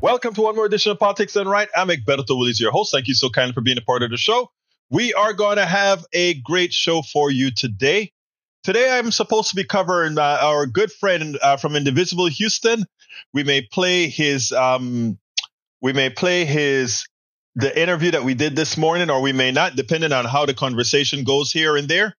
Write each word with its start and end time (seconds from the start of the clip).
Welcome 0.00 0.32
to 0.34 0.42
one 0.42 0.54
more 0.54 0.64
edition 0.64 0.92
of 0.92 1.00
Politics 1.00 1.32
Done 1.32 1.48
Right. 1.48 1.68
I'm 1.74 1.88
Egberto 1.88 2.38
Willies, 2.38 2.60
your 2.60 2.70
host. 2.70 2.92
Thank 2.92 3.08
you 3.08 3.14
so 3.14 3.28
kindly 3.30 3.52
for 3.52 3.62
being 3.62 3.78
a 3.78 3.82
part 3.82 4.04
of 4.04 4.10
the 4.10 4.16
show. 4.16 4.48
We 4.90 5.12
are 5.12 5.32
going 5.32 5.56
to 5.56 5.66
have 5.66 6.06
a 6.12 6.34
great 6.34 6.72
show 6.72 7.02
for 7.02 7.32
you 7.32 7.50
today. 7.50 8.12
Today, 8.62 8.96
I'm 8.96 9.10
supposed 9.10 9.50
to 9.50 9.56
be 9.56 9.64
covering 9.64 10.16
uh, 10.16 10.38
our 10.40 10.66
good 10.66 10.92
friend 10.92 11.36
uh, 11.42 11.56
from 11.56 11.74
Indivisible 11.74 12.26
Houston. 12.26 12.84
We 13.34 13.42
may 13.42 13.62
play 13.62 14.08
his, 14.08 14.52
um, 14.52 15.18
we 15.82 15.92
may 15.92 16.10
play 16.10 16.44
his, 16.44 17.04
the 17.56 17.76
interview 17.76 18.12
that 18.12 18.22
we 18.22 18.34
did 18.34 18.54
this 18.54 18.76
morning, 18.76 19.10
or 19.10 19.20
we 19.20 19.32
may 19.32 19.50
not, 19.50 19.74
depending 19.74 20.12
on 20.12 20.26
how 20.26 20.46
the 20.46 20.54
conversation 20.54 21.24
goes 21.24 21.50
here 21.50 21.76
and 21.76 21.88
there. 21.88 22.14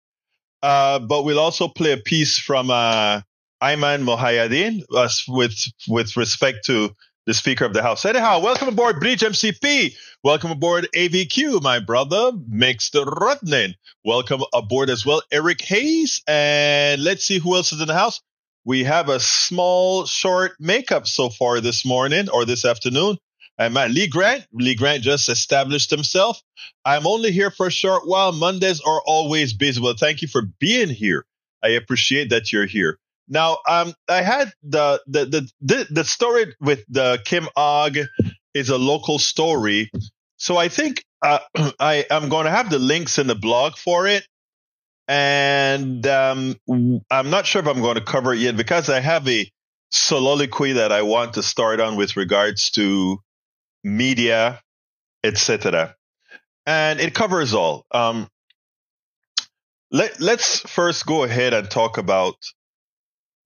Uh, 0.62 0.98
but 0.98 1.22
we'll 1.24 1.40
also 1.40 1.66
play 1.66 1.92
a 1.92 1.96
piece 1.96 2.38
from 2.38 2.70
uh, 2.70 3.22
Ayman 3.62 4.04
Mohyeldin 4.04 4.82
uh, 4.94 5.08
with 5.28 5.56
with 5.88 6.18
respect 6.18 6.66
to 6.66 6.90
the 7.30 7.34
Speaker 7.34 7.64
of 7.64 7.72
the 7.72 7.80
House. 7.80 8.04
Anyhow, 8.04 8.40
welcome 8.40 8.66
aboard 8.66 8.98
Bridge 8.98 9.20
MCP. 9.20 9.94
Welcome 10.24 10.50
aboard 10.50 10.88
AVQ, 10.96 11.62
my 11.62 11.78
brother, 11.78 12.32
Mixed 12.48 12.94
Rotnen. 12.94 13.74
Welcome 14.04 14.42
aboard 14.52 14.90
as 14.90 15.06
well, 15.06 15.22
Eric 15.30 15.60
Hayes. 15.60 16.22
And 16.26 17.04
let's 17.04 17.24
see 17.24 17.38
who 17.38 17.54
else 17.54 17.72
is 17.72 17.80
in 17.80 17.86
the 17.86 17.94
house. 17.94 18.20
We 18.64 18.82
have 18.82 19.08
a 19.08 19.20
small, 19.20 20.06
short 20.06 20.56
makeup 20.58 21.06
so 21.06 21.28
far 21.28 21.60
this 21.60 21.86
morning 21.86 22.28
or 22.30 22.44
this 22.44 22.64
afternoon. 22.64 23.16
I'm 23.56 23.76
at 23.76 23.92
Lee 23.92 24.08
Grant. 24.08 24.44
Lee 24.52 24.74
Grant 24.74 25.04
just 25.04 25.28
established 25.28 25.90
himself. 25.90 26.42
I'm 26.84 27.06
only 27.06 27.30
here 27.30 27.52
for 27.52 27.68
a 27.68 27.70
short 27.70 28.08
while. 28.08 28.32
Mondays 28.32 28.80
are 28.80 29.02
always 29.06 29.52
busy. 29.52 29.80
Well, 29.80 29.94
thank 29.96 30.22
you 30.22 30.26
for 30.26 30.42
being 30.58 30.88
here. 30.88 31.24
I 31.62 31.68
appreciate 31.68 32.30
that 32.30 32.52
you're 32.52 32.66
here. 32.66 32.98
Now, 33.30 33.58
um, 33.68 33.94
I 34.08 34.22
had 34.22 34.52
the 34.64 35.00
the 35.06 35.24
the 35.24 35.50
the, 35.60 35.86
the 35.88 36.04
story 36.04 36.52
with 36.60 36.84
the 36.88 37.20
Kim 37.24 37.48
Ogg 37.56 37.96
is 38.52 38.68
a 38.70 38.76
local 38.76 39.20
story, 39.20 39.90
so 40.36 40.56
I 40.56 40.68
think 40.68 41.04
uh, 41.22 41.38
I 41.80 42.04
am 42.10 42.28
going 42.28 42.46
to 42.46 42.50
have 42.50 42.70
the 42.70 42.80
links 42.80 43.18
in 43.18 43.28
the 43.28 43.36
blog 43.36 43.76
for 43.76 44.08
it, 44.08 44.26
and 45.06 46.04
um, 46.08 46.56
I'm 46.68 47.30
not 47.30 47.46
sure 47.46 47.62
if 47.62 47.68
I'm 47.68 47.80
going 47.80 47.94
to 47.94 48.04
cover 48.04 48.34
it 48.34 48.40
yet 48.40 48.56
because 48.56 48.90
I 48.90 48.98
have 48.98 49.28
a 49.28 49.48
soliloquy 49.92 50.72
that 50.72 50.90
I 50.90 51.02
want 51.02 51.34
to 51.34 51.42
start 51.44 51.78
on 51.78 51.94
with 51.94 52.16
regards 52.16 52.70
to 52.72 53.18
media, 53.84 54.60
etc. 55.22 55.94
And 56.66 57.00
it 57.00 57.14
covers 57.14 57.54
all. 57.54 57.86
Um, 57.92 58.28
let, 59.92 60.20
let's 60.20 60.60
first 60.60 61.06
go 61.06 61.24
ahead 61.24 61.54
and 61.54 61.70
talk 61.70 61.98
about 61.98 62.36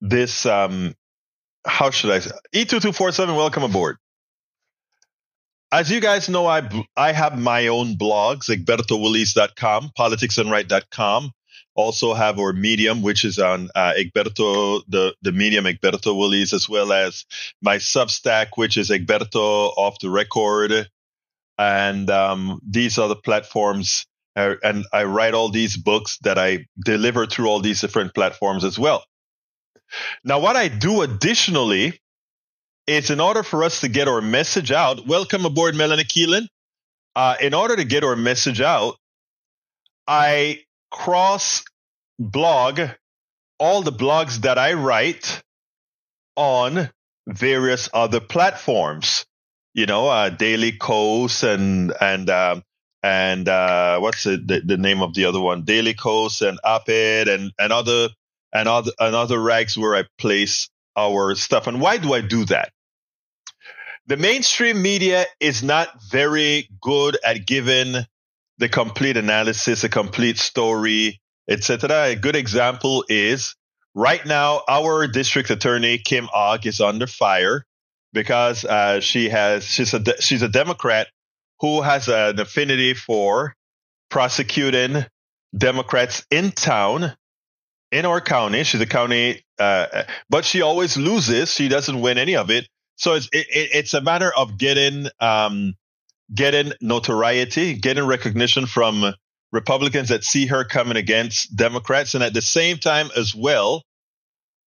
this 0.04 0.44
um 0.44 0.94
how 1.66 1.90
should 1.90 2.10
I 2.10 2.18
say 2.18 2.30
E2247 2.54 3.34
welcome 3.36 3.62
aboard. 3.62 3.96
As 5.72 5.90
you 5.90 6.00
guys 6.00 6.28
know, 6.28 6.46
I 6.46 6.68
I 6.96 7.12
have 7.12 7.38
my 7.38 7.68
own 7.68 7.96
blogs, 7.96 8.48
egbertowillies.com, 8.48 9.92
politicsdoneright.com. 9.98 11.32
Also 11.74 12.14
have 12.14 12.38
our 12.38 12.52
medium, 12.52 13.02
which 13.02 13.24
is 13.24 13.40
on 13.40 13.68
uh, 13.74 13.94
Egberto, 13.98 14.82
the, 14.86 15.12
the 15.22 15.32
medium 15.32 15.64
Egberto 15.64 16.16
Willies, 16.16 16.52
as 16.52 16.68
well 16.68 16.92
as 16.92 17.24
my 17.60 17.78
Substack, 17.78 18.50
which 18.54 18.76
is 18.76 18.90
Egberto 18.90 19.72
off 19.76 19.98
the 20.00 20.08
record. 20.08 20.88
And 21.58 22.08
um, 22.10 22.60
these 22.68 22.96
are 22.98 23.08
the 23.08 23.16
platforms. 23.16 24.06
Uh, 24.36 24.54
and 24.62 24.84
I 24.92 25.04
write 25.04 25.34
all 25.34 25.48
these 25.48 25.76
books 25.76 26.18
that 26.18 26.38
I 26.38 26.66
deliver 26.84 27.26
through 27.26 27.48
all 27.48 27.60
these 27.60 27.80
different 27.80 28.14
platforms 28.14 28.62
as 28.62 28.78
well. 28.78 29.04
Now, 30.24 30.40
what 30.40 30.56
I 30.56 30.68
do 30.68 31.02
additionally 31.02 32.00
is 32.86 33.10
in 33.10 33.20
order 33.20 33.42
for 33.42 33.64
us 33.64 33.80
to 33.80 33.88
get 33.88 34.08
our 34.08 34.20
message 34.20 34.70
out, 34.72 35.06
welcome 35.06 35.44
aboard, 35.46 35.74
Melanie 35.74 36.04
Keelan. 36.04 36.46
Uh, 37.16 37.36
in 37.40 37.54
order 37.54 37.76
to 37.76 37.84
get 37.84 38.04
our 38.04 38.16
message 38.16 38.60
out, 38.60 38.96
I 40.06 40.62
cross 40.90 41.64
blog 42.18 42.80
all 43.58 43.82
the 43.82 43.92
blogs 43.92 44.38
that 44.38 44.58
I 44.58 44.74
write 44.74 45.42
on 46.36 46.90
various 47.26 47.88
other 47.92 48.20
platforms. 48.20 49.24
You 49.74 49.86
know, 49.86 50.08
uh, 50.08 50.30
Daily 50.30 50.72
Kos 50.72 51.42
and 51.42 51.92
and 52.00 52.28
um, 52.30 52.62
and 53.02 53.48
uh, 53.48 53.98
what's 53.98 54.24
the, 54.24 54.36
the, 54.36 54.60
the 54.60 54.76
name 54.76 55.02
of 55.02 55.14
the 55.14 55.24
other 55.26 55.40
one? 55.40 55.64
Daily 55.64 55.94
Kos 55.94 56.40
and 56.40 56.58
Op-Ed 56.62 57.28
and 57.28 57.52
and 57.58 57.72
other 57.72 58.08
and 58.54 58.68
other, 58.68 58.92
and 58.98 59.14
other 59.14 59.40
rags 59.40 59.76
where 59.76 59.96
I 59.96 60.04
place 60.18 60.70
our 60.96 61.34
stuff. 61.34 61.66
And 61.66 61.80
why 61.80 61.98
do 61.98 62.14
I 62.14 62.20
do 62.20 62.44
that? 62.46 62.70
The 64.06 64.16
mainstream 64.16 64.80
media 64.80 65.26
is 65.40 65.62
not 65.62 65.88
very 66.10 66.68
good 66.80 67.18
at 67.24 67.46
giving 67.46 67.96
the 68.58 68.68
complete 68.68 69.16
analysis, 69.16 69.82
a 69.82 69.88
complete 69.88 70.38
story, 70.38 71.20
etc. 71.48 72.04
A 72.04 72.16
good 72.16 72.36
example 72.36 73.04
is 73.08 73.56
right 73.94 74.24
now 74.24 74.62
our 74.68 75.06
district 75.06 75.50
attorney 75.50 75.98
Kim 75.98 76.28
Ogg 76.32 76.66
is 76.66 76.80
under 76.80 77.06
fire 77.06 77.64
because 78.12 78.64
uh, 78.64 79.00
she 79.00 79.28
has 79.30 79.64
she's 79.64 79.94
a 79.94 80.22
she's 80.22 80.42
a 80.42 80.48
Democrat 80.48 81.08
who 81.60 81.82
has 81.82 82.08
an 82.08 82.38
affinity 82.38 82.94
for 82.94 83.54
prosecuting 84.10 85.04
Democrats 85.56 86.24
in 86.30 86.52
town 86.52 87.16
in 87.94 88.04
our 88.04 88.20
county. 88.20 88.64
She's 88.64 88.80
a 88.80 88.86
county, 88.86 89.44
uh, 89.58 90.02
but 90.28 90.44
she 90.44 90.62
always 90.62 90.96
loses. 90.96 91.54
She 91.54 91.68
doesn't 91.68 92.00
win 92.00 92.18
any 92.18 92.34
of 92.34 92.50
it. 92.50 92.68
So 92.96 93.14
it's 93.14 93.28
it, 93.32 93.46
it's 93.50 93.94
a 93.94 94.00
matter 94.00 94.32
of 94.36 94.58
getting 94.58 95.06
um, 95.20 95.74
getting 96.34 96.72
notoriety, 96.80 97.74
getting 97.74 98.04
recognition 98.04 98.66
from 98.66 99.14
Republicans 99.52 100.08
that 100.08 100.24
see 100.24 100.46
her 100.46 100.64
coming 100.64 100.96
against 100.96 101.54
Democrats, 101.54 102.14
and 102.14 102.24
at 102.24 102.34
the 102.34 102.42
same 102.42 102.78
time 102.78 103.10
as 103.16 103.32
well, 103.32 103.84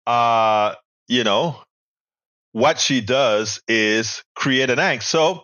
uh, 0.07 0.77
you 1.09 1.25
know, 1.25 1.61
what 2.53 2.79
she 2.79 3.01
does 3.01 3.61
is 3.67 4.23
create 4.37 4.71
an 4.71 4.79
angst. 4.79 5.03
So 5.03 5.43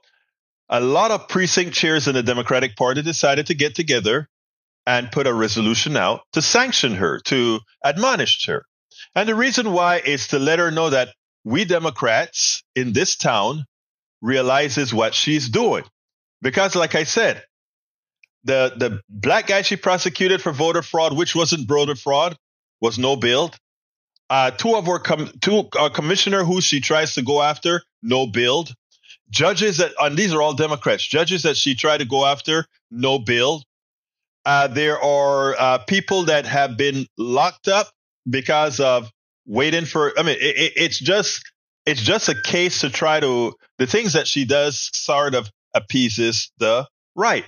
a 0.69 0.81
lot 0.81 1.11
of 1.11 1.27
precinct 1.29 1.75
chairs 1.75 2.07
in 2.07 2.15
the 2.15 2.23
Democratic 2.23 2.77
Party 2.77 3.03
decided 3.03 3.49
to 3.49 3.55
get 3.55 3.75
together 3.75 4.29
and 4.87 5.11
put 5.11 5.27
a 5.27 5.35
resolution 5.35 5.97
out 5.97 6.23
to 6.33 6.43
sanction 6.43 6.95
her, 6.95 7.21
to 7.21 7.61
admonish 7.85 8.47
her. 8.47 8.65
And 9.15 9.29
the 9.29 9.35
reason 9.35 9.73
why 9.73 9.97
is 9.99 10.29
to 10.29 10.39
let 10.39 10.59
her 10.59 10.71
know 10.71 10.91
that 10.91 11.09
we 11.45 11.65
Democrats 11.65 12.63
in 12.75 12.93
this 12.93 13.17
town 13.17 13.65
realizes 14.21 14.93
what 14.93 15.15
she's 15.15 15.49
doing. 15.49 15.85
Because 16.43 16.75
like 16.75 16.95
I 16.95 17.05
said, 17.05 17.43
the, 18.45 18.73
the 18.77 19.01
black 19.09 19.47
guy 19.47 19.63
she 19.63 19.77
prosecuted 19.77 20.43
for 20.43 20.53
voter 20.53 20.83
fraud, 20.83 21.17
which 21.17 21.35
wasn't 21.35 21.69
voter 21.69 21.95
fraud, 21.95 22.37
was 22.81 22.99
no 22.99 23.17
build. 23.17 23.57
Uh, 24.29 24.51
two 24.51 24.75
of 24.75 24.89
our 24.89 24.99
com- 24.99 25.31
two 25.41 25.69
uh, 25.79 25.89
commissioner 25.89 26.45
who 26.45 26.61
she 26.61 26.81
tries 26.81 27.15
to 27.15 27.23
go 27.23 27.43
after, 27.43 27.83
no 28.03 28.27
build. 28.27 28.75
Judges 29.31 29.79
that, 29.79 29.93
and 29.99 30.17
these 30.17 30.35
are 30.35 30.43
all 30.43 30.55
Democrats, 30.55 31.07
judges 31.07 31.43
that 31.43 31.57
she 31.57 31.75
tried 31.75 31.99
to 31.99 32.05
go 32.05 32.25
after, 32.25 32.67
no 32.91 33.19
build. 33.19 33.65
Uh, 34.45 34.67
there 34.69 35.03
are 35.03 35.55
uh, 35.59 35.79
people 35.79 36.25
that 36.25 36.47
have 36.47 36.77
been 36.77 37.07
locked 37.17 37.69
up 37.69 37.89
because 38.29 38.81
of 38.81 39.11
waiting 39.47 39.85
for. 39.85 40.13
I 40.19 40.23
mean, 40.23 40.37
it, 40.41 40.57
it, 40.57 40.73
it's 40.77 40.99
just 40.99 41.51
it's 41.87 42.03
just 42.03 42.29
a 42.29 42.41
case 42.41 42.81
to 42.81 42.91
try 42.91 43.21
to 43.21 43.55
the 43.79 43.87
things 43.87 44.13
that 44.13 44.27
she 44.27 44.45
does 44.45 44.91
sort 44.93 45.35
of 45.35 45.51
appeases 45.75 46.53
the 46.59 46.87
right, 47.15 47.45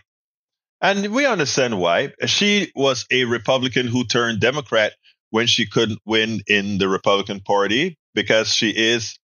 and 0.80 1.14
we 1.14 1.26
understand 1.26 1.78
why. 1.78 2.12
She 2.26 2.72
was 2.74 3.06
a 3.10 3.24
Republican 3.24 3.86
who 3.86 4.04
turned 4.04 4.40
Democrat 4.40 4.92
when 5.30 5.46
she 5.46 5.66
couldn't 5.66 6.00
win 6.06 6.40
in 6.46 6.78
the 6.78 6.88
Republican 6.88 7.40
Party 7.40 7.98
because 8.14 8.52
she 8.52 8.70
is. 8.70 9.18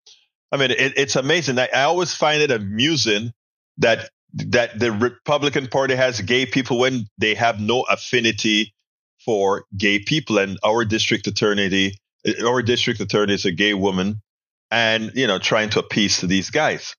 I 0.52 0.58
mean, 0.58 0.72
it, 0.72 0.94
it's 0.98 1.16
amazing. 1.16 1.60
I, 1.60 1.70
I 1.74 1.84
always 1.84 2.16
find 2.16 2.42
it 2.42 2.50
amusing 2.50 3.32
that 3.78 4.10
that 4.34 4.78
the 4.78 4.92
Republican 4.92 5.68
Party 5.68 5.96
has 5.96 6.22
gay 6.22 6.46
people 6.46 6.80
when 6.80 7.08
they 7.18 7.36
have 7.36 7.60
no 7.60 7.82
affinity 7.82 8.74
for 9.26 9.66
gay 9.76 10.00
people. 10.00 10.38
And 10.38 10.58
our 10.64 10.86
district 10.86 11.28
attorney, 11.28 11.94
our 12.46 12.62
district 12.62 13.00
attorney 13.00 13.34
is 13.34 13.46
a 13.46 13.52
gay 13.52 13.74
woman, 13.74 14.22
and 14.72 15.12
you 15.16 15.28
know, 15.28 15.40
trying 15.40 15.70
to 15.72 15.80
appease 15.80 16.20
to 16.20 16.28
these 16.28 16.50
guys. 16.52 16.96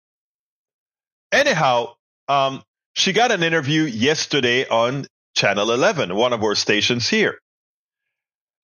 Anyhow, 1.32 1.94
um, 2.28 2.62
she 2.94 3.12
got 3.12 3.30
an 3.30 3.42
interview 3.42 3.82
yesterday 3.82 4.66
on 4.68 5.06
Channel 5.36 5.70
11, 5.70 6.14
one 6.14 6.32
of 6.32 6.42
our 6.42 6.54
stations 6.54 7.08
here. 7.08 7.38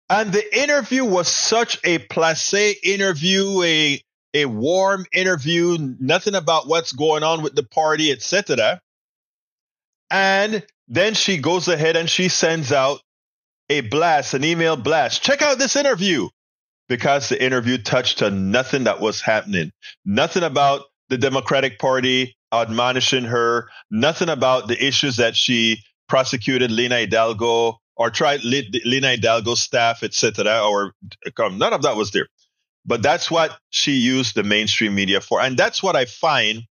And 0.10 0.32
the 0.32 0.62
interview 0.62 1.04
was 1.04 1.28
such 1.28 1.80
a 1.84 2.00
placé 2.00 2.76
interview, 2.84 3.62
a 3.64 4.02
a 4.36 4.46
warm 4.46 5.06
interview, 5.14 5.78
nothing 5.80 6.36
about 6.36 6.68
what's 6.68 6.92
going 6.92 7.24
on 7.24 7.42
with 7.42 7.56
the 7.56 7.64
party, 7.64 8.12
etc. 8.12 8.82
And 10.12 10.64
then 10.90 11.14
she 11.14 11.38
goes 11.38 11.70
ahead 11.70 11.96
and 11.96 12.10
she 12.10 12.28
sends 12.28 12.74
out 12.74 13.00
a 13.70 13.80
blast, 13.82 14.34
an 14.34 14.44
email 14.44 14.76
blast. 14.76 15.24
Check 15.24 15.42
out 15.42 15.58
this 15.58 15.78
interview 15.78 16.28
because 16.90 17.30
the 17.30 17.42
interview 17.42 17.78
touched 17.78 18.22
on 18.22 18.52
nothing 18.52 18.84
that 18.84 19.00
was 19.00 19.22
happening, 19.22 19.72
nothing 20.04 20.44
about 20.44 20.82
the 21.08 21.18
Democratic 21.18 21.80
Party 21.80 22.36
admonishing 22.54 23.24
her, 23.24 23.70
nothing 23.90 24.30
about 24.30 24.68
the 24.68 24.86
issues 24.86 25.16
that 25.18 25.38
she 25.38 25.80
prosecuted 26.10 26.72
Lina 26.72 27.00
Hidalgo 27.00 27.78
or 27.96 28.10
tried 28.10 28.44
Lina 28.44 29.12
Hidalgo's 29.12 29.62
staff, 29.62 30.04
etc. 30.04 30.62
Or 30.68 30.94
none 31.40 31.74
of 31.74 31.84
that 31.84 31.96
was 31.96 32.12
there. 32.12 32.28
But 32.86 33.02
that's 33.02 33.32
what 33.32 33.58
she 33.70 33.94
used 33.94 34.36
the 34.36 34.44
mainstream 34.44 34.94
media 34.94 35.22
for. 35.22 35.42
And 35.42 35.58
that's 35.58 35.82
what 35.82 35.96
I 35.96 36.06
find 36.06 36.64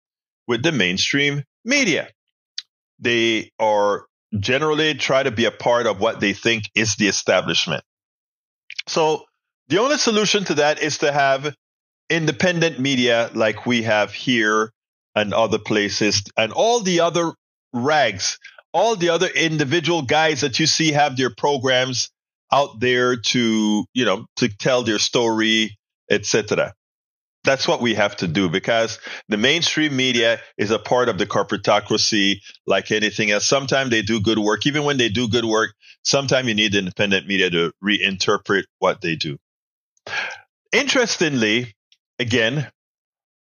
with 0.46 0.62
the 0.62 0.72
mainstream 0.72 1.43
media. 1.64 2.08
They 3.00 3.50
are 3.58 4.06
generally 4.38 4.94
try 4.94 5.22
to 5.22 5.31
be 5.31 5.44
a 5.44 5.50
part 5.50 5.87
of 5.87 6.00
what 6.00 6.20
they 6.20 6.32
think 6.32 6.70
is 6.75 6.96
the 6.96 7.08
establishment. 7.08 7.82
So 8.87 9.25
the 9.69 9.78
only 9.78 9.96
solution 9.96 10.44
to 10.44 10.55
that 10.55 10.81
is 10.81 10.99
to 10.99 11.11
have 11.11 11.55
independent 12.11 12.78
media 12.78 13.31
like 13.34 13.66
we 13.66 13.82
have 13.82 14.12
here 14.12 14.70
and 15.14 15.32
other 15.32 15.58
places 15.58 16.22
and 16.37 16.52
all 16.52 16.81
the 16.81 17.00
other 17.00 17.32
rags, 17.72 18.38
all 18.72 18.96
the 18.96 19.08
other 19.08 19.28
individual 19.28 20.02
guys 20.02 20.43
that 20.43 20.58
you 20.61 20.66
see 20.66 20.93
have 20.93 21.16
their 21.16 21.31
programs 21.31 22.11
out 22.52 22.78
there 22.78 23.16
to, 23.16 23.84
you 23.94 24.05
know, 24.05 24.26
to 24.37 24.49
tell 24.49 24.82
their 24.82 24.99
story, 24.99 25.76
etc. 26.10 26.74
That's 27.44 27.68
what 27.68 27.82
we 27.82 27.94
have 27.94 28.16
to 28.16 28.26
do 28.26 28.48
because 28.48 28.98
the 29.28 29.36
mainstream 29.36 29.94
media 29.94 30.40
is 30.56 30.70
a 30.70 30.78
part 30.78 31.10
of 31.10 31.18
the 31.18 31.26
corporatocracy 31.26 32.40
like 32.66 32.90
anything 32.90 33.30
else. 33.30 33.46
Sometimes 33.46 33.90
they 33.90 34.00
do 34.00 34.20
good 34.20 34.38
work. 34.38 34.66
Even 34.66 34.84
when 34.84 34.96
they 34.96 35.10
do 35.10 35.28
good 35.28 35.44
work, 35.44 35.74
sometimes 36.02 36.48
you 36.48 36.54
need 36.54 36.74
independent 36.74 37.26
media 37.26 37.50
to 37.50 37.72
reinterpret 37.84 38.64
what 38.78 39.02
they 39.02 39.16
do. 39.16 39.36
Interestingly, 40.72 41.74
again, 42.18 42.66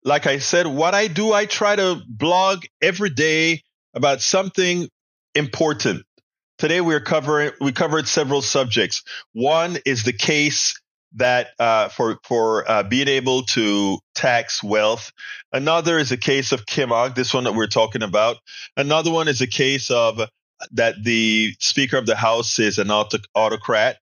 like 0.03 0.25
I 0.25 0.39
said, 0.39 0.65
what 0.65 0.95
I 0.95 1.07
do, 1.07 1.31
I 1.31 1.45
try 1.45 1.75
to 1.75 2.01
blog 2.07 2.63
every 2.81 3.11
day 3.11 3.61
about 3.93 4.21
something 4.21 4.89
important. 5.35 6.03
Today 6.57 6.81
we're 6.81 7.01
covering 7.01 7.51
we 7.61 7.71
covered 7.71 8.07
several 8.07 8.41
subjects. 8.41 9.03
One 9.33 9.77
is 9.85 10.03
the 10.03 10.13
case 10.13 10.80
that 11.15 11.49
uh, 11.59 11.89
for 11.89 12.19
for 12.23 12.69
uh, 12.69 12.83
being 12.83 13.07
able 13.07 13.43
to 13.43 13.99
tax 14.15 14.63
wealth. 14.63 15.11
Another 15.51 15.97
is 15.97 16.11
a 16.11 16.17
case 16.17 16.51
of 16.51 16.65
Kim 16.65 16.91
Ogg, 16.91 17.15
this 17.15 17.33
one 17.33 17.43
that 17.43 17.55
we're 17.55 17.67
talking 17.67 18.03
about. 18.03 18.37
Another 18.77 19.11
one 19.11 19.27
is 19.27 19.41
a 19.41 19.47
case 19.47 19.91
of 19.91 20.21
that 20.71 20.95
the 21.03 21.53
Speaker 21.59 21.97
of 21.97 22.05
the 22.05 22.15
House 22.15 22.59
is 22.59 22.77
an 22.77 22.91
autocrat 22.91 23.97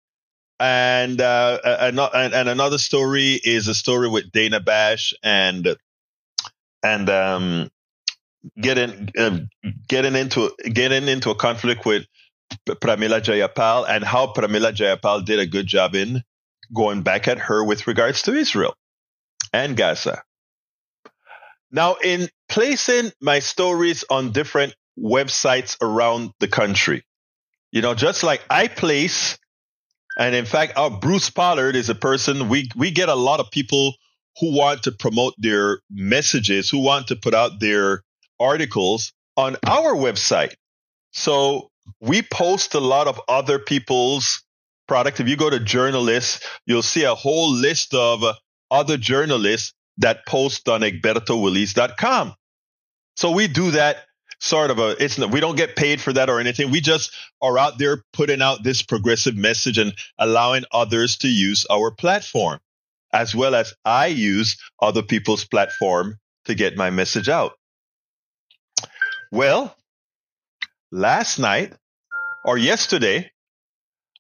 and, 0.60 1.22
uh, 1.22 1.58
and, 1.64 2.34
and 2.34 2.50
another 2.50 2.78
story 2.78 3.40
is 3.44 3.68
a 3.68 3.74
story 3.74 4.10
with 4.10 4.32
Dana 4.32 4.60
Bash 4.60 5.14
and 5.24 5.76
and 6.84 7.10
um, 7.10 7.70
getting 8.60 9.10
uh, 9.18 9.40
getting 9.88 10.16
into 10.16 10.52
getting 10.74 11.08
into 11.08 11.30
a 11.30 11.36
conflict 11.36 11.86
with 11.86 12.06
Pramila 12.66 13.22
Jayapal 13.22 13.86
and 13.88 14.04
how 14.04 14.28
Pramila 14.28 14.74
Jayapal 14.74 15.26
did 15.26 15.40
a 15.40 15.46
good 15.46 15.68
job 15.68 15.96
in 15.96 16.24
going 16.74 17.02
back 17.02 17.28
at 17.28 17.40
her 17.40 17.64
with 17.64 17.88
regards 17.88 18.24
to 18.24 18.34
Israel 18.34 18.76
and 19.54 19.76
Gaza. 19.76 20.24
Now, 21.72 21.96
in 22.04 22.30
placing 22.48 23.12
my 23.22 23.40
stories 23.40 24.04
on 24.10 24.32
different 24.32 24.76
websites 24.98 25.78
around 25.82 26.32
the 26.40 26.48
country, 26.48 27.04
you 27.72 27.82
know, 27.82 27.94
just 27.94 28.24
like 28.24 28.44
I 28.50 28.68
place 28.68 29.38
and 30.20 30.36
in 30.36 30.46
fact, 30.46 30.74
our 30.76 30.90
Bruce 30.92 31.30
Pollard 31.30 31.78
is 31.78 31.90
a 31.90 31.96
person 31.96 32.50
we 32.50 32.70
we 32.76 32.92
get 32.92 33.08
a 33.08 33.16
lot 33.16 33.40
of 33.40 33.50
people 33.52 33.96
who 34.40 34.56
want 34.56 34.84
to 34.84 34.92
promote 34.92 35.34
their 35.38 35.80
messages, 35.90 36.70
who 36.70 36.80
want 36.80 37.08
to 37.08 37.16
put 37.16 37.34
out 37.34 37.62
their 37.62 38.04
articles 38.38 39.14
on 39.38 39.56
our 39.66 39.96
website. 39.96 40.54
So 41.12 41.70
we 42.02 42.22
post 42.22 42.74
a 42.74 42.82
lot 42.82 43.08
of 43.08 43.20
other 43.30 43.60
people's 43.60 44.44
product. 44.90 45.22
If 45.22 45.30
you 45.30 45.38
go 45.38 45.50
to 45.50 45.60
journalists, 45.60 46.46
you'll 46.66 46.82
see 46.82 47.04
a 47.04 47.16
whole 47.16 47.50
list 47.52 47.94
of 47.94 48.24
other 48.70 48.98
journalists 48.98 49.74
that 50.00 50.26
post 50.26 50.68
on 50.68 50.82
egbertowillies.com. 50.82 52.34
So 53.16 53.32
we 53.32 53.48
do 53.48 53.72
that 53.72 53.98
sort 54.40 54.72
of 54.72 54.80
a 54.80 54.96
it's 55.04 55.18
we 55.18 55.40
don't 55.40 55.58
get 55.58 55.76
paid 55.76 56.02
for 56.02 56.14
that 56.14 56.30
or 56.30 56.40
anything 56.40 56.72
we 56.72 56.80
just 56.80 57.12
are 57.42 57.58
out 57.58 57.78
there 57.78 58.04
putting 58.14 58.42
out 58.42 58.64
this 58.64 58.82
progressive 58.82 59.36
message 59.36 59.78
and 59.78 59.94
allowing 60.18 60.64
others 60.72 61.18
to 61.18 61.28
use 61.28 61.66
our 61.70 61.92
platform 61.92 62.58
as 63.12 63.36
well 63.36 63.54
as 63.54 63.74
i 63.84 64.08
use 64.08 64.58
other 64.82 65.02
people's 65.02 65.44
platform 65.44 66.18
to 66.46 66.56
get 66.56 66.78
my 66.78 66.90
message 66.90 67.28
out 67.28 67.52
well 69.30 69.76
last 70.90 71.38
night 71.38 71.74
or 72.46 72.58
yesterday 72.58 73.30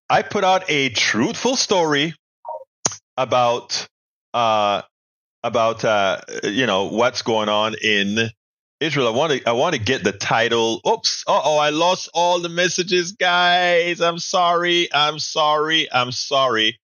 i 0.09 0.21
put 0.21 0.43
out 0.43 0.63
a 0.69 0.89
truthful 0.89 1.55
story 1.55 2.13
about 3.17 3.87
uh 4.33 4.81
about 5.43 5.85
uh 5.85 6.19
you 6.43 6.65
know 6.65 6.85
what's 6.85 7.21
going 7.21 7.49
on 7.49 7.75
in 7.81 8.29
Israel, 8.79 9.07
I 9.07 9.11
want 9.11 9.33
to 9.33 9.49
I 9.49 9.51
want 9.51 9.75
to 9.75 9.81
get 9.81 10.05
the 10.05 10.13
title. 10.13 10.79
Oops. 10.87 11.25
oh, 11.27 11.57
I 11.57 11.69
lost 11.69 12.09
all 12.13 12.39
the 12.39 12.47
messages, 12.47 13.11
guys. 13.11 13.99
I'm 13.99 14.19
sorry. 14.19 14.87
I'm 14.93 15.19
sorry. 15.19 15.91
I'm 15.91 16.13
sorry. 16.13 16.79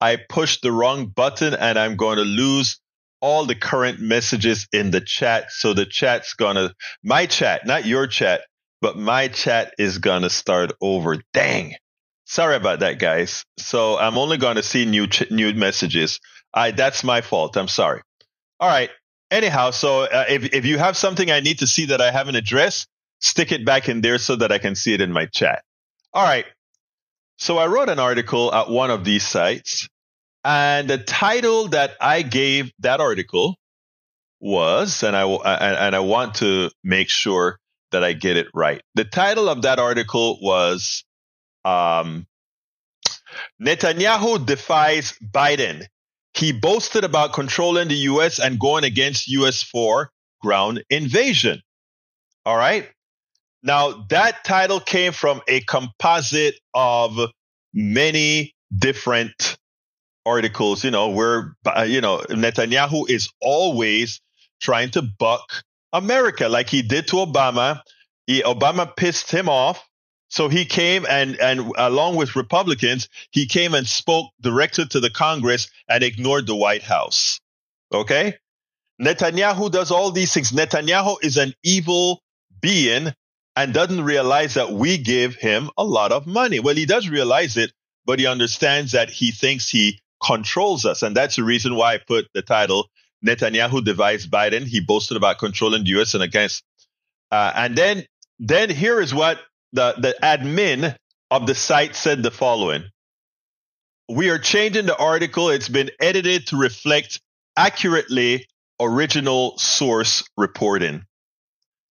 I 0.00 0.16
pushed 0.16 0.62
the 0.62 0.72
wrong 0.72 1.06
button 1.06 1.54
and 1.54 1.78
I'm 1.78 1.96
going 1.96 2.18
to 2.18 2.24
lose 2.24 2.80
all 3.20 3.46
the 3.46 3.54
current 3.54 4.00
messages 4.00 4.68
in 4.72 4.90
the 4.90 5.00
chat. 5.00 5.50
So 5.50 5.74
the 5.74 5.86
chat's 5.86 6.34
going 6.34 6.56
to 6.56 6.74
my 7.04 7.26
chat, 7.26 7.66
not 7.66 7.86
your 7.86 8.06
chat, 8.06 8.42
but 8.80 8.96
my 8.96 9.28
chat 9.28 9.74
is 9.78 9.98
going 9.98 10.22
to 10.22 10.30
start 10.30 10.72
over. 10.80 11.18
Dang. 11.32 11.74
Sorry 12.32 12.56
about 12.56 12.80
that, 12.80 12.98
guys. 12.98 13.44
So 13.58 13.98
I'm 13.98 14.16
only 14.16 14.38
going 14.38 14.56
to 14.56 14.62
see 14.62 14.84
new 14.86 15.06
ch- 15.06 15.30
new 15.30 15.52
messages. 15.54 16.18
I 16.54 16.70
that's 16.70 17.04
my 17.04 17.20
fault. 17.20 17.56
I'm 17.56 17.68
sorry. 17.68 18.02
All 18.58 18.68
right 18.68 18.90
anyhow, 19.32 19.70
so 19.70 20.02
uh, 20.02 20.26
if 20.28 20.44
if 20.54 20.64
you 20.64 20.78
have 20.78 20.96
something 20.96 21.30
I 21.30 21.40
need 21.40 21.60
to 21.60 21.66
see 21.66 21.86
that 21.86 22.00
I 22.00 22.12
haven't 22.12 22.36
addressed, 22.36 22.86
stick 23.20 23.50
it 23.50 23.64
back 23.64 23.88
in 23.88 24.02
there 24.02 24.18
so 24.18 24.36
that 24.36 24.52
I 24.52 24.58
can 24.58 24.76
see 24.76 24.94
it 24.94 25.00
in 25.00 25.10
my 25.10 25.26
chat. 25.26 25.64
All 26.12 26.22
right. 26.22 26.44
So 27.38 27.58
I 27.58 27.66
wrote 27.66 27.88
an 27.88 27.98
article 27.98 28.54
at 28.54 28.68
one 28.68 28.90
of 28.90 29.04
these 29.04 29.26
sites, 29.26 29.88
and 30.44 30.88
the 30.88 30.98
title 30.98 31.68
that 31.68 31.96
I 32.00 32.22
gave 32.22 32.70
that 32.80 33.00
article 33.00 33.56
was, 34.38 35.02
and 35.02 35.16
I 35.16 35.24
and 35.24 35.96
I 35.96 36.00
want 36.00 36.36
to 36.36 36.70
make 36.84 37.08
sure 37.08 37.58
that 37.90 38.04
I 38.04 38.12
get 38.12 38.36
it 38.36 38.46
right. 38.54 38.80
The 38.94 39.04
title 39.04 39.48
of 39.48 39.62
that 39.62 39.78
article 39.78 40.38
was 40.40 41.04
um, 41.64 42.26
Netanyahu 43.60 44.44
defies 44.44 45.14
Biden 45.22 45.86
he 46.34 46.52
boasted 46.52 47.04
about 47.04 47.32
controlling 47.32 47.88
the 47.88 47.94
US 47.94 48.38
and 48.38 48.58
going 48.58 48.84
against 48.84 49.28
US 49.28 49.62
for 49.62 50.10
ground 50.40 50.82
invasion. 50.90 51.62
All 52.44 52.56
right. 52.56 52.88
Now, 53.62 54.06
that 54.08 54.42
title 54.44 54.80
came 54.80 55.12
from 55.12 55.40
a 55.46 55.60
composite 55.60 56.56
of 56.74 57.16
many 57.72 58.54
different 58.76 59.56
articles, 60.26 60.84
you 60.84 60.90
know, 60.90 61.10
where, 61.10 61.54
you 61.86 62.00
know, 62.00 62.18
Netanyahu 62.28 63.08
is 63.08 63.30
always 63.40 64.20
trying 64.60 64.90
to 64.90 65.02
buck 65.02 65.62
America 65.92 66.48
like 66.48 66.68
he 66.68 66.82
did 66.82 67.06
to 67.08 67.16
Obama. 67.16 67.80
He, 68.26 68.42
Obama 68.42 68.96
pissed 68.96 69.30
him 69.30 69.48
off. 69.48 69.86
So 70.32 70.48
he 70.48 70.64
came 70.64 71.04
and, 71.06 71.38
and 71.38 71.74
along 71.76 72.16
with 72.16 72.36
Republicans, 72.36 73.10
he 73.32 73.44
came 73.44 73.74
and 73.74 73.86
spoke 73.86 74.30
directly 74.40 74.86
to 74.86 74.98
the 74.98 75.10
Congress 75.10 75.68
and 75.86 76.02
ignored 76.02 76.46
the 76.46 76.56
White 76.56 76.82
House. 76.82 77.38
Okay. 77.92 78.38
Netanyahu 78.98 79.70
does 79.70 79.90
all 79.90 80.10
these 80.10 80.32
things. 80.32 80.50
Netanyahu 80.50 81.16
is 81.22 81.36
an 81.36 81.52
evil 81.62 82.22
being 82.62 83.12
and 83.56 83.74
doesn't 83.74 84.02
realize 84.02 84.54
that 84.54 84.72
we 84.72 84.96
give 84.96 85.34
him 85.34 85.68
a 85.76 85.84
lot 85.84 86.12
of 86.12 86.26
money. 86.26 86.60
Well, 86.60 86.76
he 86.76 86.86
does 86.86 87.10
realize 87.10 87.58
it, 87.58 87.70
but 88.06 88.18
he 88.18 88.26
understands 88.26 88.92
that 88.92 89.10
he 89.10 89.32
thinks 89.32 89.68
he 89.68 90.00
controls 90.24 90.86
us. 90.86 91.02
And 91.02 91.14
that's 91.14 91.36
the 91.36 91.44
reason 91.44 91.74
why 91.74 91.92
I 91.92 91.98
put 91.98 92.26
the 92.32 92.40
title 92.40 92.88
Netanyahu 93.22 93.84
divides 93.84 94.26
Biden. 94.26 94.64
He 94.64 94.80
boasted 94.80 95.18
about 95.18 95.36
controlling 95.36 95.84
the 95.84 95.90
U.S. 95.90 96.14
and 96.14 96.22
against. 96.22 96.64
Uh, 97.30 97.52
and 97.54 97.76
then, 97.76 98.06
then 98.38 98.70
here 98.70 98.98
is 98.98 99.12
what 99.12 99.38
the, 99.72 99.94
the 99.98 100.14
admin 100.22 100.96
of 101.30 101.46
the 101.46 101.54
site 101.54 101.96
said 101.96 102.22
the 102.22 102.30
following. 102.30 102.84
We 104.08 104.30
are 104.30 104.38
changing 104.38 104.86
the 104.86 104.96
article. 104.96 105.48
It's 105.48 105.68
been 105.68 105.90
edited 106.00 106.48
to 106.48 106.56
reflect 106.56 107.20
accurately 107.56 108.46
original 108.80 109.56
source 109.58 110.24
reporting. 110.36 111.04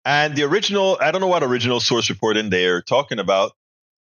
And 0.05 0.35
the 0.35 0.43
original, 0.43 0.99
I 1.01 1.11
don't 1.13 1.21
know 1.21 1.29
what 1.29 1.43
original 1.43 1.81
source 1.81 2.11
reporting 2.11 2.51
they're 2.51 2.83
talking 2.83 3.19
about 3.19 3.53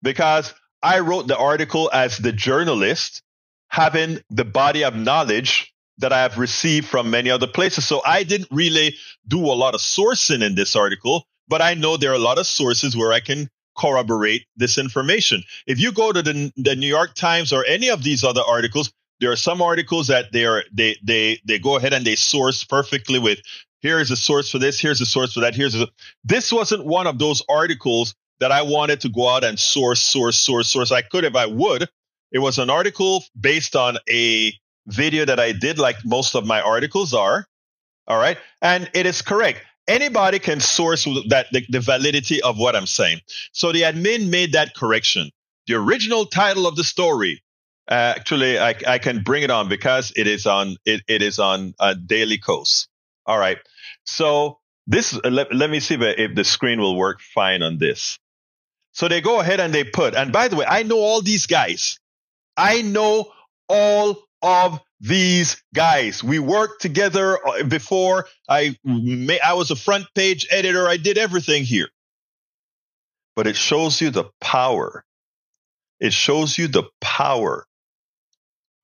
because 0.03 0.55
I 0.83 1.01
wrote 1.01 1.27
the 1.27 1.39
article 1.39 1.91
as 1.93 2.19
the 2.19 2.33
journalist 2.33 3.23
having 3.69 4.21
the 4.31 4.45
body 4.45 4.85
of 4.85 4.95
knowledge 4.95 5.73
that 5.99 6.13
I 6.13 6.23
have 6.23 6.39
received 6.39 6.87
from 6.87 7.11
many 7.11 7.31
other 7.31 7.47
places. 7.47 7.87
So 7.87 8.03
I 8.05 8.23
didn't 8.23 8.51
really 8.51 8.97
do 9.27 9.41
a 9.47 9.57
lot 9.57 9.75
of 9.75 9.81
sourcing 9.81 10.43
in 10.43 10.55
this 10.55 10.77
article, 10.77 11.25
but 11.49 11.63
I 11.63 11.75
know 11.75 11.97
there 11.97 12.13
are 12.13 12.15
a 12.15 12.19
lot 12.19 12.39
of 12.39 12.47
sources 12.47 12.97
where 12.97 13.13
I 13.13 13.21
can 13.21 13.49
corroborate 13.77 14.47
this 14.57 14.79
information. 14.79 15.43
If 15.67 15.79
you 15.79 15.93
go 15.93 16.13
to 16.13 16.23
the, 16.23 16.53
the 16.57 16.77
New 16.77 16.89
York 16.89 17.15
Times 17.15 17.53
or 17.53 17.65
any 17.67 17.91
of 17.91 18.03
these 18.03 18.25
other 18.25 18.43
articles, 18.47 18.93
there 19.21 19.31
are 19.31 19.37
some 19.37 19.63
articles 19.63 20.09
that 20.09 20.33
they 20.33 20.45
are 20.45 20.63
they 20.73 20.97
they 21.03 21.41
they 21.47 21.59
go 21.59 21.77
ahead 21.77 21.95
and 21.95 22.05
they 22.05 22.17
source 22.17 22.65
perfectly 22.65 23.19
with 23.19 23.39
here 23.81 24.01
is 24.01 24.11
a 24.11 24.17
source 24.17 24.51
for 24.51 24.59
this, 24.59 24.81
here's 24.81 25.01
a 25.01 25.07
source 25.07 25.35
for 25.35 25.41
that, 25.41 25.55
here's 25.55 25.81
a 25.81 25.89
this 26.25 26.53
wasn't 26.53 26.85
one 26.85 27.07
of 27.07 27.19
those 27.19 27.43
articles 27.49 28.15
that 28.41 28.53
I 28.53 28.63
wanted 28.63 29.01
to 29.03 29.09
go 29.09 29.29
out 29.29 29.45
and 29.45 29.59
source, 29.59 30.01
source, 30.01 30.37
source, 30.37 30.71
source. 30.71 30.93
I 30.93 31.03
could 31.03 31.25
if 31.25 31.37
I 31.37 31.47
would. 31.47 31.89
It 32.33 32.41
was 32.41 32.59
an 32.59 32.69
article 32.69 33.25
based 33.39 33.77
on 33.77 33.99
a 34.09 34.53
video 34.87 35.25
that 35.25 35.41
I 35.41 35.53
did, 35.53 35.79
like 35.79 35.97
most 36.05 36.35
of 36.35 36.45
my 36.45 36.61
articles 36.61 37.15
are. 37.15 37.47
All 38.09 38.19
right. 38.19 38.39
And 38.61 38.91
it 38.95 39.07
is 39.07 39.23
correct. 39.23 39.63
Anybody 39.89 40.39
can 40.39 40.61
source 40.61 41.05
that 41.29 41.47
the, 41.53 41.65
the 41.69 41.81
validity 41.81 42.43
of 42.43 42.59
what 42.59 42.77
I'm 42.77 42.87
saying. 42.87 43.21
So 43.53 43.73
the 43.73 43.83
admin 43.83 44.31
made 44.31 44.53
that 44.53 44.75
correction. 44.75 45.31
The 45.69 45.75
original 45.75 46.27
title 46.27 46.67
of 46.67 46.77
the 46.77 46.85
story, 46.85 47.43
uh, 47.89 48.15
actually, 48.17 48.59
I, 48.59 48.75
I 48.87 48.99
can 48.99 49.23
bring 49.23 49.43
it 49.43 49.51
on 49.51 49.69
because 49.69 50.13
it 50.17 50.27
is 50.27 50.47
on 50.47 50.77
it, 50.85 51.03
it 51.09 51.23
is 51.23 51.39
on 51.39 51.75
uh, 51.79 51.95
Daily 51.95 52.39
Kos 52.39 52.89
All 53.27 53.39
right. 53.39 53.59
So 54.05 54.59
this 54.87 55.15
uh, 55.15 55.31
let, 55.31 55.55
let 55.55 55.71
me 55.71 55.81
see 55.81 55.95
if, 55.95 56.01
if 56.03 56.35
the 56.35 56.45
screen 56.45 56.81
will 56.81 56.97
work 56.97 57.21
fine 57.21 57.63
on 57.63 57.79
this. 57.79 58.19
So 58.93 59.09
they 59.09 59.21
go 59.21 59.41
ahead 59.41 59.61
and 59.61 59.75
they 59.75 59.85
put. 59.85 60.15
And 60.15 60.33
by 60.33 60.49
the 60.49 60.57
way, 60.57 60.67
I 60.69 60.83
know 60.83 60.99
all 60.99 61.23
these 61.23 61.47
guys. 61.47 61.99
I 62.57 62.83
know 62.83 63.33
all 63.69 64.25
of 64.43 64.81
these 65.01 65.63
guys. 65.75 66.23
We 66.23 66.39
worked 66.39 66.81
together 66.81 67.39
uh, 67.47 67.65
before. 67.65 68.27
I 68.49 68.77
I 68.87 69.55
was 69.55 69.71
a 69.71 69.77
front 69.77 70.07
page 70.15 70.47
editor. 70.51 70.89
I 70.89 70.97
did 70.97 71.19
everything 71.19 71.65
here. 71.65 71.89
But 73.35 73.47
it 73.47 73.57
shows 73.57 74.01
you 74.01 74.11
the 74.11 74.31
power. 74.41 75.05
It 76.01 76.13
shows 76.13 76.57
you 76.57 76.69
the 76.69 76.85
power 77.01 77.67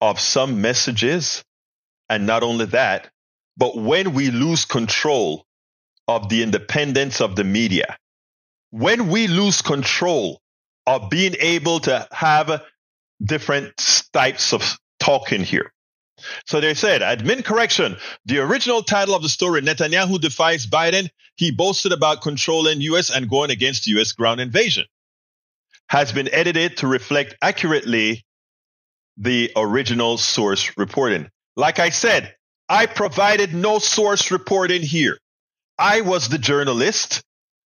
of 0.01 0.19
some 0.19 0.61
messages. 0.61 1.43
And 2.09 2.27
not 2.27 2.43
only 2.43 2.65
that, 2.67 3.09
but 3.57 3.75
when 3.75 4.13
we 4.13 4.29
lose 4.29 4.65
control 4.65 5.45
of 6.07 6.29
the 6.29 6.43
independence 6.43 7.21
of 7.21 7.35
the 7.35 7.43
media, 7.43 7.97
when 8.69 9.09
we 9.09 9.27
lose 9.27 9.61
control 9.61 10.39
of 10.85 11.09
being 11.09 11.35
able 11.39 11.79
to 11.79 12.07
have 12.11 12.63
different 13.23 13.73
types 14.11 14.53
of 14.53 14.77
talking 14.99 15.43
here. 15.43 15.71
So 16.45 16.61
they 16.61 16.73
said, 16.73 17.01
admin 17.01 17.43
correction. 17.43 17.97
The 18.25 18.39
original 18.39 18.83
title 18.83 19.15
of 19.15 19.21
the 19.21 19.29
story, 19.29 19.61
Netanyahu 19.61 20.19
defies 20.19 20.67
Biden. 20.67 21.09
He 21.35 21.51
boasted 21.51 21.91
about 21.91 22.21
controlling 22.21 22.81
U.S. 22.81 23.09
and 23.09 23.29
going 23.29 23.51
against 23.51 23.87
U.S. 23.87 24.11
ground 24.11 24.39
invasion, 24.39 24.85
has 25.89 26.11
been 26.11 26.29
edited 26.31 26.77
to 26.77 26.87
reflect 26.87 27.35
accurately 27.41 28.23
the 29.17 29.51
original 29.55 30.17
source 30.17 30.77
reporting. 30.77 31.29
Like 31.55 31.79
I 31.79 31.89
said, 31.89 32.35
I 32.69 32.85
provided 32.85 33.53
no 33.53 33.79
source 33.79 34.31
reporting 34.31 34.81
here. 34.81 35.17
I 35.77 36.01
was 36.01 36.29
the 36.29 36.37
journalist 36.37 37.23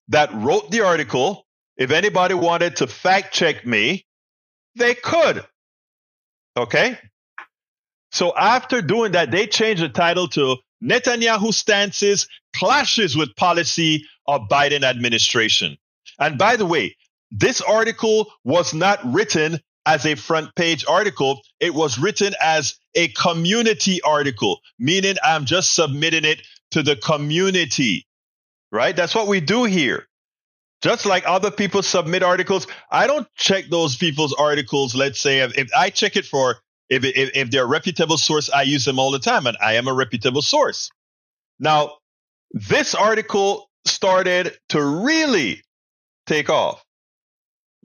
that 0.08 0.32
wrote 0.34 0.70
the 0.70 0.82
article. 0.82 1.44
If 1.76 1.90
anybody 1.90 2.34
wanted 2.34 2.76
to 2.76 2.86
fact 2.86 3.34
check 3.34 3.66
me, 3.66 4.06
they 4.76 4.94
could. 4.94 5.44
Okay. 6.56 6.98
So 8.14 8.32
after 8.36 8.80
doing 8.80 9.12
that, 9.12 9.32
they 9.32 9.48
changed 9.48 9.82
the 9.82 9.88
title 9.88 10.28
to 10.28 10.56
Netanyahu 10.80 11.52
stances 11.52 12.28
clashes 12.54 13.16
with 13.16 13.34
policy 13.34 14.04
of 14.28 14.42
Biden 14.48 14.84
administration. 14.84 15.76
And 16.20 16.38
by 16.38 16.54
the 16.54 16.64
way, 16.64 16.96
this 17.32 17.60
article 17.60 18.30
was 18.44 18.72
not 18.72 19.00
written 19.04 19.58
as 19.84 20.06
a 20.06 20.14
front 20.14 20.54
page 20.54 20.84
article. 20.86 21.40
It 21.58 21.74
was 21.74 21.98
written 21.98 22.34
as 22.40 22.78
a 22.94 23.08
community 23.08 24.00
article, 24.02 24.60
meaning 24.78 25.16
I'm 25.24 25.44
just 25.44 25.74
submitting 25.74 26.24
it 26.24 26.40
to 26.70 26.84
the 26.84 26.94
community, 26.94 28.06
right? 28.70 28.94
That's 28.94 29.16
what 29.16 29.26
we 29.26 29.40
do 29.40 29.64
here. 29.64 30.06
Just 30.82 31.04
like 31.04 31.24
other 31.26 31.50
people 31.50 31.82
submit 31.82 32.22
articles, 32.22 32.68
I 32.92 33.08
don't 33.08 33.26
check 33.34 33.64
those 33.70 33.96
people's 33.96 34.34
articles. 34.34 34.94
Let's 34.94 35.18
say 35.18 35.40
if, 35.40 35.70
I 35.76 35.90
check 35.90 36.14
it 36.14 36.26
for 36.26 36.58
if, 36.88 37.04
if, 37.04 37.30
if 37.34 37.50
they're 37.50 37.64
a 37.64 37.66
reputable 37.66 38.18
source, 38.18 38.50
I 38.50 38.62
use 38.62 38.84
them 38.84 38.98
all 38.98 39.10
the 39.10 39.18
time, 39.18 39.46
and 39.46 39.56
I 39.60 39.74
am 39.74 39.88
a 39.88 39.92
reputable 39.92 40.42
source. 40.42 40.90
Now, 41.58 41.92
this 42.52 42.94
article 42.94 43.70
started 43.84 44.56
to 44.70 44.82
really 44.82 45.62
take 46.26 46.50
off. 46.50 46.84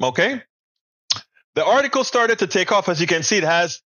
Okay, 0.02 0.42
the 1.56 1.66
article 1.66 2.04
started 2.04 2.40
to 2.40 2.48
take 2.48 2.72
off. 2.72 2.88
As 2.88 3.02
you 3.02 3.08
can 3.08 3.24
see, 3.24 3.38
it 3.38 3.44
has 3.44 3.82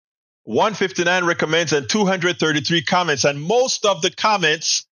159 0.44 1.26
recommends 1.26 1.72
and 1.72 1.88
233 1.88 2.82
comments, 2.84 3.24
and 3.24 3.42
most 3.42 3.86
of 3.86 4.02
the 4.02 4.12
comments 4.12 4.86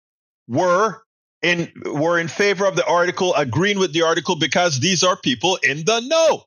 were 0.47 1.01
in 1.41 1.71
were 1.85 2.19
in 2.19 2.27
favor 2.27 2.65
of 2.65 2.75
the 2.75 2.85
article, 2.85 3.33
agreeing 3.35 3.79
with 3.79 3.93
the 3.93 4.03
article 4.03 4.35
because 4.35 4.79
these 4.79 5.03
are 5.03 5.15
people 5.15 5.57
in 5.63 5.85
the 5.85 6.01
know. 6.01 6.43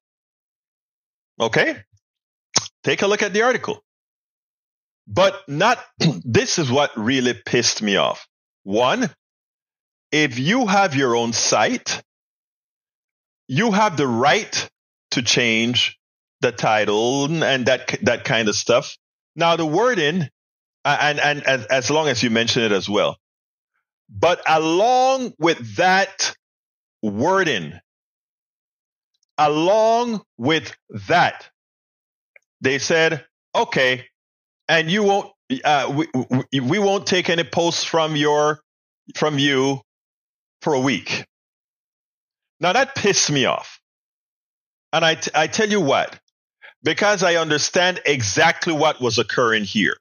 Okay? 1.40 1.82
Take 2.84 3.02
a 3.02 3.06
look 3.06 3.22
at 3.22 3.32
the 3.32 3.42
article. 3.42 3.82
But 5.06 5.48
not 5.48 5.78
this 6.24 6.58
is 6.58 6.70
what 6.70 6.96
really 6.96 7.34
pissed 7.34 7.82
me 7.82 7.96
off. 7.96 8.26
One, 8.62 9.10
if 10.12 10.38
you 10.38 10.66
have 10.66 10.94
your 10.94 11.16
own 11.16 11.32
site, 11.32 12.02
you 13.48 13.72
have 13.72 13.96
the 13.96 14.06
right 14.06 14.70
to 15.12 15.22
change 15.22 15.98
the 16.40 16.52
title 16.52 17.42
and 17.42 17.66
that 17.66 17.98
that 18.02 18.24
kind 18.24 18.48
of 18.48 18.56
stuff. 18.56 18.96
Now 19.36 19.56
the 19.56 19.66
wording, 19.66 20.28
and, 20.84 21.20
and 21.20 21.46
and 21.46 21.66
as 21.70 21.90
long 21.90 22.08
as 22.08 22.22
you 22.22 22.30
mention 22.30 22.62
it 22.62 22.72
as 22.72 22.88
well, 22.88 23.18
but 24.08 24.42
along 24.46 25.32
with 25.38 25.76
that 25.76 26.34
wording, 27.02 27.78
along 29.38 30.22
with 30.38 30.74
that, 31.08 31.48
they 32.60 32.78
said, 32.78 33.24
okay, 33.54 34.06
and 34.68 34.90
you 34.90 35.02
won't, 35.02 35.32
uh, 35.64 35.92
we, 36.52 36.60
we 36.60 36.78
won't 36.78 37.06
take 37.06 37.28
any 37.28 37.44
posts 37.44 37.84
from 37.84 38.16
your, 38.16 38.60
from 39.14 39.38
you 39.38 39.80
for 40.62 40.74
a 40.74 40.80
week. 40.80 41.24
Now 42.60 42.72
that 42.72 42.94
pissed 42.94 43.30
me 43.30 43.46
off. 43.46 43.80
And 44.92 45.04
I, 45.04 45.14
t- 45.14 45.30
I 45.34 45.46
tell 45.46 45.68
you 45.68 45.80
what, 45.80 46.18
because 46.82 47.22
I 47.22 47.36
understand 47.36 48.00
exactly 48.04 48.72
what 48.72 49.00
was 49.00 49.18
occurring 49.18 49.64
here. 49.64 49.96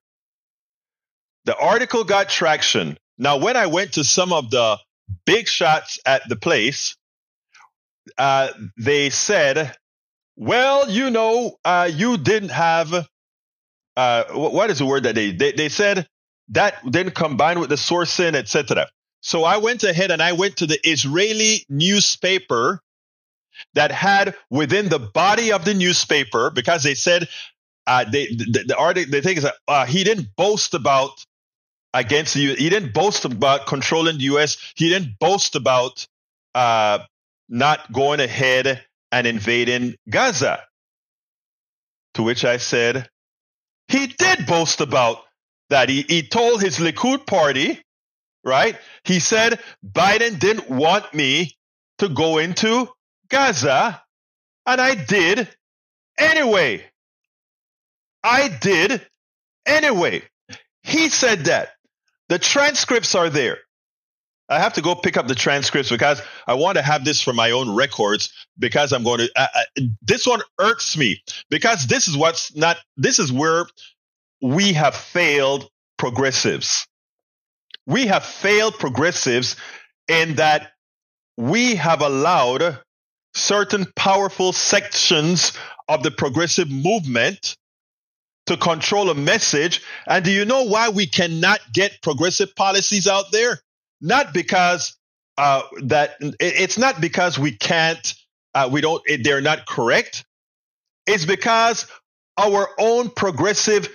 The 1.46 1.56
article 1.58 2.04
got 2.04 2.30
traction 2.30 2.98
now, 3.20 3.38
when 3.38 3.58
I 3.58 3.68
went 3.68 3.94
to 3.94 4.06
some 4.06 4.32
of 4.32 4.50
the 4.50 4.80
big 5.26 5.50
shots 5.50 6.00
at 6.06 6.28
the 6.30 6.38
place, 6.38 6.96
uh, 8.18 8.48
they 8.78 9.10
said, 9.10 9.76
well, 10.40 10.90
you 10.90 11.10
know, 11.10 11.58
uh, 11.66 11.92
you 11.94 12.18
didn't 12.18 12.50
have, 12.50 12.94
uh, 13.98 14.24
what 14.32 14.70
is 14.70 14.80
the 14.80 14.86
word 14.86 15.04
that 15.04 15.14
they, 15.14 15.32
they, 15.32 15.52
they 15.52 15.68
said 15.68 16.08
that 16.52 16.90
didn't 16.90 17.14
combine 17.14 17.60
with 17.60 17.68
the 17.68 17.76
sourcing, 17.76 18.36
etc. 18.36 18.88
So 19.20 19.44
I 19.44 19.58
went 19.58 19.84
ahead 19.84 20.12
and 20.12 20.22
I 20.22 20.32
went 20.32 20.58
to 20.58 20.66
the 20.66 20.80
Israeli 20.90 21.66
newspaper 21.68 22.80
that 23.74 23.92
had 23.92 24.34
within 24.50 24.88
the 24.88 25.00
body 25.00 25.52
of 25.52 25.66
the 25.66 25.74
newspaper, 25.74 26.50
because 26.52 26.84
they 26.84 26.96
said, 26.96 27.28
uh, 27.86 28.06
they, 28.10 28.28
the, 28.28 28.64
the 28.66 28.78
article, 28.78 29.12
they 29.12 29.20
think 29.20 29.40
is 29.40 29.44
that 29.44 29.56
uh, 29.68 29.86
he 29.86 30.06
didn't 30.06 30.30
boast 30.38 30.74
about 30.74 31.12
against 31.94 32.36
the 32.36 32.40
U. 32.40 32.56
He 32.56 32.70
didn't 32.70 32.94
boast 32.94 33.26
about 33.26 33.68
controlling 33.68 34.20
the 34.20 34.24
U.S. 34.24 34.72
He 34.76 34.88
didn't 34.88 35.20
boast 35.20 35.58
about 35.58 36.08
uh, 36.56 37.00
not 37.50 37.92
going 37.92 38.22
ahead 38.22 38.86
and 39.12 39.28
invading 39.28 39.96
Gaza. 40.10 40.64
To 42.16 42.24
which 42.24 42.46
I 42.46 42.58
said, 42.58 43.08
he 43.88 44.08
did 44.08 44.46
boast 44.46 44.82
about 44.82 45.18
that. 45.70 45.90
He, 45.90 46.04
he 46.08 46.24
told 46.24 46.62
his 46.62 46.78
Likud 46.78 47.26
party, 47.26 47.82
right? 48.44 48.78
He 49.04 49.20
said, 49.20 49.60
Biden 49.86 50.40
didn't 50.40 50.70
want 50.70 51.14
me 51.14 51.56
to 52.00 52.10
go 52.10 52.38
into 52.38 52.90
Gaza, 53.30 54.02
and 54.66 54.82
I 54.82 54.96
did 54.96 55.48
anyway. 56.18 56.86
I 58.24 58.48
did 58.50 59.06
anyway. 59.66 60.24
He 60.84 61.10
said 61.10 61.46
that. 61.46 61.70
The 62.28 62.40
transcripts 62.40 63.16
are 63.16 63.30
there. 63.30 63.58
I 64.50 64.60
have 64.60 64.74
to 64.74 64.82
go 64.82 64.96
pick 64.96 65.16
up 65.16 65.28
the 65.28 65.36
transcripts 65.36 65.90
because 65.90 66.22
I 66.48 66.56
want 66.56 66.78
to 66.78 66.82
have 66.82 67.06
this 67.06 67.22
for 67.22 67.34
my 67.34 67.52
own 67.52 67.76
records 67.76 68.34
because 68.58 68.92
I'm 68.92 69.04
going 69.04 69.20
to. 69.20 69.32
Uh, 69.36 69.48
uh, 69.56 69.82
this 70.02 70.26
one 70.26 70.42
irks 70.60 70.98
me 70.98 71.22
because 71.50 71.86
this 71.86 72.08
is 72.08 72.18
what's 72.18 72.56
not. 72.56 72.78
This 72.98 73.20
is 73.20 73.32
where 73.32 73.66
we 74.42 74.74
have 74.74 74.96
failed 74.96 75.70
progressives. 75.98 76.88
We 77.86 78.08
have 78.08 78.26
failed 78.26 78.80
progressives 78.80 79.56
in 80.08 80.36
that 80.36 80.72
we 81.38 81.76
have 81.76 82.02
allowed 82.02 82.80
certain 83.34 83.86
powerful 83.96 84.52
sections 84.52 85.54
of 85.88 86.04
the 86.04 86.12
progressive 86.12 86.70
movement 86.70 87.56
to 88.48 88.58
control 88.58 89.10
a 89.10 89.16
message. 89.16 89.82
And 90.08 90.26
do 90.26 90.32
you 90.32 90.46
know 90.46 90.64
why 90.64 90.90
we 90.90 91.06
cannot 91.06 91.60
get 91.74 92.02
progressive 92.02 92.56
policies 92.56 93.08
out 93.08 93.32
there? 93.32 93.60
Not 94.02 94.34
because 94.34 94.98
uh, 95.38 95.64
that 95.84 96.16
it's 96.40 96.78
not 96.78 97.02
because 97.02 97.40
we 97.40 97.52
can't, 97.52 98.14
uh, 98.54 98.70
we 98.72 98.82
don't, 98.82 99.02
they're 99.24 99.42
not 99.42 99.66
correct. 99.66 100.26
It's 101.08 101.26
because 101.26 101.88
our 102.38 102.70
own 102.78 103.10
progressive, 103.10 103.90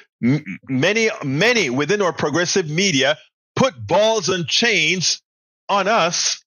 many, 0.69 1.11
many 1.23 1.71
within 1.71 2.03
our 2.03 2.13
progressive 2.13 2.69
media 2.69 3.17
put 3.57 3.75
balls 3.87 4.29
and 4.29 4.47
chains 4.47 5.23
on 5.69 5.89
us 5.89 6.43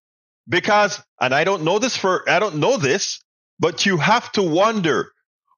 because, 0.50 1.02
and 1.20 1.34
I 1.34 1.44
don't 1.44 1.64
know 1.64 1.80
this 1.80 1.96
for, 1.98 2.28
I 2.30 2.40
don't 2.40 2.58
know 2.58 2.78
this, 2.78 3.22
but 3.60 3.86
you 3.86 3.98
have 3.98 4.32
to 4.34 4.44
wonder 4.44 5.12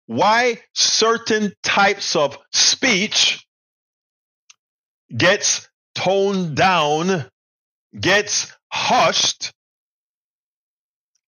why 0.05 0.59
certain 0.73 1.53
types 1.63 2.15
of 2.15 2.37
speech 2.51 3.45
gets 5.15 5.69
toned 5.95 6.55
down, 6.55 7.25
gets 7.97 8.55
hushed, 8.71 9.53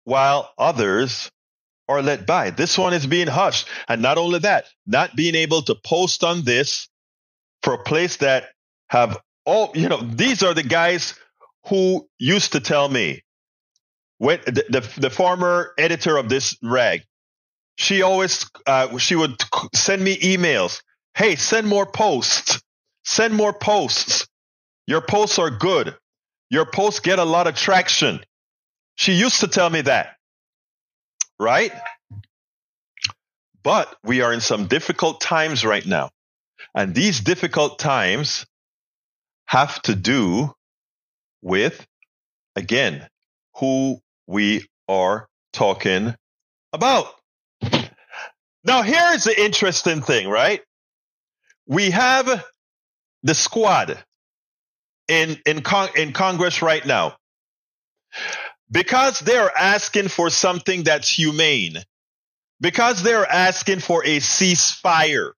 while 0.04 0.52
others 0.58 1.32
are 1.88 2.02
let 2.02 2.26
by. 2.26 2.50
This 2.50 2.78
one 2.78 2.94
is 2.94 3.06
being 3.06 3.28
hushed. 3.28 3.68
And 3.88 4.02
not 4.02 4.18
only 4.18 4.40
that, 4.40 4.66
not 4.88 5.16
being 5.16 5.36
able 5.36 5.62
to 5.64 5.76
post 5.76 6.24
on 6.24 6.44
this 6.44 6.88
for 7.64 7.74
a 7.74 7.84
place 7.84 8.18
that 8.18 8.50
have 8.90 9.20
all, 9.46 9.72
you 9.76 9.90
know, 9.90 10.02
these 10.02 10.44
are 10.44 10.54
the 10.54 10.64
guys 10.64 11.16
who 11.68 12.08
used 12.18 12.54
to 12.54 12.60
tell 12.60 12.88
me 12.88 13.22
when 14.18 14.40
the, 14.46 14.64
the, 14.70 15.02
the 15.02 15.10
former 15.10 15.74
editor 15.78 16.18
of 16.18 16.30
this 16.30 16.58
rag, 16.62 17.02
she 17.78 18.02
always, 18.02 18.50
uh, 18.66 18.98
she 18.98 19.16
would 19.16 19.42
send 19.74 20.04
me 20.04 20.18
emails. 20.18 20.82
Hey, 21.16 21.36
send 21.36 21.68
more 21.68 21.86
posts. 21.86 22.62
Send 23.04 23.34
more 23.34 23.54
posts. 23.54 24.28
Your 24.88 25.02
posts 25.02 25.40
are 25.40 25.50
good. 25.50 25.96
Your 26.52 26.68
posts 26.68 27.00
get 27.00 27.18
a 27.18 27.24
lot 27.24 27.48
of 27.48 27.56
traction. 27.56 28.24
She 28.94 29.14
used 29.14 29.40
to 29.40 29.48
tell 29.48 29.70
me 29.70 29.82
that 29.82 30.18
right? 31.42 31.74
But 33.64 33.94
we 34.04 34.22
are 34.22 34.32
in 34.32 34.42
some 34.42 34.68
difficult 34.68 35.20
times 35.20 35.66
right 35.66 35.86
now. 35.86 36.12
And 36.76 36.94
these 36.94 37.20
difficult 37.20 37.80
times 37.80 38.46
have 39.48 39.82
to 39.84 39.96
do 39.96 40.54
with, 41.42 41.86
again, 42.56 43.08
who 43.56 44.00
we 44.28 44.66
are 44.88 45.28
talking 45.52 46.16
about. 46.72 47.08
Now, 48.64 48.84
here's 48.84 49.24
the 49.24 49.44
interesting 49.44 50.04
thing, 50.04 50.30
right? 50.30 50.62
We 51.66 51.90
have 51.90 52.46
the 53.24 53.34
squad 53.34 53.98
in, 55.12 55.38
in, 55.46 55.62
Con- 55.62 55.90
in 55.96 56.14
Congress 56.14 56.62
right 56.62 56.86
now. 56.86 57.18
Because 58.72 59.20
they're 59.20 59.52
asking 59.56 60.08
for 60.08 60.30
something 60.30 60.84
that's 60.84 61.10
humane, 61.10 61.76
because 62.62 63.04
they're 63.04 63.30
asking 63.30 63.80
for 63.80 64.04
a 64.06 64.20
ceasefire, 64.20 65.32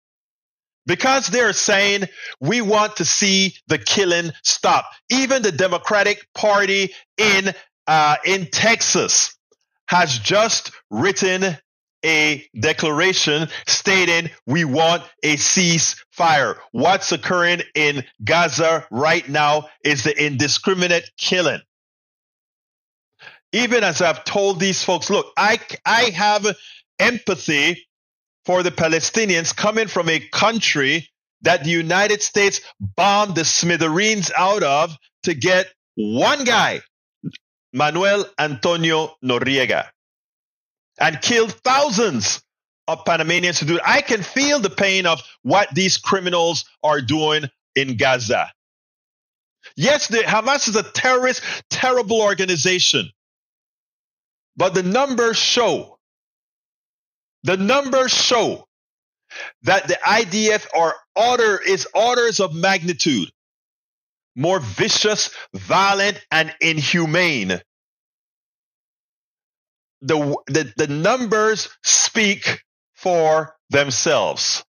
because 0.86 1.28
they're 1.28 1.54
saying 1.54 2.04
we 2.40 2.62
want 2.62 2.98
to 2.98 3.06
see 3.06 3.56
the 3.68 3.80
killing 3.80 4.32
stop. 4.44 4.86
Even 5.10 5.42
the 5.42 5.52
Democratic 5.52 6.28
Party 6.36 6.94
in 7.18 7.52
uh, 7.88 8.18
in 8.24 8.48
Texas 8.52 9.36
has 9.88 10.18
just 10.20 10.72
written 10.92 11.58
a 12.06 12.46
declaration 12.60 13.48
stating 13.68 14.30
we 14.46 14.66
want 14.66 15.04
a 15.24 15.36
ceasefire. 15.36 16.58
What's 16.72 17.12
occurring 17.12 17.62
in 17.76 18.04
Gaza 18.24 18.86
right 18.92 19.28
now 19.28 19.70
is 19.84 20.04
the 20.04 20.26
indiscriminate 20.26 21.10
killing 21.18 21.62
even 23.54 23.84
as 23.84 24.02
I've 24.02 24.24
told 24.26 24.60
these 24.60 24.84
folks, 24.84 25.10
look, 25.10 25.32
I, 25.38 25.60
I 25.86 26.06
have 26.16 26.46
empathy 27.00 27.88
for 28.46 28.64
the 28.64 28.72
Palestinians 28.72 29.56
coming 29.56 29.88
from 29.88 30.10
a 30.10 30.20
country 30.20 31.08
that 31.44 31.64
the 31.64 31.70
United 31.70 32.22
States 32.22 32.62
bombed 32.80 33.36
the 33.36 33.46
smithereens 33.46 34.32
out 34.36 34.64
of 34.64 34.98
to 35.24 35.34
get 35.34 35.68
one 35.96 36.44
guy, 36.44 36.82
Manuel 37.72 38.26
Antonio 38.40 39.16
Noriega, 39.24 39.88
and 41.00 41.22
killed 41.22 41.54
thousands 41.64 42.42
of 42.88 43.06
Panamanians 43.06 43.60
to 43.60 43.66
do 43.66 43.78
it. 43.78 43.82
I 43.86 44.02
can 44.02 44.22
feel 44.22 44.60
the 44.60 44.70
pain 44.70 45.06
of 45.06 45.22
what 45.42 45.74
these 45.74 45.98
criminals 45.98 46.66
are 46.84 47.02
doing 47.02 47.50
in 47.76 47.98
Gaza. 47.98 48.52
Yes, 49.76 50.08
the, 50.08 50.20
Hamas 50.20 50.68
is 50.68 50.76
a 50.76 50.84
terrorist, 50.84 51.42
terrible 51.70 52.22
organization. 52.22 53.10
But 54.56 54.74
the 54.74 54.84
numbers 54.84 55.38
show, 55.38 55.98
the 57.44 57.58
numbers 57.58 58.14
show 58.14 58.68
that 59.64 59.88
the 59.88 59.98
IDF 60.06 60.68
are 60.76 60.96
order 61.16 61.60
is 61.66 61.88
orders 61.96 62.40
of 62.40 62.54
magnitude 62.54 63.32
more 64.36 64.60
vicious, 64.60 65.30
violent, 65.54 66.20
and 66.32 66.54
inhumane. 66.62 67.62
The, 70.04 70.38
the, 70.48 70.74
the 70.78 70.88
numbers 70.88 71.70
speak 71.84 72.62
for 72.94 73.56
themselves. 73.70 74.64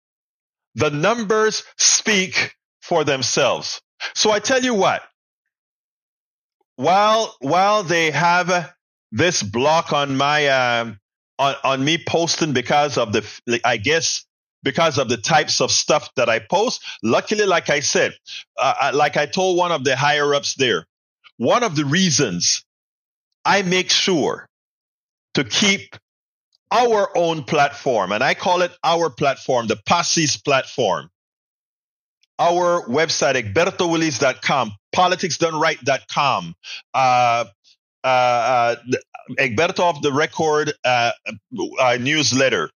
The 0.77 0.91
numbers 0.91 1.65
speak 1.77 2.55
for 2.81 3.05
themselves. 3.05 3.81
So 4.15 4.31
I 4.31 4.39
tell 4.39 4.63
you 4.63 4.75
what, 4.75 5.03
while, 6.77 7.35
while 7.41 7.83
they 7.83 8.11
have 8.11 8.73
this 9.13 9.43
block 9.43 9.93
on 9.93 10.17
my 10.17 10.47
uh, 10.47 10.93
on 11.39 11.55
on 11.65 11.85
me 11.85 11.99
posting 11.99 12.53
because 12.53 12.97
of 12.99 13.13
the 13.13 13.61
I 13.65 13.77
guess 13.77 14.25
because 14.63 14.99
of 14.99 15.09
the 15.09 15.17
types 15.17 15.61
of 15.61 15.71
stuff 15.71 16.09
that 16.17 16.29
I 16.29 16.39
post. 16.39 16.83
Luckily, 17.03 17.47
like 17.47 17.69
I 17.69 17.81
said, 17.81 18.15
uh, 18.57 18.93
like 18.95 19.17
I 19.17 19.27
told 19.27 19.59
one 19.59 19.73
of 19.73 19.85
the 19.85 19.97
higher 19.97 20.35
ups 20.35 20.55
there, 20.55 20.87
one 21.37 21.65
of 21.65 21.77
the 21.77 21.85
reasons 21.85 22.65
I 23.45 23.63
make 23.63 23.91
sure 23.91 24.49
to 25.35 25.45
keep 25.45 25.97
our 26.71 27.17
own 27.17 27.45
platform, 27.45 28.13
and 28.13 28.25
I 28.25 28.35
call 28.35 28.63
it 28.63 28.73
our 28.83 29.11
platform, 29.11 29.67
the 29.67 29.77
Posse's 29.87 30.37
platform. 30.37 31.11
Our 32.39 32.87
website, 32.89 33.35
egbertowillies.com, 33.35 34.73
politicsdoneright.com, 34.95 36.55
uh, 36.95 37.45
uh, 38.05 38.07
uh, 38.07 38.77
Egberto 39.39 39.81
of 39.81 40.03
the 40.03 40.13
Record 40.13 40.73
uh, 40.85 41.13
uh, 41.79 41.99
newsletter. 42.01 42.71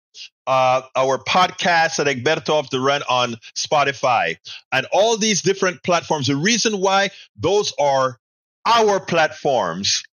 Uh, 0.46 0.82
our 0.94 1.18
podcast 1.18 1.98
at 1.98 2.06
Egberto 2.06 2.58
of 2.58 2.70
the 2.70 2.80
Run 2.80 3.02
on 3.08 3.34
Spotify 3.56 4.36
and 4.72 4.86
all 4.92 5.18
these 5.18 5.42
different 5.42 5.82
platforms. 5.82 6.28
The 6.28 6.36
reason 6.36 6.80
why 6.80 7.10
those 7.36 7.74
are 7.80 8.18
our 8.64 9.00
platforms 9.00 10.04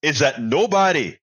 is 0.00 0.20
that 0.20 0.40
nobody, 0.40 1.18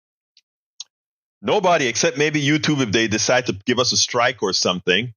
nobody 1.42 1.88
except 1.88 2.18
maybe 2.18 2.42
YouTube, 2.42 2.82
if 2.82 2.92
they 2.92 3.08
decide 3.08 3.48
to 3.48 3.54
give 3.66 3.80
us 3.80 3.92
a 3.92 3.98
strike 3.98 4.42
or 4.44 4.54
something, 4.54 5.14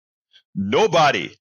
nobody 0.55 1.35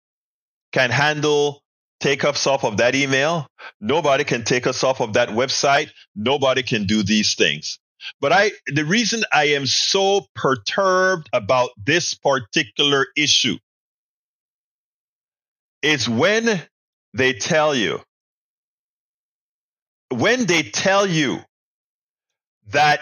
can 0.71 0.89
handle 0.89 1.63
take 2.03 2.25
us 2.25 2.45
off 2.47 2.65
of 2.65 2.77
that 2.77 2.95
email. 2.95 3.47
Nobody 3.79 4.25
can 4.25 4.43
take 4.43 4.67
us 4.67 4.83
off 4.83 4.99
of 4.99 5.13
that 5.13 5.29
website. 5.29 5.89
Nobody 6.15 6.61
can 6.61 6.85
do 6.85 7.01
these 7.01 7.35
things. 7.35 7.79
But 8.19 8.33
I, 8.33 8.51
the 8.67 8.83
reason 8.83 9.23
I 9.31 9.45
am 9.49 9.65
so 9.65 10.25
perturbed 10.35 11.29
about 11.31 11.69
this 11.77 12.13
particular 12.13 13.07
issue 13.15 13.57
is 15.81 16.09
when 16.09 16.61
they 17.13 17.33
tell 17.33 17.73
you, 17.73 18.01
when 20.09 20.45
they 20.45 20.63
tell 20.63 21.07
you 21.07 21.39
that 22.71 22.99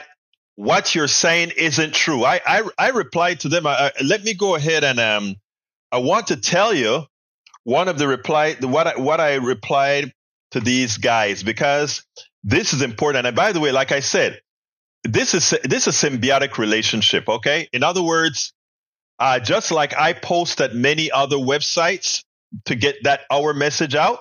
what 0.61 0.93
you're 0.93 1.07
saying 1.07 1.51
isn't 1.57 1.95
true. 1.95 2.23
I, 2.23 2.39
I, 2.45 2.61
I 2.77 2.89
replied 2.89 3.39
to 3.39 3.49
them. 3.49 3.65
I, 3.65 3.71
I, 3.99 4.03
let 4.03 4.23
me 4.23 4.35
go 4.35 4.53
ahead 4.53 4.83
and 4.83 4.99
um, 4.99 5.35
I 5.91 5.97
want 5.97 6.27
to 6.27 6.35
tell 6.35 6.71
you 6.71 7.03
one 7.63 7.87
of 7.87 7.97
the 7.97 8.07
reply 8.07 8.53
what 8.61 8.85
I, 8.85 8.99
what 8.99 9.19
I 9.19 9.35
replied 9.35 10.13
to 10.51 10.59
these 10.59 10.99
guys 10.99 11.41
because 11.41 12.05
this 12.43 12.73
is 12.73 12.83
important. 12.83 13.25
And 13.25 13.35
by 13.35 13.53
the 13.53 13.59
way, 13.59 13.71
like 13.71 13.91
I 13.91 14.01
said, 14.01 14.39
this 15.03 15.33
is 15.33 15.49
this 15.63 15.87
is 15.87 15.95
symbiotic 15.95 16.59
relationship. 16.59 17.27
Okay, 17.27 17.67
in 17.73 17.81
other 17.81 18.03
words, 18.03 18.53
uh, 19.17 19.39
just 19.39 19.71
like 19.71 19.97
I 19.97 20.13
post 20.13 20.61
at 20.61 20.75
many 20.75 21.09
other 21.09 21.37
websites, 21.37 22.23
to 22.65 22.75
get 22.75 22.97
that 23.05 23.21
our 23.31 23.55
message 23.55 23.95
out. 23.95 24.19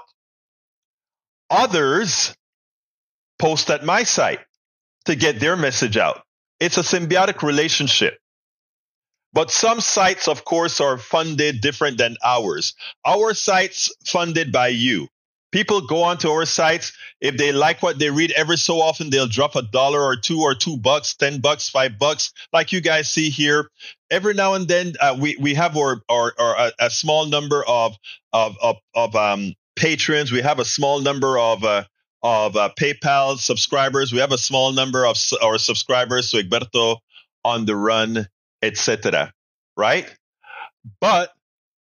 Others 1.51 2.35
post 3.39 3.69
at 3.69 3.85
my 3.85 4.05
site 4.05 4.41
to 5.05 5.15
get 5.15 5.39
their 5.39 5.55
message 5.55 5.99
out. 5.99 6.23
It's 6.61 6.79
a 6.79 6.83
symbiotic 6.83 7.43
relationship. 7.43 8.19
But 9.33 9.51
some 9.51 9.81
sites, 9.81 10.29
of 10.29 10.45
course, 10.45 10.81
are 10.81 10.99
funded 10.99 11.61
different 11.61 11.99
than 11.99 12.17
ours. 12.25 12.75
Our 13.07 13.33
sites 13.33 13.95
funded 14.05 14.53
by 14.53 14.69
you. 14.69 15.09
People 15.53 15.81
go 15.81 16.05
onto 16.05 16.29
our 16.29 16.47
sites. 16.47 16.93
If 17.21 17.37
they 17.37 17.51
like 17.51 17.83
what 17.83 17.99
they 17.99 18.11
read, 18.11 18.31
every 18.33 18.57
so 18.57 18.81
often 18.81 19.11
they'll 19.11 19.27
drop 19.27 19.57
a 19.57 19.63
dollar 19.63 20.01
or 20.01 20.17
two 20.17 20.41
or 20.43 20.55
two 20.55 20.77
bucks, 20.77 21.15
ten 21.17 21.41
bucks, 21.41 21.69
five 21.69 21.99
bucks, 21.99 22.33
like 22.53 22.73
you 22.73 22.81
guys 22.81 23.11
see 23.11 23.31
here. 23.31 23.69
Every 24.11 24.35
now 24.35 24.55
and 24.55 24.69
then, 24.69 24.95
uh, 25.01 25.17
we 25.19 25.37
we 25.41 25.55
have 25.55 25.77
our, 25.77 26.03
our, 26.09 26.33
our 26.39 26.57
a, 26.57 26.73
a, 26.87 26.91
small 26.91 27.27
number 27.27 27.65
of 27.67 27.97
of 28.33 28.57
of, 28.63 28.77
of 28.95 29.17
um, 29.17 29.55
patrons. 29.75 30.31
We 30.31 30.43
have 30.43 30.61
a 30.61 30.65
small 30.65 31.01
number 31.01 31.37
of 31.37 31.65
uh, 31.65 31.85
of 32.23 32.57
uh, 32.57 32.71
PayPal 32.79 33.39
subscribers. 33.39 34.13
We 34.13 34.19
have 34.19 34.33
a 34.33 34.39
small 34.39 34.73
number 34.73 35.07
of 35.07 35.17
our 35.43 35.59
subscribers 35.59 36.31
to 36.31 36.43
Egberto 36.43 36.99
on 37.45 37.65
the 37.65 37.77
run, 37.77 38.27
etc. 38.63 39.33
Right? 39.77 40.13
But 41.01 41.33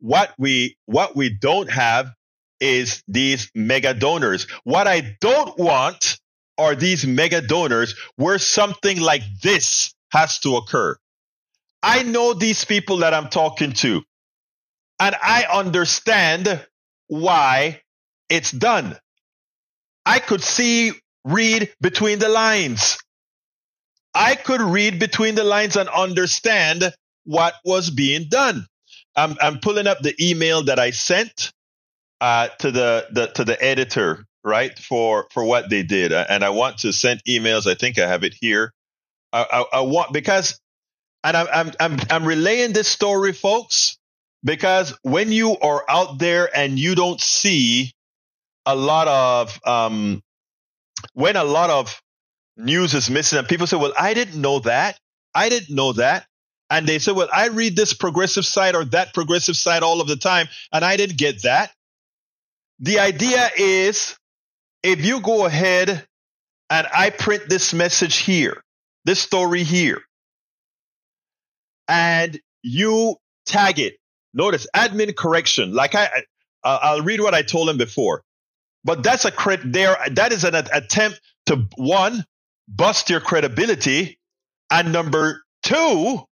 what 0.01 0.33
we 0.39 0.77
what 0.87 1.17
we 1.17 1.31
don't 1.31 1.71
have 1.71 2.13
is 2.61 3.03
these 3.09 3.51
mega 3.55 3.95
donors. 3.95 4.47
What 4.65 4.87
I 4.87 5.17
don't 5.21 5.59
want 5.59 6.19
are 6.59 6.75
these 6.75 7.07
mega 7.07 7.41
donors 7.41 7.95
where 8.17 8.39
something 8.39 9.01
like 9.01 9.23
this 9.43 9.95
has 10.13 10.39
to 10.41 10.57
occur. 10.57 10.97
I 11.83 12.03
know 12.03 12.33
these 12.33 12.65
people 12.65 12.99
that 12.99 13.13
I'm 13.13 13.29
talking 13.29 13.73
to, 13.75 14.03
and 15.01 15.15
I 15.21 15.45
understand 15.53 16.65
why 17.09 17.83
it's 18.29 18.51
done. 18.51 18.97
I 20.07 20.19
could 20.19 20.43
see, 20.43 20.93
read 21.25 21.73
between 21.81 22.19
the 22.19 22.29
lines. 22.29 22.99
I 24.15 24.35
could 24.35 24.61
read 24.61 24.99
between 24.99 25.35
the 25.35 25.45
lines 25.45 25.77
and 25.77 25.89
understand 25.89 26.93
what 27.25 27.55
was 27.65 27.91
being 27.91 28.29
done. 28.29 28.67
I'm, 29.17 29.37
I'm 29.41 29.59
pulling 29.61 29.87
up 29.87 30.01
the 30.01 30.15
email 30.21 30.65
that 30.65 30.79
I 30.79 30.91
sent 30.91 31.53
uh, 32.21 32.49
to 32.61 32.71
the, 32.71 33.07
the 33.13 33.27
to 33.29 33.45
the 33.45 33.63
editor, 33.63 34.25
right, 34.43 34.79
for 34.79 35.27
for 35.33 35.45
what 35.45 35.69
they 35.69 35.83
did, 35.83 36.13
and 36.13 36.45
I 36.45 36.51
want 36.51 36.79
to 36.79 36.93
send 36.93 37.23
emails. 37.29 37.67
I 37.67 37.75
think 37.75 37.99
I 37.99 38.09
have 38.09 38.25
it 38.25 38.35
here. 38.41 38.73
I, 39.33 39.47
I, 39.53 39.79
I 39.79 39.81
want 39.83 40.13
because, 40.13 40.59
and 41.23 41.37
I'm 41.37 41.47
I'm 41.53 41.73
I'm 41.81 41.99
I'm 42.11 42.25
relaying 42.25 42.73
this 42.73 42.89
story, 42.89 43.33
folks, 43.33 43.99
because 44.43 44.97
when 45.03 45.33
you 45.33 45.59
are 45.59 45.85
out 45.89 46.19
there 46.19 46.49
and 46.57 46.79
you 46.79 46.95
don't 46.95 47.21
see 47.21 47.93
a 48.67 48.75
lot 48.75 49.09
of 49.09 49.61
um, 49.67 50.23
when 51.13 51.37
a 51.37 51.45
lot 51.45 51.71
of 51.71 52.01
news 52.57 52.95
is 52.95 53.11
missing 53.11 53.39
and 53.39 53.49
people 53.49 53.67
say, 53.67 53.77
well, 53.77 53.93
I 53.99 54.15
didn't 54.15 54.41
know 54.41 54.61
that. 54.61 54.99
I 55.35 55.49
didn't 55.49 55.75
know 55.75 55.93
that. 55.95 56.27
And 56.71 56.87
they 56.87 56.99
say, 56.99 57.13
well, 57.13 57.29
I 57.33 57.49
read 57.49 57.77
this 57.77 57.93
progressive 57.93 58.47
site 58.47 58.75
or 58.75 58.85
that 58.87 59.13
progressive 59.13 59.57
site 59.57 59.83
all 59.83 60.01
of 60.01 60.09
the 60.09 60.17
time, 60.17 60.49
and 60.73 60.85
I 60.85 60.97
didn't 60.97 61.19
get 61.19 61.43
that. 61.43 61.73
The 62.81 63.01
idea 63.01 63.51
is 63.57 64.17
if 64.83 65.05
you 65.05 65.21
go 65.21 65.47
ahead 65.47 66.07
and 66.71 66.87
I 66.93 67.11
print 67.11 67.45
this 67.49 67.75
message 67.75 68.17
here, 68.17 68.63
this 69.05 69.21
story 69.21 69.63
here, 69.63 70.01
and 71.87 72.41
you 72.63 73.17
tag 73.47 73.79
it, 73.79 73.97
notice 74.33 74.67
admin 74.75 75.15
correction. 75.15 75.73
Like 75.75 75.95
I, 75.95 76.09
I'll 76.65 77.03
read 77.03 77.21
what 77.21 77.35
I 77.35 77.43
told 77.43 77.69
him 77.69 77.77
before. 77.77 78.23
But 78.85 79.03
that's 79.03 79.25
a 79.25 79.31
crit 79.31 79.61
there. 79.65 79.97
That 80.13 80.33
is 80.33 80.45
an 80.45 80.55
attempt 80.55 81.21
to 81.47 81.67
one, 81.77 82.25
bust 82.69 83.11
your 83.11 83.21
credibility. 83.21 84.19
And 84.71 84.93
number 84.93 85.43
two, 85.63 86.23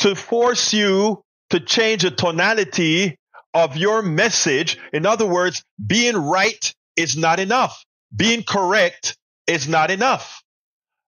to 0.00 0.14
force 0.14 0.72
you 0.72 1.22
to 1.50 1.60
change 1.60 2.02
the 2.02 2.10
tonality 2.10 3.16
of 3.54 3.76
your 3.76 4.02
message. 4.02 4.78
In 4.92 5.06
other 5.06 5.26
words, 5.26 5.62
being 5.84 6.16
right 6.16 6.74
is 6.96 7.16
not 7.16 7.40
enough. 7.40 7.84
Being 8.14 8.42
correct 8.42 9.16
is 9.46 9.68
not 9.68 9.90
enough. 9.90 10.42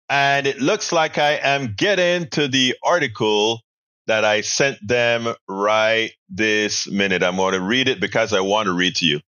And 0.09 0.47
it 0.47 0.61
looks 0.61 0.93
like 0.93 1.19
I 1.19 1.33
am 1.43 1.75
getting 1.77 2.29
to 2.31 2.49
the 2.49 2.77
article 2.83 3.61
that 4.09 4.25
I 4.25 4.43
sent 4.43 4.77
them 4.87 5.33
right 5.49 6.11
this 6.29 6.87
minute. 6.89 7.23
I'm 7.23 7.37
going 7.37 7.55
to 7.55 7.61
read 7.61 7.89
it 7.89 8.01
because 8.01 8.33
I 8.33 8.41
want 8.41 8.67
to 8.67 8.73
read 8.73 8.97
to 8.97 9.07
you. 9.07 9.21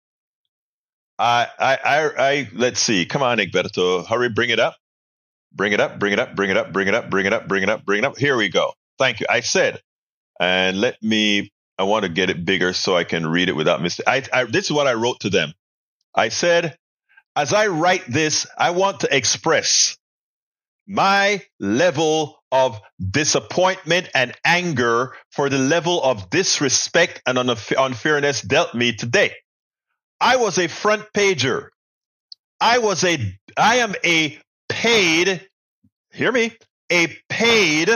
I, 1.19 1.49
I, 1.59 1.77
I, 1.77 2.31
I, 2.31 2.49
let's 2.55 2.81
see. 2.81 3.07
Come 3.07 3.23
on, 3.23 3.39
Egberto. 3.39 4.07
Hurry, 4.07 4.29
bring 4.29 4.51
it 4.51 4.61
up. 4.61 4.77
Bring 5.53 5.73
it 5.73 5.81
up, 5.81 6.01
bring 6.01 6.13
it 6.13 6.19
up, 6.19 6.35
bring 6.35 6.51
it 6.51 6.57
up, 6.57 6.73
bring 6.73 6.89
it 6.89 6.95
up, 6.95 7.11
bring 7.11 7.27
it 7.27 7.33
up, 7.33 7.47
bring 7.49 7.63
it 7.63 7.69
up, 7.69 7.85
bring 7.85 7.99
it 8.01 8.05
up. 8.05 8.19
Here 8.19 8.37
we 8.37 8.49
go. 8.49 8.73
Thank 8.99 9.21
you. 9.21 9.27
I 9.31 9.41
said, 9.41 9.81
and 10.41 10.81
let 10.81 11.01
me, 11.03 11.53
I 11.79 11.85
want 11.85 12.05
to 12.05 12.09
get 12.09 12.31
it 12.31 12.45
bigger 12.45 12.73
so 12.73 12.97
I 12.97 13.05
can 13.05 13.27
read 13.27 13.49
it 13.49 13.57
without 13.57 13.81
mistake. 13.81 14.07
I, 14.09 14.23
I, 14.33 14.45
this 14.45 14.65
is 14.65 14.73
what 14.73 14.89
I 14.89 14.95
wrote 14.95 15.21
to 15.21 15.31
them. 15.31 15.53
I 16.15 16.31
said, 16.31 16.77
as 17.37 17.53
I 17.53 17.69
write 17.69 18.05
this, 18.09 18.47
I 18.59 18.71
want 18.71 19.01
to 19.01 19.17
express 19.17 19.97
my 20.87 21.43
level 21.61 22.43
of 22.53 22.81
disappointment 23.11 24.09
and 24.15 24.35
anger 24.45 25.15
for 25.31 25.49
the 25.49 25.59
level 25.59 26.03
of 26.03 26.31
disrespect 26.31 27.23
and 27.27 27.39
unfairness 27.39 28.43
dealt 28.43 28.75
me 28.75 28.93
today. 28.93 29.35
I 30.21 30.37
was 30.37 30.59
a 30.59 30.69
front 30.69 31.05
pager. 31.15 31.69
I 32.61 32.79
was 32.79 33.05
a, 33.05 33.19
I 33.57 33.77
am 33.77 33.95
a 34.05 34.39
paid, 34.69 35.47
hear 36.13 36.33
me, 36.33 36.57
a 36.91 37.09
paid 37.29 37.91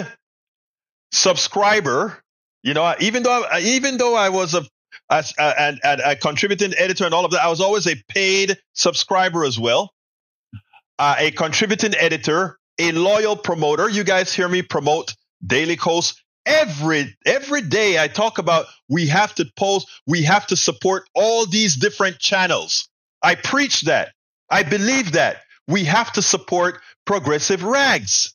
subscriber. 1.12 2.22
You 2.62 2.74
know, 2.74 2.94
even 3.00 3.22
though, 3.22 3.46
even 3.60 3.96
though 3.96 4.14
I 4.14 4.28
was 4.28 4.54
a, 4.54 4.64
as, 5.10 5.32
and, 5.38 5.80
and 5.82 6.00
a 6.04 6.16
contributing 6.16 6.74
editor 6.76 7.04
and 7.04 7.14
all 7.14 7.24
of 7.24 7.30
that, 7.30 7.42
I 7.42 7.48
was 7.48 7.60
always 7.60 7.86
a 7.86 7.96
paid 8.08 8.58
subscriber 8.74 9.44
as 9.44 9.58
well. 9.58 9.90
Uh, 10.98 11.14
a 11.18 11.30
contributing 11.30 11.94
editor, 11.94 12.58
a 12.78 12.92
loyal 12.92 13.36
promoter. 13.36 13.88
You 13.88 14.04
guys 14.04 14.34
hear 14.34 14.48
me 14.48 14.62
promote 14.62 15.14
Daily 15.46 15.76
Kos 15.76 16.20
every 16.48 17.16
every 17.26 17.62
day 17.62 18.02
I 18.02 18.08
talk 18.08 18.38
about 18.38 18.66
we 18.88 19.06
have 19.08 19.34
to 19.36 19.44
post, 19.56 19.88
we 20.06 20.22
have 20.22 20.46
to 20.48 20.56
support 20.56 21.08
all 21.14 21.46
these 21.46 21.76
different 21.76 22.18
channels. 22.18 22.88
I 23.22 23.34
preach 23.34 23.82
that. 23.82 24.12
I 24.50 24.62
believe 24.62 25.12
that. 25.12 25.42
We 25.68 25.84
have 25.84 26.12
to 26.14 26.22
support 26.22 26.80
progressive 27.04 27.62
rags. 27.62 28.34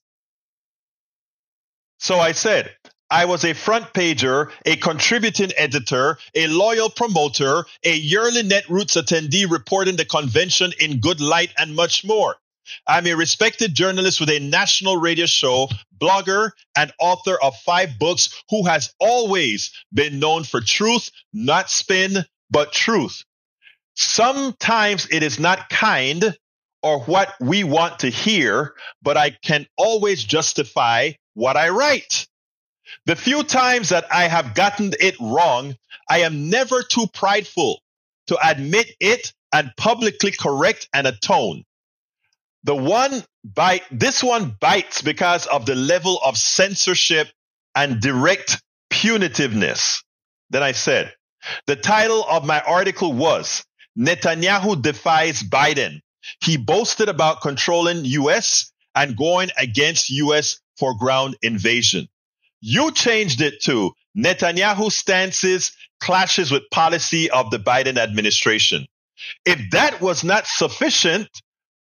So 1.98 2.20
I 2.20 2.34
said, 2.34 2.70
I 3.10 3.26
was 3.26 3.44
a 3.46 3.54
front 3.54 3.94
pager, 3.94 4.52
a 4.66 4.76
contributing 4.76 5.52
editor, 5.58 6.18
a 6.36 6.48
loyal 6.48 6.90
promoter, 6.90 7.66
a 7.84 7.96
yearly 7.96 8.44
Netroots 8.44 9.02
attendee 9.02 9.50
reporting 9.50 9.96
the 9.96 10.06
convention 10.06 10.74
in 10.80 11.00
good 11.00 11.22
light, 11.22 11.54
and 11.58 11.76
much 11.76 12.06
more. 12.06 12.36
I'm 12.88 13.08
a 13.08 13.14
respected 13.14 13.74
journalist 13.74 14.20
with 14.20 14.30
a 14.30 14.40
national 14.40 14.98
radio 14.98 15.26
show, 15.26 15.70
blogger, 15.98 16.52
and 16.76 16.92
author 17.00 17.38
of 17.42 17.56
five 17.58 18.00
books 18.00 18.44
who 18.50 18.66
has 18.66 18.94
always 19.00 19.72
been 19.94 20.20
known 20.20 20.44
for 20.44 20.62
truth, 20.62 21.10
not 21.34 21.70
spin, 21.70 22.26
but 22.50 22.72
truth. 22.72 23.24
Sometimes 23.96 25.08
it 25.12 25.24
is 25.24 25.40
not 25.40 25.70
kind 25.70 26.36
or 26.82 27.00
what 27.02 27.34
we 27.40 27.64
want 27.64 28.00
to 28.00 28.10
hear, 28.10 28.74
but 29.02 29.18
I 29.18 29.32
can 29.32 29.66
always 29.78 30.24
justify 30.24 31.12
what 31.34 31.58
I 31.58 31.70
write. 31.70 32.28
The 33.06 33.16
few 33.16 33.44
times 33.44 33.90
that 33.90 34.06
I 34.12 34.28
have 34.28 34.56
gotten 34.56 34.94
it 35.00 35.16
wrong, 35.20 35.76
I 36.10 36.20
am 36.20 36.50
never 36.50 36.84
too 36.84 37.08
prideful 37.14 37.82
to 38.28 38.38
admit 38.46 38.92
it 39.00 39.34
and 39.52 39.72
publicly 39.78 40.32
correct 40.32 40.90
and 40.94 41.08
atone. 41.08 41.64
The 42.64 42.76
one 42.76 43.24
bite, 43.44 43.84
this 43.92 44.24
one 44.24 44.56
bites 44.60 45.02
because 45.02 45.48
of 45.48 45.66
the 45.66 45.76
level 45.76 46.20
of 46.24 46.38
censorship 46.38 47.28
and 47.76 48.02
direct 48.02 48.62
punitiveness. 48.92 50.04
Then 50.50 50.64
I 50.64 50.72
said, 50.72 51.14
the 51.68 51.76
title 51.76 52.24
of 52.24 52.46
my 52.46 52.62
article 52.62 53.12
was 53.12 53.66
Netanyahu 53.98 54.82
defies 54.82 55.44
Biden. 55.44 56.00
He 56.42 56.58
boasted 56.58 57.10
about 57.10 57.42
controlling 57.42 58.06
US 58.06 58.72
and 58.96 59.18
going 59.18 59.50
against 59.58 60.10
US 60.10 60.60
for 60.78 60.98
ground 60.98 61.36
invasion. 61.42 62.08
You 62.62 62.92
changed 62.92 63.42
it 63.42 63.62
to 63.64 63.92
Netanyahu 64.18 64.92
stances 64.92 65.74
clashes 66.00 66.52
with 66.52 66.70
policy 66.72 67.30
of 67.30 67.52
the 67.52 67.60
Biden 67.60 67.98
administration. 67.98 68.86
If 69.46 69.72
that 69.72 70.02
was 70.02 70.24
not 70.24 70.48
sufficient, 70.48 71.30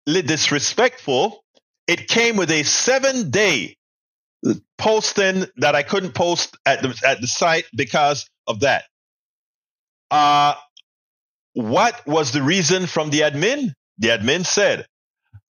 disrespectful. 0.05 1.43
It 1.87 2.07
came 2.07 2.37
with 2.37 2.51
a 2.51 2.63
seven 2.63 3.29
day 3.29 3.77
posting 4.77 5.45
that 5.57 5.75
I 5.75 5.83
couldn't 5.83 6.13
post 6.13 6.57
at 6.65 6.81
the, 6.81 6.99
at 7.05 7.21
the 7.21 7.27
site 7.27 7.65
because 7.75 8.29
of 8.47 8.61
that. 8.61 8.83
Uh, 10.11 10.55
what 11.53 12.05
was 12.05 12.31
the 12.31 12.41
reason 12.41 12.87
from 12.87 13.09
the 13.09 13.21
admin? 13.21 13.73
The 13.99 14.09
admin 14.09 14.45
said 14.45 14.85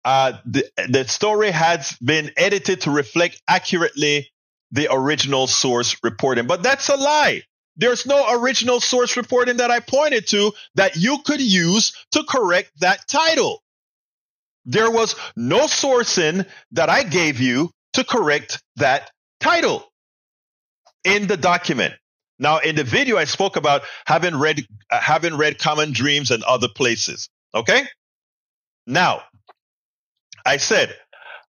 uh, 0.05 0.33
the, 0.45 0.69
the 0.87 1.07
story 1.07 1.49
has 1.49 1.97
been 1.97 2.31
edited 2.37 2.81
to 2.81 2.91
reflect 2.91 3.41
accurately 3.47 4.31
the 4.71 4.87
original 4.91 5.47
source 5.47 5.97
reporting. 6.03 6.45
But 6.47 6.61
that's 6.61 6.89
a 6.89 6.95
lie. 6.95 7.41
There's 7.77 8.05
no 8.05 8.39
original 8.39 8.79
source 8.79 9.17
reporting 9.17 9.57
that 9.57 9.71
I 9.71 9.79
pointed 9.79 10.27
to 10.27 10.53
that 10.75 10.95
you 10.95 11.17
could 11.25 11.41
use 11.41 12.05
to 12.11 12.23
correct 12.23 12.71
that 12.79 13.07
title. 13.07 13.63
There 14.65 14.89
was 14.89 15.15
no 15.35 15.61
sourcing 15.61 16.45
that 16.71 16.89
I 16.89 17.03
gave 17.03 17.39
you 17.39 17.71
to 17.93 18.03
correct 18.03 18.61
that 18.77 19.11
title 19.39 19.85
in 21.03 21.27
the 21.27 21.37
document. 21.37 21.93
Now, 22.39 22.59
in 22.59 22.75
the 22.75 22.83
video, 22.83 23.17
I 23.17 23.25
spoke 23.25 23.55
about 23.55 23.83
having 24.05 24.35
read 24.35 24.65
uh, 24.91 24.99
having 24.99 25.37
read 25.37 25.59
Common 25.59 25.93
Dreams 25.93 26.31
and 26.31 26.43
other 26.43 26.67
places. 26.67 27.29
Okay. 27.53 27.83
Now, 28.85 29.23
I 30.45 30.57
said 30.57 30.95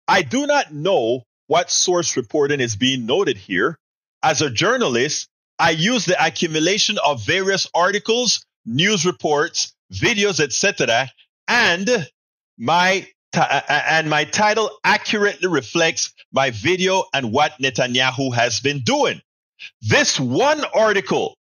I 0.06 0.22
do 0.22 0.46
not 0.46 0.72
know 0.72 1.22
what 1.46 1.70
source 1.70 2.16
reporting 2.16 2.60
is 2.60 2.76
being 2.76 3.06
noted 3.06 3.36
here. 3.36 3.78
As 4.22 4.42
a 4.42 4.50
journalist, 4.50 5.28
I 5.58 5.70
use 5.70 6.04
the 6.04 6.22
accumulation 6.22 6.98
of 7.04 7.24
various 7.24 7.68
articles, 7.74 8.44
news 8.66 9.06
reports, 9.06 9.72
videos, 9.92 10.40
etc., 10.40 11.10
and 11.46 12.08
my 12.58 13.06
uh, 13.36 13.62
uh, 13.68 13.82
and 13.90 14.08
my 14.08 14.24
title 14.24 14.70
accurately 14.84 15.48
reflects 15.48 16.12
my 16.32 16.50
video 16.50 17.04
and 17.12 17.32
what 17.32 17.52
Netanyahu 17.60 18.32
has 18.34 18.60
been 18.60 18.80
doing. 18.80 19.20
This 19.82 20.20
one 20.20 20.64
article 20.74 21.36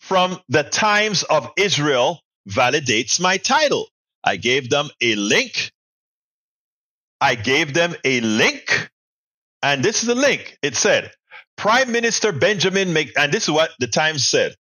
from 0.00 0.40
the 0.48 0.62
Times 0.62 1.22
of 1.24 1.50
Israel 1.56 2.20
validates 2.48 3.20
my 3.20 3.38
title. 3.38 3.88
I 4.24 4.36
gave 4.36 4.70
them 4.70 4.88
a 5.00 5.14
link. 5.16 5.72
I 7.20 7.34
gave 7.34 7.74
them 7.74 7.94
a 8.04 8.20
link. 8.20 8.90
And 9.62 9.82
this 9.82 10.02
is 10.02 10.08
the 10.08 10.14
link. 10.14 10.58
It 10.62 10.76
said, 10.76 11.12
Prime 11.56 11.92
Minister 11.92 12.32
Benjamin 12.32 12.92
Mc, 12.92 13.12
and 13.16 13.32
this 13.32 13.44
is 13.44 13.50
what 13.50 13.70
the 13.78 13.86
Times 13.86 14.26
said. 14.26 14.54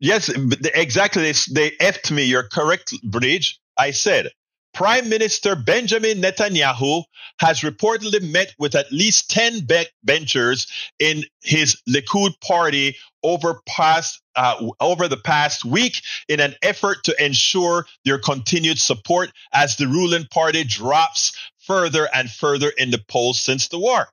Yes, 0.00 0.28
exactly. 0.28 1.22
They, 1.22 1.32
they 1.52 1.70
effed 1.76 2.10
me. 2.10 2.24
You're 2.24 2.48
correct, 2.48 2.92
Bridge. 3.02 3.58
I 3.76 3.90
said, 3.90 4.30
Prime 4.74 5.08
Minister 5.08 5.54
Benjamin 5.54 6.20
Netanyahu 6.20 7.04
has 7.38 7.60
reportedly 7.60 8.20
met 8.30 8.52
with 8.58 8.74
at 8.74 8.90
least 8.90 9.30
10 9.30 9.60
backbenchers 9.60 10.68
in 10.98 11.24
his 11.42 11.80
Likud 11.88 12.38
party 12.40 12.96
over 13.22 13.62
past 13.66 14.20
uh, 14.34 14.70
over 14.80 15.06
the 15.06 15.16
past 15.16 15.64
week 15.64 16.02
in 16.28 16.40
an 16.40 16.54
effort 16.60 17.04
to 17.04 17.24
ensure 17.24 17.86
their 18.04 18.18
continued 18.18 18.78
support 18.78 19.30
as 19.52 19.76
the 19.76 19.86
ruling 19.86 20.26
party 20.26 20.64
drops 20.64 21.38
further 21.60 22.08
and 22.12 22.28
further 22.28 22.70
in 22.76 22.90
the 22.90 23.02
polls 23.08 23.40
since 23.40 23.68
the 23.68 23.78
war. 23.78 24.08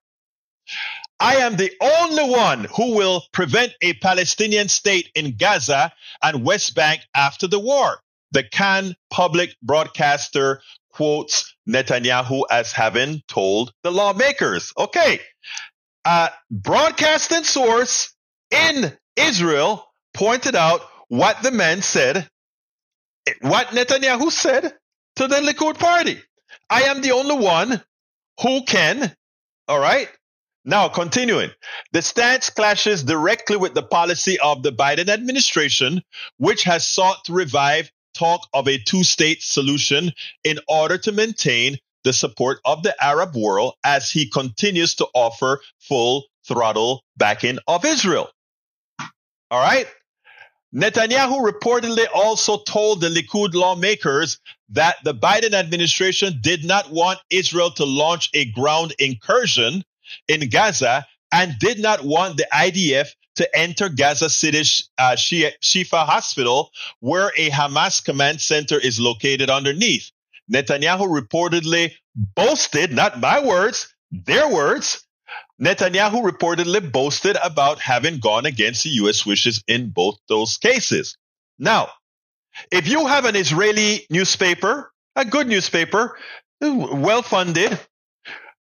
I 1.20 1.38
am 1.38 1.56
the 1.56 1.72
only 1.82 2.30
one 2.30 2.66
who 2.76 2.96
will 2.96 3.24
prevent 3.32 3.74
a 3.82 3.94
Palestinian 3.94 4.70
state 4.70 5.10
in 5.16 5.38
Gaza 5.38 5.92
and 6.22 6.46
West 6.46 6.76
Bank 6.76 7.02
after 7.16 7.48
the 7.48 7.60
war 7.60 8.00
the 8.32 8.44
Kan 8.44 8.96
public 9.10 9.56
broadcaster 9.62 10.62
quotes 10.92 11.56
Netanyahu 11.68 12.44
as 12.50 12.72
having 12.72 13.22
told 13.28 13.74
the 13.84 13.92
lawmakers. 13.92 14.74
Okay. 14.78 15.20
Uh, 16.04 16.30
broadcasting 16.50 17.44
source 17.44 18.14
in 18.50 18.92
Israel 19.16 19.86
pointed 20.14 20.56
out 20.56 20.82
what 21.08 21.42
the 21.44 21.52
man 21.52 21.82
said, 21.82 22.28
what 23.42 23.68
Netanyahu 23.68 24.32
said 24.32 24.74
to 25.18 25.28
the 25.28 25.38
Likud 25.38 25.78
party. 25.78 26.20
I 26.70 26.84
am 26.84 27.02
the 27.02 27.12
only 27.12 27.36
one 27.36 27.82
who 28.42 28.64
can, 28.64 29.14
all 29.68 29.80
right? 29.80 30.10
Now, 30.64 30.90
continuing, 30.90 31.50
the 31.92 32.02
stance 32.02 32.50
clashes 32.50 33.04
directly 33.04 33.58
with 33.58 33.74
the 33.74 33.84
policy 33.84 34.40
of 34.40 34.62
the 34.64 34.72
Biden 34.72 35.10
administration, 35.10 36.02
which 36.38 36.64
has 36.64 36.88
sought 36.88 37.26
to 37.26 37.34
revive 37.34 37.92
talk 38.22 38.48
of 38.54 38.68
a 38.68 38.78
two 38.78 39.04
state 39.04 39.42
solution 39.42 40.12
in 40.44 40.60
order 40.68 40.98
to 41.00 41.12
maintain 41.12 41.78
the 42.04 42.14
support 42.14 42.60
of 42.66 42.84
the 42.84 42.96
Arab 43.04 43.36
world 43.36 43.74
as 43.84 44.12
he 44.12 44.30
continues 44.30 44.96
to 44.96 45.08
offer 45.16 45.60
full 45.80 46.26
throttle 46.48 47.04
backing 47.18 47.58
of 47.68 47.84
Israel. 47.84 48.30
All 49.50 49.60
right. 49.60 49.88
Netanyahu 50.74 51.52
reportedly 51.52 52.06
also 52.14 52.60
told 52.60 53.02
the 53.02 53.10
Likud 53.10 53.54
lawmakers 53.54 54.40
that 54.70 54.96
the 55.04 55.14
Biden 55.14 55.54
administration 55.54 56.40
did 56.42 56.64
not 56.64 56.92
want 56.92 57.20
Israel 57.30 57.72
to 57.72 57.86
launch 57.86 58.30
a 58.34 58.46
ground 58.52 58.94
incursion 59.00 59.84
in 60.28 60.50
Gaza 60.50 61.06
and 61.32 61.58
did 61.60 61.80
not 61.80 62.04
want 62.04 62.38
the 62.38 62.48
IDF 62.54 63.10
to 63.42 63.58
enter 63.58 63.90
Gaza 63.90 64.30
City's 64.30 64.90
uh, 64.98 65.16
Shifa 65.16 66.06
Hospital, 66.06 66.72
where 67.00 67.32
a 67.38 67.50
Hamas 67.50 68.04
command 68.04 68.40
center 68.40 68.78
is 68.78 69.00
located 69.00 69.50
underneath. 69.50 70.12
Netanyahu 70.52 71.08
reportedly 71.08 71.94
boasted, 72.16 72.92
not 72.92 73.20
my 73.20 73.44
words, 73.44 73.94
their 74.12 74.48
words. 74.48 75.06
Netanyahu 75.62 76.24
reportedly 76.24 76.92
boasted 76.92 77.38
about 77.44 77.80
having 77.80 78.20
gone 78.20 78.46
against 78.46 78.84
the 78.84 78.90
U.S. 79.02 79.26
wishes 79.26 79.64
in 79.68 79.90
both 79.90 80.18
those 80.28 80.58
cases. 80.58 81.18
Now, 81.58 81.90
if 82.72 82.88
you 82.88 83.08
have 83.08 83.26
an 83.26 83.36
Israeli 83.36 84.06
newspaper, 84.10 84.92
a 85.16 85.26
good 85.26 85.48
newspaper, 85.48 86.18
well 86.60 87.22
funded, 87.22 87.80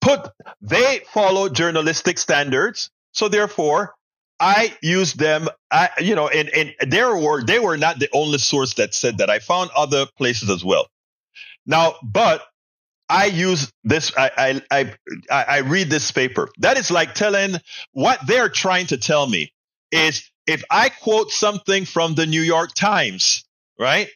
put 0.01 0.29
they 0.61 1.01
follow 1.11 1.49
journalistic 1.49 2.17
standards. 2.17 2.89
So 3.13 3.27
therefore, 3.27 3.93
I 4.41 4.75
used 4.81 5.19
them, 5.19 5.47
I, 5.69 5.89
you 5.99 6.15
know, 6.15 6.27
and, 6.27 6.49
and 6.49 6.73
they 6.91 7.03
were, 7.03 7.43
they 7.43 7.59
were 7.59 7.77
not 7.77 7.99
the 7.99 8.09
only 8.11 8.39
source 8.39 8.73
that 8.73 8.95
said 8.95 9.19
that. 9.19 9.29
I 9.29 9.37
found 9.37 9.69
other 9.75 10.07
places 10.17 10.49
as 10.49 10.65
well. 10.65 10.87
Now, 11.67 11.93
but 12.01 12.41
I 13.07 13.27
use 13.27 13.71
this, 13.83 14.11
I, 14.17 14.61
I, 14.71 14.95
I, 15.29 15.43
I 15.43 15.57
read 15.59 15.91
this 15.91 16.11
paper. 16.11 16.49
That 16.57 16.77
is 16.77 16.89
like 16.89 17.13
telling 17.13 17.57
what 17.91 18.19
they're 18.25 18.49
trying 18.49 18.87
to 18.87 18.97
tell 18.97 19.27
me 19.27 19.53
is 19.91 20.27
if 20.47 20.63
I 20.71 20.89
quote 20.89 21.29
something 21.29 21.85
from 21.85 22.15
the 22.15 22.25
New 22.25 22.41
York 22.41 22.73
Times, 22.73 23.43
right? 23.77 24.09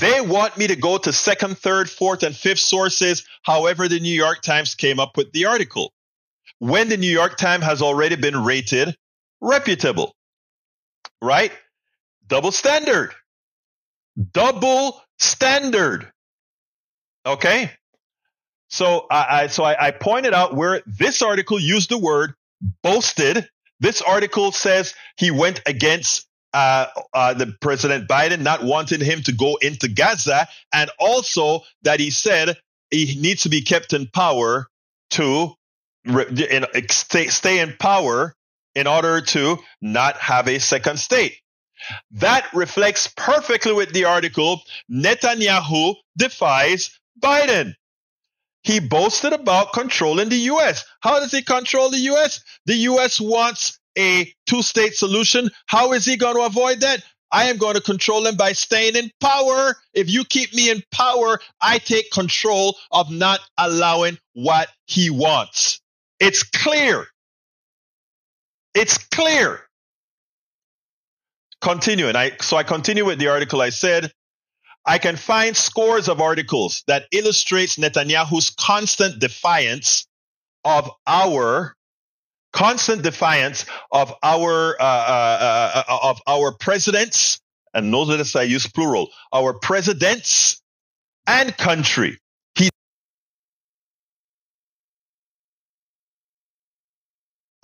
They 0.00 0.22
want 0.22 0.56
me 0.56 0.66
to 0.68 0.76
go 0.76 0.96
to 0.96 1.12
second, 1.12 1.58
third, 1.58 1.90
fourth, 1.90 2.22
and 2.22 2.34
fifth 2.34 2.60
sources, 2.60 3.26
however 3.42 3.86
the 3.86 4.00
New 4.00 4.08
York 4.08 4.40
Times 4.40 4.74
came 4.74 4.98
up 4.98 5.18
with 5.18 5.32
the 5.32 5.44
article. 5.44 5.92
When 6.58 6.88
the 6.88 6.96
New 6.96 7.10
York 7.10 7.36
Times 7.36 7.64
has 7.64 7.82
already 7.82 8.16
been 8.16 8.42
rated 8.42 8.96
reputable, 9.40 10.14
right? 11.22 11.52
Double 12.26 12.52
standard. 12.52 13.14
Double 14.32 15.00
standard. 15.18 16.10
Okay. 17.24 17.70
So 18.68 19.06
I, 19.10 19.42
I 19.42 19.46
so 19.48 19.64
I, 19.64 19.86
I 19.86 19.90
pointed 19.90 20.34
out 20.34 20.54
where 20.54 20.82
this 20.86 21.22
article 21.22 21.58
used 21.58 21.90
the 21.90 21.98
word 21.98 22.34
boasted. 22.82 23.48
This 23.80 24.02
article 24.02 24.52
says 24.52 24.94
he 25.16 25.30
went 25.30 25.60
against 25.66 26.26
uh, 26.52 26.86
uh, 27.12 27.34
the 27.34 27.54
President 27.60 28.08
Biden, 28.08 28.40
not 28.40 28.64
wanting 28.64 29.00
him 29.00 29.22
to 29.22 29.32
go 29.32 29.56
into 29.56 29.88
Gaza, 29.88 30.48
and 30.72 30.90
also 30.98 31.60
that 31.82 32.00
he 32.00 32.10
said 32.10 32.56
he 32.90 33.18
needs 33.20 33.42
to 33.42 33.50
be 33.50 33.62
kept 33.62 33.92
in 33.92 34.06
power 34.06 34.66
to 35.10 35.54
you 36.04 36.60
know, 36.60 36.66
stay, 36.90 37.26
stay 37.26 37.60
in 37.60 37.74
power 37.78 38.34
in 38.76 38.86
order 38.86 39.22
to 39.22 39.58
not 39.80 40.18
have 40.18 40.46
a 40.46 40.60
second 40.60 40.98
state. 40.98 41.34
That 42.12 42.46
reflects 42.54 43.08
perfectly 43.16 43.72
with 43.72 43.92
the 43.92 44.04
article 44.04 44.60
Netanyahu 44.92 45.94
defies 46.16 46.90
Biden. 47.20 47.74
He 48.62 48.80
boasted 48.80 49.32
about 49.32 49.72
controlling 49.72 50.28
the 50.28 50.50
US. 50.52 50.84
How 51.00 51.20
does 51.20 51.32
he 51.32 51.42
control 51.42 51.90
the 51.90 51.98
US? 52.12 52.40
The 52.66 52.74
US 52.90 53.20
wants 53.20 53.78
a 53.96 54.30
two 54.46 54.62
state 54.62 54.94
solution. 54.94 55.50
How 55.66 55.92
is 55.92 56.04
he 56.04 56.16
going 56.16 56.36
to 56.36 56.42
avoid 56.42 56.80
that? 56.80 57.02
I 57.32 57.44
am 57.44 57.56
going 57.56 57.74
to 57.74 57.80
control 57.80 58.26
him 58.26 58.36
by 58.36 58.52
staying 58.52 58.96
in 58.96 59.10
power. 59.20 59.76
If 59.94 60.10
you 60.10 60.24
keep 60.24 60.54
me 60.54 60.70
in 60.70 60.82
power, 60.92 61.40
I 61.60 61.78
take 61.78 62.10
control 62.10 62.76
of 62.90 63.10
not 63.10 63.40
allowing 63.58 64.18
what 64.34 64.68
he 64.86 65.10
wants. 65.10 65.80
It's 66.20 66.42
clear. 66.42 67.08
It's 68.76 68.98
clear. 68.98 69.62
Continuing, 71.62 72.14
I, 72.14 72.32
so 72.40 72.58
I 72.58 72.62
continue 72.62 73.06
with 73.06 73.18
the 73.18 73.28
article. 73.28 73.62
I 73.62 73.70
said, 73.70 74.12
I 74.84 74.98
can 74.98 75.16
find 75.16 75.56
scores 75.56 76.08
of 76.08 76.20
articles 76.20 76.84
that 76.86 77.06
illustrates 77.10 77.76
Netanyahu's 77.76 78.50
constant 78.50 79.18
defiance 79.18 80.06
of 80.62 80.90
our 81.06 81.74
constant 82.52 83.02
defiance 83.02 83.64
of 83.90 84.12
our 84.22 84.76
uh, 84.78 84.84
uh, 84.84 85.82
uh, 85.88 85.98
of 86.02 86.20
our 86.26 86.52
presidents 86.52 87.40
and 87.72 87.90
notice 87.90 88.36
I 88.36 88.42
use 88.42 88.66
plural, 88.66 89.10
our 89.32 89.52
presidents 89.52 90.62
and 91.26 91.56
country. 91.56 92.18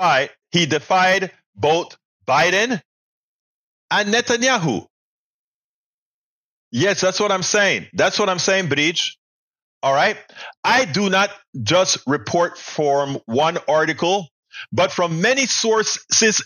He 0.02 0.28
he 0.50 0.66
defied 0.66 1.32
both 1.54 1.96
Biden 2.26 2.80
and 3.90 4.14
Netanyahu. 4.14 4.86
Yes, 6.70 7.00
that's 7.00 7.20
what 7.20 7.30
I'm 7.30 7.42
saying. 7.42 7.86
That's 7.92 8.18
what 8.18 8.28
I'm 8.28 8.38
saying, 8.38 8.68
Breach. 8.68 9.18
All 9.82 9.92
right. 9.94 10.16
I 10.64 10.84
do 10.84 11.10
not 11.10 11.30
just 11.62 11.98
report 12.06 12.56
from 12.56 13.18
one 13.26 13.58
article, 13.68 14.28
but 14.72 14.92
from 14.92 15.20
many 15.20 15.46
sources, 15.46 16.42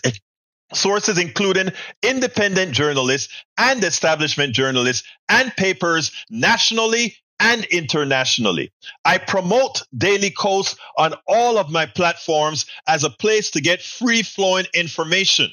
sources 0.73 1.17
including 1.17 1.69
independent 2.03 2.73
journalists 2.73 3.33
and 3.57 3.83
establishment 3.83 4.53
journalists 4.53 5.07
and 5.29 5.55
papers 5.55 6.11
nationally 6.29 7.15
and 7.39 7.65
internationally. 7.65 8.71
I 9.05 9.17
promote 9.17 9.83
Daily 9.95 10.31
Kos 10.31 10.75
on 10.97 11.13
all 11.27 11.57
of 11.57 11.69
my 11.69 11.85
platforms 11.85 12.65
as 12.87 13.03
a 13.03 13.09
place 13.09 13.51
to 13.51 13.61
get 13.61 13.81
free 13.81 14.23
flowing 14.23 14.65
information. 14.73 15.51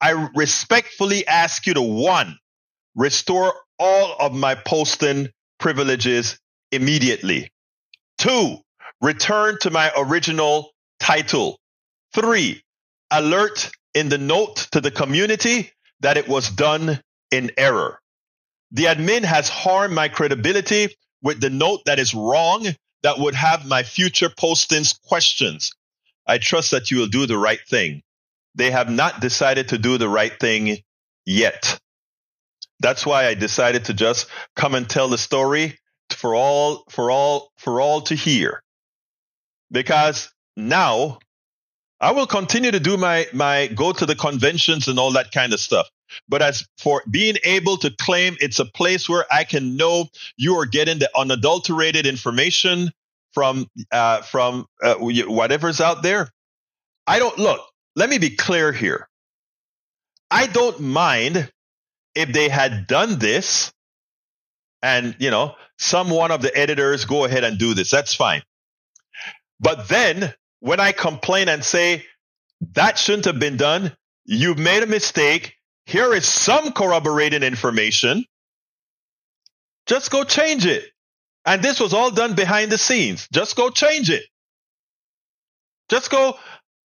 I 0.00 0.28
respectfully 0.34 1.26
ask 1.26 1.66
you 1.66 1.74
to 1.74 1.82
one, 1.82 2.38
restore 2.94 3.54
all 3.78 4.16
of 4.20 4.34
my 4.34 4.54
posting 4.54 5.30
privileges 5.58 6.38
immediately. 6.70 7.50
Two, 8.18 8.58
return 9.00 9.58
to 9.62 9.70
my 9.70 9.90
original 9.96 10.72
title. 10.98 11.58
Three, 12.12 12.62
alert 13.10 13.70
in 13.94 14.08
the 14.08 14.18
note 14.18 14.68
to 14.72 14.80
the 14.80 14.90
community 14.90 15.70
that 16.00 16.16
it 16.16 16.28
was 16.28 16.50
done 16.50 17.00
in 17.30 17.50
error. 17.56 17.99
The 18.72 18.84
admin 18.84 19.24
has 19.24 19.48
harmed 19.48 19.94
my 19.94 20.08
credibility 20.08 20.88
with 21.22 21.40
the 21.40 21.50
note 21.50 21.84
that 21.86 21.98
is 21.98 22.14
wrong 22.14 22.66
that 23.02 23.18
would 23.18 23.34
have 23.34 23.66
my 23.66 23.82
future 23.82 24.28
postings 24.28 25.00
questions. 25.02 25.72
I 26.26 26.38
trust 26.38 26.70
that 26.70 26.90
you 26.90 26.98
will 26.98 27.08
do 27.08 27.26
the 27.26 27.38
right 27.38 27.60
thing. 27.68 28.02
They 28.54 28.70
have 28.70 28.90
not 28.90 29.20
decided 29.20 29.68
to 29.68 29.78
do 29.78 29.98
the 29.98 30.08
right 30.08 30.38
thing 30.38 30.78
yet. 31.24 31.80
That's 32.80 33.04
why 33.04 33.26
I 33.26 33.34
decided 33.34 33.86
to 33.86 33.94
just 33.94 34.26
come 34.56 34.74
and 34.74 34.88
tell 34.88 35.08
the 35.08 35.18
story 35.18 35.78
for 36.10 36.34
all 36.34 36.84
for 36.88 37.10
all 37.10 37.52
for 37.58 37.80
all 37.80 38.02
to 38.02 38.14
hear. 38.14 38.62
Because 39.70 40.32
now 40.56 41.18
I 42.00 42.12
will 42.12 42.26
continue 42.26 42.70
to 42.70 42.80
do 42.80 42.96
my 42.96 43.26
my 43.32 43.66
go 43.68 43.92
to 43.92 44.06
the 44.06 44.16
conventions 44.16 44.88
and 44.88 44.98
all 44.98 45.12
that 45.12 45.32
kind 45.32 45.52
of 45.52 45.60
stuff. 45.60 45.88
But 46.28 46.42
as 46.42 46.66
for 46.78 47.02
being 47.10 47.36
able 47.44 47.76
to 47.78 47.90
claim 47.90 48.36
it's 48.40 48.58
a 48.58 48.64
place 48.64 49.08
where 49.08 49.24
I 49.30 49.44
can 49.44 49.76
know 49.76 50.08
you 50.36 50.56
are 50.56 50.66
getting 50.66 50.98
the 50.98 51.10
unadulterated 51.16 52.06
information 52.06 52.90
from 53.32 53.68
uh, 53.92 54.22
from 54.22 54.66
uh, 54.82 54.94
whatever's 54.96 55.80
out 55.80 56.02
there, 56.02 56.30
I 57.06 57.18
don't 57.18 57.38
look. 57.38 57.60
Let 57.96 58.10
me 58.10 58.18
be 58.18 58.30
clear 58.30 58.72
here. 58.72 59.08
I 60.30 60.46
don't 60.46 60.80
mind 60.80 61.50
if 62.14 62.32
they 62.32 62.48
had 62.48 62.86
done 62.86 63.18
this 63.18 63.72
and, 64.82 65.16
you 65.18 65.30
know, 65.30 65.56
some 65.78 66.10
one 66.10 66.30
of 66.30 66.42
the 66.42 66.56
editors 66.56 67.04
go 67.04 67.24
ahead 67.24 67.44
and 67.44 67.58
do 67.58 67.74
this, 67.74 67.90
that's 67.90 68.14
fine. 68.14 68.42
But 69.58 69.88
then 69.88 70.34
when 70.60 70.80
I 70.80 70.92
complain 70.92 71.48
and 71.48 71.64
say 71.64 72.06
that 72.72 72.98
shouldn't 72.98 73.24
have 73.26 73.38
been 73.38 73.56
done, 73.56 73.96
you've 74.24 74.58
made 74.58 74.82
a 74.82 74.86
mistake. 74.86 75.54
Here 75.90 76.14
is 76.14 76.24
some 76.24 76.70
corroborating 76.70 77.42
information. 77.42 78.24
Just 79.86 80.12
go 80.12 80.22
change 80.22 80.64
it. 80.64 80.84
And 81.44 81.62
this 81.62 81.80
was 81.80 81.92
all 81.92 82.12
done 82.12 82.36
behind 82.36 82.70
the 82.70 82.78
scenes. 82.78 83.26
Just 83.32 83.56
go 83.56 83.70
change 83.70 84.08
it. 84.08 84.22
Just 85.88 86.08
go, 86.08 86.38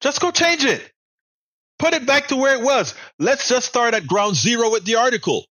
just 0.01 0.19
go 0.19 0.31
change 0.31 0.65
it. 0.65 0.81
Put 1.77 1.93
it 1.93 2.07
back 2.07 2.29
to 2.29 2.35
where 2.37 2.57
it 2.57 2.63
was. 2.63 2.95
Let's 3.19 3.47
just 3.47 3.67
start 3.67 3.93
at 3.93 4.07
ground 4.07 4.35
zero 4.35 4.71
with 4.71 4.83
the 4.83 4.95
article. 4.95 5.45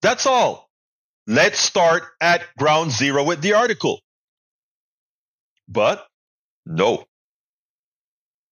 That's 0.00 0.26
all. 0.26 0.68
Let's 1.26 1.58
start 1.58 2.04
at 2.20 2.42
ground 2.56 2.92
zero 2.92 3.24
with 3.24 3.40
the 3.40 3.54
article. 3.54 3.98
But 5.68 6.06
no. 6.66 7.04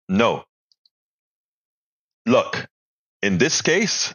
No. 0.09 0.45
Look, 2.27 2.69
in 3.27 3.39
this 3.39 3.63
case, 3.63 4.15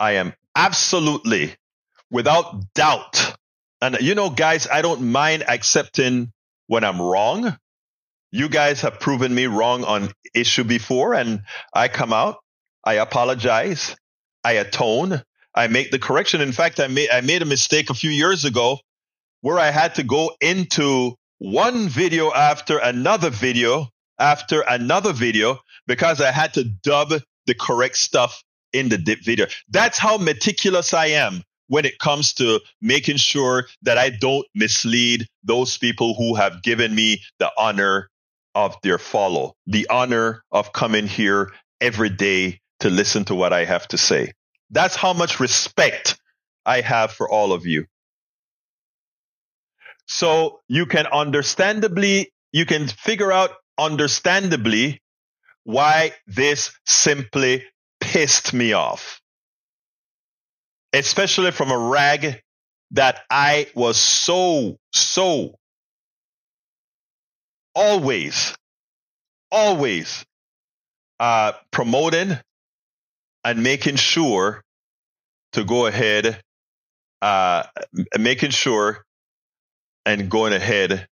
I 0.00 0.12
am 0.12 0.32
absolutely 0.56 1.54
without 2.10 2.72
doubt. 2.74 3.36
And 3.80 3.98
you 4.00 4.14
know, 4.14 4.30
guys, 4.30 4.66
I 4.66 4.82
don't 4.82 5.12
mind 5.12 5.44
accepting 5.48 6.32
when 6.66 6.84
I'm 6.84 7.00
wrong 7.00 7.58
you 8.34 8.48
guys 8.48 8.80
have 8.80 8.98
proven 8.98 9.32
me 9.32 9.46
wrong 9.46 9.84
on 9.84 10.10
issue 10.34 10.64
before 10.64 11.14
and 11.14 11.42
I 11.72 11.86
come 11.86 12.12
out, 12.12 12.38
I 12.82 12.94
apologize, 12.94 13.94
I 14.42 14.54
atone, 14.54 15.22
I 15.54 15.68
make 15.68 15.92
the 15.92 16.00
correction. 16.00 16.40
In 16.40 16.50
fact, 16.50 16.80
I 16.80 16.88
made 16.88 17.10
I 17.10 17.20
made 17.20 17.42
a 17.42 17.46
mistake 17.46 17.90
a 17.90 17.94
few 17.94 18.10
years 18.10 18.44
ago 18.44 18.80
where 19.42 19.60
I 19.60 19.70
had 19.70 19.94
to 19.96 20.02
go 20.02 20.32
into 20.40 21.14
one 21.38 21.88
video 21.88 22.32
after 22.32 22.78
another 22.78 23.30
video 23.30 23.86
after 24.18 24.62
another 24.62 25.12
video 25.12 25.60
because 25.86 26.20
I 26.20 26.32
had 26.32 26.54
to 26.54 26.64
dub 26.64 27.12
the 27.46 27.54
correct 27.54 27.96
stuff 27.96 28.42
in 28.72 28.88
the 28.88 29.18
video. 29.22 29.46
That's 29.68 29.98
how 29.98 30.18
meticulous 30.18 30.92
I 30.94 31.06
am 31.06 31.42
when 31.68 31.84
it 31.84 31.98
comes 31.98 32.34
to 32.34 32.60
making 32.82 33.16
sure 33.16 33.66
that 33.82 33.98
I 33.98 34.10
don't 34.10 34.46
mislead 34.54 35.26
those 35.42 35.78
people 35.78 36.14
who 36.14 36.34
have 36.34 36.62
given 36.62 36.94
me 36.94 37.22
the 37.38 37.50
honor 37.56 38.10
of 38.54 38.76
their 38.82 38.98
follow, 38.98 39.54
the 39.66 39.88
honor 39.90 40.42
of 40.52 40.72
coming 40.72 41.06
here 41.06 41.52
every 41.80 42.10
day 42.10 42.60
to 42.80 42.90
listen 42.90 43.24
to 43.26 43.34
what 43.34 43.52
I 43.52 43.64
have 43.64 43.88
to 43.88 43.98
say. 43.98 44.32
That's 44.70 44.96
how 44.96 45.12
much 45.12 45.40
respect 45.40 46.18
I 46.66 46.80
have 46.80 47.12
for 47.12 47.28
all 47.28 47.52
of 47.52 47.66
you. 47.66 47.86
So 50.06 50.60
you 50.68 50.86
can 50.86 51.06
understandably, 51.06 52.32
you 52.52 52.66
can 52.66 52.88
figure 52.88 53.32
out 53.32 53.50
understandably 53.78 55.00
why 55.64 56.12
this 56.26 56.72
simply 56.86 57.64
pissed 58.00 58.52
me 58.54 58.72
off. 58.72 59.20
Especially 60.92 61.50
from 61.50 61.70
a 61.70 61.78
rag 61.78 62.40
that 62.92 63.22
I 63.28 63.66
was 63.74 63.96
so, 63.96 64.76
so 64.92 65.56
always, 67.74 68.54
always 69.50 70.24
uh, 71.18 71.52
promoting 71.72 72.38
and 73.42 73.62
making 73.62 73.96
sure 73.96 74.62
to 75.52 75.64
go 75.64 75.86
ahead, 75.86 76.40
uh, 77.22 77.64
making 78.18 78.50
sure 78.50 79.04
and 80.06 80.30
going 80.30 80.52
ahead 80.52 81.08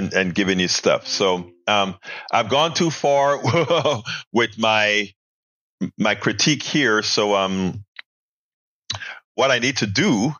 and, 0.00 0.12
and 0.14 0.34
giving 0.34 0.58
you 0.58 0.68
stuff. 0.68 1.06
So 1.06 1.50
um, 1.66 1.96
I've 2.32 2.48
gone 2.48 2.74
too 2.74 2.90
far 2.90 3.38
with 4.32 4.58
my 4.58 5.12
my 5.98 6.14
critique 6.14 6.62
here. 6.62 7.02
So 7.02 7.34
um, 7.34 7.84
what 9.34 9.50
I 9.50 9.58
need 9.58 9.78
to 9.78 9.86
do 9.86 10.34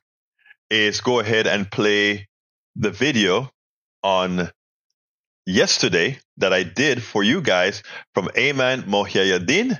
is 0.70 1.00
go 1.00 1.20
ahead 1.20 1.46
and 1.46 1.70
play 1.70 2.28
the 2.76 2.90
video 2.90 3.50
on 4.02 4.50
yesterday 5.46 6.18
that 6.38 6.52
I 6.52 6.62
did 6.62 7.02
for 7.02 7.22
you 7.22 7.40
guys 7.40 7.82
from 8.14 8.28
Ayman 8.28 8.82
Mohyeldin. 8.84 9.78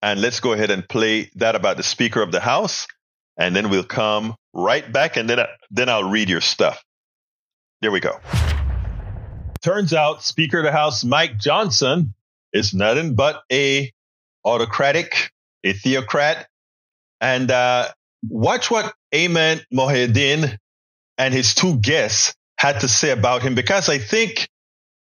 And 0.00 0.20
let's 0.20 0.40
go 0.40 0.52
ahead 0.52 0.70
and 0.70 0.88
play 0.88 1.30
that 1.36 1.54
about 1.54 1.76
the 1.76 1.82
Speaker 1.82 2.22
of 2.22 2.30
the 2.30 2.40
House. 2.40 2.86
And 3.36 3.54
then 3.54 3.70
we'll 3.70 3.84
come 3.84 4.34
right 4.52 4.90
back 4.92 5.16
and 5.16 5.28
then, 5.28 5.40
I, 5.40 5.48
then 5.70 5.88
I'll 5.88 6.08
read 6.08 6.28
your 6.28 6.40
stuff. 6.40 6.82
There 7.80 7.90
we 7.90 8.00
go. 8.00 8.18
Turns 9.62 9.92
out 9.92 10.22
Speaker 10.22 10.58
of 10.58 10.64
the 10.64 10.72
House 10.72 11.04
Mike 11.04 11.38
Johnson 11.38 12.14
is 12.52 12.72
nothing 12.72 13.14
but 13.14 13.42
a 13.52 13.92
autocratic, 14.44 15.30
a 15.64 15.72
theocrat. 15.72 16.48
And 17.20 17.50
uh, 17.50 17.88
watch 18.28 18.70
what 18.70 18.94
Ayman 19.12 19.62
Mohyeldin 19.72 20.56
and 21.16 21.34
his 21.34 21.54
two 21.54 21.78
guests 21.78 22.34
had 22.56 22.80
to 22.80 22.88
say 22.88 23.10
about 23.10 23.42
him 23.42 23.54
because 23.54 23.88
I 23.88 23.98
think 23.98 24.48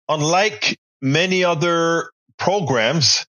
unlike 0.07 0.77
many 1.01 1.43
other 1.43 2.11
programs, 2.37 3.25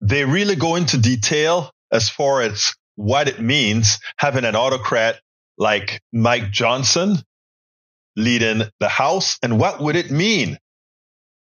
they 0.00 0.24
really 0.24 0.56
go 0.56 0.76
into 0.76 0.98
detail 0.98 1.70
as 1.92 2.08
far 2.08 2.40
as 2.40 2.74
what 2.96 3.28
it 3.28 3.40
means 3.40 3.98
having 4.16 4.44
an 4.44 4.56
autocrat 4.56 5.20
like 5.58 6.00
Mike 6.12 6.50
Johnson 6.50 7.16
leading 8.24 8.62
the 8.80 8.88
House 8.88 9.38
and 9.42 9.58
what 9.58 9.80
would 9.80 9.96
it 9.96 10.10
mean 10.10 10.58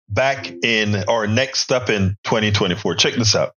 back 0.08 0.46
in 0.62 1.04
or 1.08 1.26
next 1.26 1.72
up 1.72 1.90
in 1.90 2.16
2024. 2.24 2.94
Check 2.94 3.14
this 3.14 3.34
out. 3.34 3.55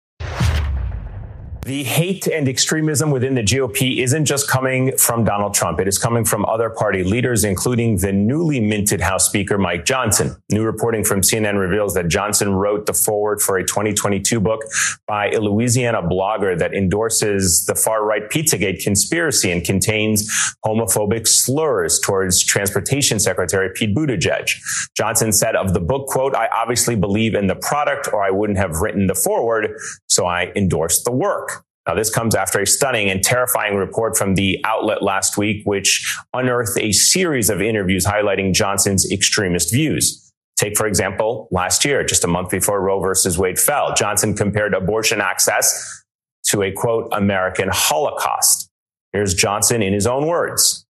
The 1.68 1.84
hate 1.84 2.28
and 2.28 2.47
extremism 2.47 3.11
within 3.11 3.36
the 3.36 3.43
GOP 3.43 3.97
isn't 4.01 4.24
just 4.24 4.47
coming 4.47 4.95
from 4.95 5.26
Donald 5.26 5.53
Trump. 5.53 5.82
It 5.82 5.88
is 5.89 5.97
coming 5.97 6.24
from 6.24 6.45
other 6.45 6.70
party 6.70 7.03
leaders, 7.03 7.43
including 7.43 7.97
the 7.97 8.13
newly 8.13 8.61
minted 8.61 9.01
House 9.01 9.26
Speaker, 9.26 9.57
Mike 9.57 9.84
Johnson. 9.84 10.41
New 10.49 10.63
reporting 10.63 11.03
from 11.03 11.20
CNN 11.20 11.59
reveals 11.59 11.93
that 11.95 12.07
Johnson 12.07 12.53
wrote 12.53 12.86
the 12.86 12.93
foreword 12.93 13.41
for 13.41 13.57
a 13.57 13.65
2022 13.65 14.39
book 14.39 14.61
by 15.07 15.30
a 15.32 15.41
Louisiana 15.41 16.01
blogger 16.01 16.57
that 16.57 16.74
endorses 16.74 17.65
the 17.65 17.76
far 17.76 18.05
right 18.05 18.30
Pizzagate 18.30 18.82
conspiracy 18.82 19.51
and 19.51 19.61
contains 19.61 20.55
homophobic 20.65 21.28
slurs 21.28 21.99
towards 21.99 22.41
Transportation 22.45 23.20
Secretary 23.20 23.70
Pete 23.76 23.93
Buttigieg. 23.93 24.47
Johnson 24.95 25.34
said 25.34 25.57
of 25.57 25.74
the 25.74 25.82
book, 25.82 26.07
quote, 26.07 26.34
I 26.34 26.47
obviously 26.47 26.95
believe 26.95 27.36
in 27.36 27.47
the 27.47 27.55
product 27.55 28.07
or 28.13 28.24
I 28.24 28.32
wouldn't 28.32 28.57
have 28.57 28.78
written 28.78 29.07
the 29.07 29.15
foreword, 29.15 29.78
so 30.07 30.26
I 30.26 30.53
endorsed 30.55 31.03
the 31.03 31.11
work. 31.11 31.56
Now, 31.88 31.95
this 31.95 32.09
comes 32.09 32.35
after 32.35 32.59
a 32.59 32.67
stunning 32.67 33.09
and 33.09 33.23
terrifying 33.23 33.77
report 33.77 34.17
from 34.17 34.35
the 34.35 34.59
outlet 34.65 35.01
last 35.01 35.38
week, 35.38 35.61
which 35.65 36.17
unearthed 36.33 36.77
a 36.77 36.91
series 36.91 37.49
of 37.49 37.61
interviews 37.61 38.05
highlighting 38.05 38.53
Johnson's 38.53 39.09
extremist 39.09 39.71
views. 39.71 40.23
Take, 40.57 40.75
for 40.75 40.88
example, 40.88 41.47
last 41.51 41.85
year, 41.85 42.03
just 42.03 42.23
a 42.23 42.27
month 42.27 42.49
before 42.49 42.81
Roe 42.81 42.99
versus 42.99 43.38
Wade 43.38 43.59
fell, 43.59 43.93
Johnson 43.93 44.35
compared 44.35 44.73
abortion 44.73 45.21
access 45.21 46.03
to 46.47 46.63
a 46.63 46.71
quote, 46.71 47.07
American 47.13 47.69
Holocaust. 47.71 48.69
Here's 49.13 49.33
Johnson 49.33 49.81
in 49.81 49.93
his 49.93 50.07
own 50.07 50.25
words. 50.25 50.86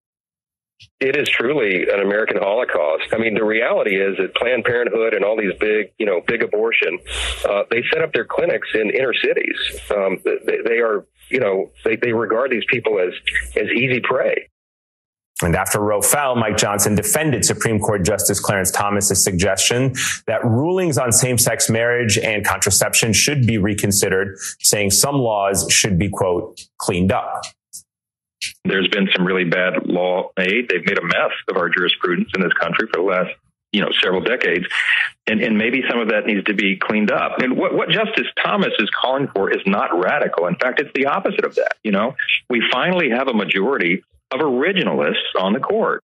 It 1.02 1.18
is 1.18 1.28
truly 1.28 1.90
an 1.90 2.00
American 2.00 2.38
Holocaust. 2.38 3.14
I 3.14 3.18
mean, 3.18 3.34
the 3.34 3.44
reality 3.44 3.98
is 3.98 4.16
that 4.18 4.34
Planned 4.36 4.64
Parenthood 4.64 5.14
and 5.14 5.26
all 5.26 5.36
these 5.38 5.54
big, 5.60 5.92
you 5.98 6.06
know, 6.06 6.22
big 6.26 6.42
abortion, 6.42 7.00
uh, 7.50 7.64
they 7.70 7.84
set 7.92 8.02
up 8.02 8.14
their 8.14 8.24
clinics 8.24 8.70
in 8.74 8.92
inner 8.92 9.14
cities. 9.14 9.58
Um, 9.92 10.20
they, 10.24 10.58
they, 10.66 10.78
are, 10.80 11.06
you 11.30 11.42
know, 11.42 11.72
they, 11.84 11.98
they 11.98 12.14
regard 12.14 12.50
these 12.50 12.64
people 12.70 12.98
as 13.00 13.14
as 13.58 13.70
easy 13.76 14.00
prey. 14.00 14.50
And 15.42 15.54
after 15.54 15.82
Roe 15.82 16.02
fell, 16.02 16.38
Mike 16.38 16.56
Johnson 16.56 16.96
defended 16.96 17.44
Supreme 17.44 17.78
Court 17.78 18.06
Justice 18.06 18.40
Clarence 18.40 18.72
Thomas's 18.72 19.22
suggestion 19.22 19.94
that 20.28 20.46
rulings 20.46 20.98
on 20.98 21.12
same-sex 21.12 21.70
marriage 21.70 22.18
and 22.18 22.46
contraception 22.46 23.12
should 23.12 23.46
be 23.46 23.58
reconsidered, 23.58 24.38
saying 24.62 24.92
some 24.92 25.16
laws 25.16 25.68
should 25.70 26.00
be, 26.00 26.08
quote, 26.08 26.62
cleaned 26.78 27.12
up. 27.12 27.44
There's 28.66 28.88
been 28.88 29.10
some 29.16 29.26
really 29.26 29.46
bad 29.46 29.86
law 29.86 30.32
made. 30.38 30.70
They've 30.70 30.86
made 30.86 30.98
a 30.98 31.06
mess 31.06 31.32
of 31.50 31.58
our 31.58 31.70
jurisprudence 31.70 32.30
in 32.36 32.42
this 32.42 32.54
country 32.54 32.88
for 32.92 33.02
the 33.02 33.08
last 33.08 33.32
you 33.72 33.82
know 33.82 33.90
several 34.02 34.22
decades. 34.22 34.66
And, 35.28 35.42
and 35.42 35.58
maybe 35.58 35.84
some 35.90 36.00
of 36.00 36.10
that 36.10 36.26
needs 36.26 36.44
to 36.46 36.54
be 36.54 36.78
cleaned 36.78 37.12
up. 37.12 37.40
And 37.40 37.58
what, 37.58 37.74
what 37.74 37.90
justice 37.90 38.28
thomas 38.42 38.74
is 38.80 38.90
calling 38.90 39.28
for 39.34 39.52
is 39.52 39.62
not 39.66 39.90
radical. 40.00 40.48
In 40.48 40.56
fact 40.56 40.80
it's 40.80 40.92
the 40.94 41.08
opposite 41.08 41.46
of 41.46 41.56
that 41.56 41.76
you 41.86 41.92
know? 41.92 42.16
We 42.50 42.62
finally 42.72 43.12
have 43.12 43.28
a 43.30 43.34
majority 43.34 44.04
of 44.32 44.40
originalists 44.42 45.40
on 45.40 45.54
the 45.54 45.60
court 45.60 46.04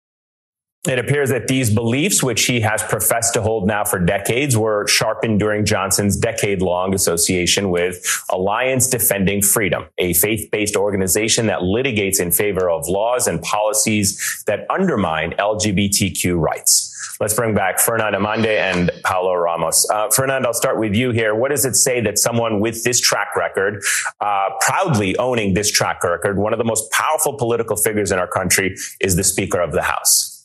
it 0.89 0.99
appears 0.99 1.31
that 1.31 1.49
these 1.49 1.73
beliefs, 1.73 2.23
which 2.23 2.45
he 2.47 2.61
has 2.61 2.83
professed 2.83 3.35
to 3.35 3.43
hold 3.43 3.67
now 3.67 3.85
for 3.85 3.99
decades, 3.99 4.57
were 4.57 4.87
sharpened 4.87 5.39
during 5.39 5.65
Johnson's 5.65 6.17
decade 6.17 6.63
long 6.63 6.95
association 6.95 7.71
with 7.71 8.25
Alliance 8.31 8.89
Defending 8.89 9.43
Freedom, 9.43 9.87
a 9.99 10.15
faith 10.15 10.51
based 10.51 10.77
organization 10.77 11.47
that 11.47 11.61
litigates 11.61 12.21
in 12.21 12.31
favor 12.31 12.71
of 12.71 12.89
laws 12.89 13.27
and 13.27 13.43
policies 13.43 14.43
that 14.47 14.67
undermine 14.71 15.33
LGBTQ 15.33 16.39
rights. 16.39 16.95
Let's 17.21 17.35
bring 17.35 17.55
back 17.55 17.81
Fernand 17.81 18.15
Amandi 18.15 18.57
and 18.57 18.93
Paola 19.03 19.37
Ramos. 19.37 19.89
Uh, 19.91 20.09
Fernand, 20.11 20.47
I'll 20.47 20.55
start 20.55 20.79
with 20.79 20.95
you 20.95 21.11
here. 21.11 21.35
What 21.35 21.51
does 21.51 21.65
it 21.65 21.75
say 21.75 22.01
that 22.03 22.17
someone 22.17 22.61
with 22.61 22.85
this 22.85 23.01
track 23.01 23.35
record, 23.35 23.83
uh, 24.21 24.51
proudly 24.61 25.17
owning 25.17 25.55
this 25.55 25.71
track 25.71 26.05
record, 26.05 26.39
one 26.39 26.53
of 26.53 26.59
the 26.59 26.65
most 26.65 26.91
powerful 26.93 27.37
political 27.37 27.77
figures 27.77 28.13
in 28.13 28.21
our 28.21 28.29
country, 28.29 28.77
is 29.01 29.17
the 29.17 29.25
Speaker 29.25 29.61
of 29.61 29.73
the 29.73 29.83
House? 29.83 30.38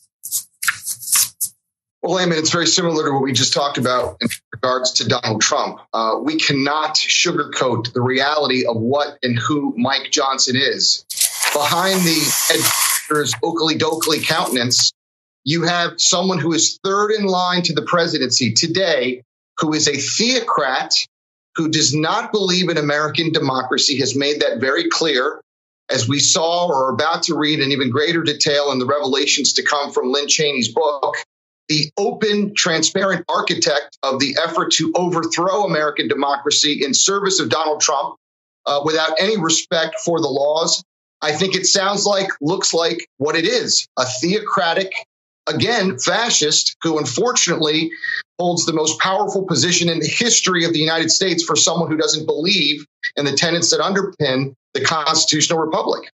Well, 2.04 2.18
Ayman, 2.18 2.36
it's 2.36 2.50
very 2.50 2.66
similar 2.66 3.06
to 3.06 3.12
what 3.12 3.22
we 3.22 3.32
just 3.32 3.54
talked 3.54 3.78
about 3.78 4.18
in 4.20 4.28
regards 4.52 4.92
to 4.92 5.08
Donald 5.08 5.40
Trump. 5.40 5.80
Uh, 5.94 6.16
we 6.22 6.36
cannot 6.38 6.96
sugarcoat 6.96 7.94
the 7.94 8.02
reality 8.02 8.66
of 8.66 8.76
what 8.76 9.16
and 9.22 9.38
who 9.38 9.72
Mike 9.78 10.10
Johnson 10.10 10.54
is. 10.54 11.06
Behind 11.54 11.98
the 12.02 12.20
Ed 12.50 13.34
Oakley 13.42 13.76
Dokley 13.76 14.22
countenance, 14.22 14.92
you 15.44 15.62
have 15.62 15.94
someone 15.96 16.38
who 16.38 16.52
is 16.52 16.78
third 16.84 17.12
in 17.12 17.24
line 17.24 17.62
to 17.62 17.72
the 17.72 17.80
presidency 17.80 18.52
today, 18.52 19.22
who 19.60 19.72
is 19.72 19.88
a 19.88 19.96
theocrat, 19.96 20.92
who 21.54 21.70
does 21.70 21.94
not 21.94 22.32
believe 22.32 22.68
in 22.68 22.76
American 22.76 23.32
democracy, 23.32 23.98
has 24.00 24.14
made 24.14 24.42
that 24.42 24.60
very 24.60 24.90
clear, 24.90 25.40
as 25.88 26.06
we 26.06 26.20
saw 26.20 26.66
or 26.66 26.84
are 26.84 26.92
about 26.92 27.22
to 27.22 27.34
read 27.34 27.60
in 27.60 27.72
even 27.72 27.88
greater 27.88 28.22
detail 28.22 28.72
in 28.72 28.78
the 28.78 28.84
revelations 28.84 29.54
to 29.54 29.62
come 29.62 29.90
from 29.90 30.12
Lynn 30.12 30.28
Cheney's 30.28 30.68
book 30.68 31.16
the 31.68 31.90
open, 31.96 32.54
transparent 32.54 33.24
architect 33.28 33.98
of 34.02 34.20
the 34.20 34.36
effort 34.42 34.72
to 34.72 34.92
overthrow 34.94 35.64
American 35.64 36.08
democracy 36.08 36.84
in 36.84 36.92
service 36.94 37.40
of 37.40 37.48
Donald 37.48 37.80
Trump 37.80 38.16
uh, 38.66 38.80
without 38.84 39.12
any 39.18 39.38
respect 39.38 39.96
for 40.04 40.20
the 40.20 40.28
laws. 40.28 40.82
I 41.22 41.32
think 41.32 41.54
it 41.54 41.66
sounds 41.66 42.04
like, 42.04 42.28
looks 42.40 42.74
like 42.74 43.08
what 43.16 43.34
it 43.34 43.46
is 43.46 43.88
a 43.98 44.04
theocratic, 44.04 44.92
again, 45.46 45.98
fascist 45.98 46.76
who 46.82 46.98
unfortunately 46.98 47.90
holds 48.38 48.66
the 48.66 48.72
most 48.72 49.00
powerful 49.00 49.44
position 49.44 49.88
in 49.88 50.00
the 50.00 50.08
history 50.08 50.64
of 50.64 50.72
the 50.72 50.78
United 50.78 51.10
States 51.10 51.42
for 51.42 51.56
someone 51.56 51.90
who 51.90 51.96
doesn't 51.96 52.26
believe 52.26 52.84
in 53.16 53.24
the 53.24 53.32
tenets 53.32 53.70
that 53.70 53.80
underpin 53.80 54.54
the 54.74 54.84
constitutional 54.84 55.58
republic. 55.58 56.10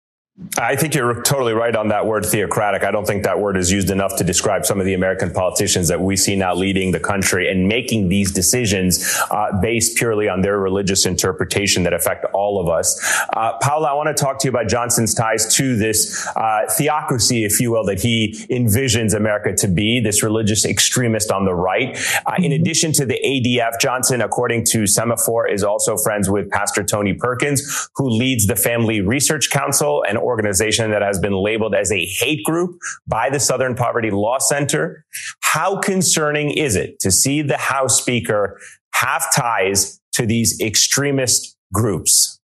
I 0.60 0.76
think 0.76 0.94
you're 0.94 1.24
totally 1.24 1.54
right 1.54 1.76
on 1.76 1.88
that 1.88 2.06
word 2.06 2.24
theocratic. 2.24 2.84
I 2.84 2.92
don't 2.92 3.08
think 3.08 3.24
that 3.24 3.40
word 3.40 3.58
is 3.58 3.72
used 3.72 3.90
enough 3.90 4.18
to 4.18 4.24
describe 4.24 4.68
some 4.68 4.80
of 4.80 4.86
the 4.86 4.94
American 4.94 5.32
politicians 5.32 5.88
that 5.88 6.00
we 6.00 6.16
see 6.16 6.36
now 6.36 6.54
leading 6.54 6.92
the 6.92 7.00
country 7.00 7.50
and 7.50 7.68
making 7.68 8.10
these 8.10 8.32
decisions 8.32 9.20
uh, 9.32 9.60
based 9.60 9.98
purely 9.98 10.30
on 10.30 10.42
their 10.42 10.60
religious 10.60 11.08
interpretation 11.08 11.82
that 11.84 11.94
affect 11.94 12.24
all 12.36 12.62
of 12.62 12.70
us. 12.70 13.00
Uh, 13.34 13.58
Paola, 13.64 13.90
I 13.90 13.94
want 13.94 14.16
to 14.16 14.24
talk 14.24 14.38
to 14.40 14.48
you 14.48 14.52
about 14.52 14.68
Johnson's 14.68 15.16
ties 15.16 15.56
to 15.56 15.76
this 15.76 16.28
uh, 16.36 16.68
theocracy, 16.70 17.44
if 17.44 17.60
you 17.60 17.72
will, 17.72 17.86
that 17.86 18.00
he 18.00 18.46
envisions 18.52 19.16
America 19.16 19.56
to 19.56 19.68
be, 19.68 20.00
this 20.00 20.22
religious 20.22 20.66
extremist 20.66 21.32
on 21.32 21.46
the 21.46 21.56
right. 21.56 21.98
Uh, 22.28 22.34
in 22.38 22.44
mm-hmm. 22.44 22.62
addition 22.62 22.92
to 22.92 23.08
the 23.08 23.20
ADF, 23.26 23.80
Johnson, 23.82 24.22
according 24.22 24.66
to 24.66 24.84
Semafor, 24.84 25.52
is 25.52 25.64
also 25.64 25.98
friends 25.98 26.30
with 26.30 26.48
Pastor 26.52 26.84
Tony 26.84 27.16
Perkins, 27.16 27.90
who 27.96 28.08
leads 28.08 28.46
the 28.46 28.56
Family 28.56 29.02
Research 29.02 29.50
Council 29.50 30.04
and 30.08 30.20
organization 30.28 30.92
that 30.92 31.02
has 31.02 31.18
been 31.18 31.34
labeled 31.34 31.74
as 31.74 31.92
a 31.92 32.06
hate 32.06 32.44
group 32.44 32.78
by 33.08 33.30
the 33.30 33.40
Southern 33.40 33.76
Poverty 33.76 34.12
Law 34.12 34.38
Center. 34.38 35.06
How 35.42 35.80
concerning 35.80 36.52
is 36.52 36.76
it 36.76 37.00
to 37.00 37.12
see 37.12 37.42
the 37.42 37.58
House 37.58 38.00
Speaker 38.00 38.60
have 38.94 39.34
ties 39.34 40.00
to 40.14 40.26
these 40.26 40.60
extremist 40.62 41.56
groups? 41.74 42.40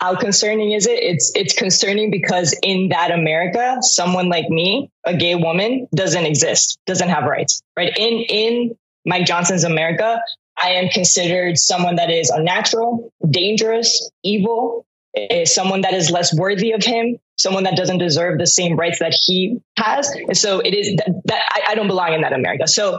How 0.00 0.16
concerning 0.16 0.72
is 0.72 0.86
it? 0.86 1.02
It's 1.02 1.32
it's 1.34 1.54
concerning 1.54 2.10
because 2.10 2.54
in 2.62 2.88
that 2.90 3.10
America, 3.10 3.76
someone 3.80 4.28
like 4.28 4.48
me, 4.50 4.90
a 5.04 5.16
gay 5.16 5.34
woman, 5.34 5.88
doesn't 5.94 6.26
exist, 6.26 6.78
doesn't 6.86 7.08
have 7.08 7.24
rights. 7.24 7.62
Right? 7.76 7.96
In 7.96 8.24
in 8.28 8.76
Mike 9.06 9.26
Johnson's 9.26 9.64
America, 9.64 10.20
I 10.62 10.70
am 10.70 10.88
considered 10.88 11.58
someone 11.58 11.96
that 11.96 12.10
is 12.10 12.30
unnatural, 12.30 13.12
dangerous, 13.30 14.10
evil, 14.22 14.86
is 15.14 15.54
someone 15.54 15.82
that 15.82 15.94
is 15.94 16.10
less 16.10 16.34
worthy 16.34 16.72
of 16.72 16.82
him, 16.82 17.18
someone 17.36 17.64
that 17.64 17.76
doesn't 17.76 17.98
deserve 17.98 18.38
the 18.38 18.46
same 18.46 18.76
rights 18.76 18.98
that 18.98 19.16
he 19.24 19.58
has. 19.78 20.10
And 20.10 20.36
so 20.36 20.60
it 20.60 20.74
is 20.74 20.96
that, 20.96 21.22
that 21.26 21.42
I, 21.50 21.72
I 21.72 21.74
don't 21.74 21.86
belong 21.86 22.14
in 22.14 22.22
that 22.22 22.32
America. 22.32 22.66
So 22.66 22.98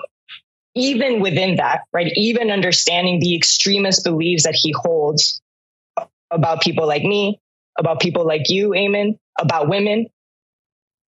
even 0.75 1.21
within 1.21 1.57
that, 1.57 1.81
right, 1.93 2.11
even 2.15 2.51
understanding 2.51 3.19
the 3.19 3.35
extremist 3.35 4.03
beliefs 4.03 4.43
that 4.43 4.55
he 4.55 4.73
holds 4.75 5.41
about 6.31 6.61
people 6.61 6.87
like 6.87 7.03
me, 7.03 7.39
about 7.77 7.99
people 7.99 8.25
like 8.25 8.49
you, 8.49 8.69
Ayman, 8.69 9.17
about 9.39 9.69
women, 9.69 10.07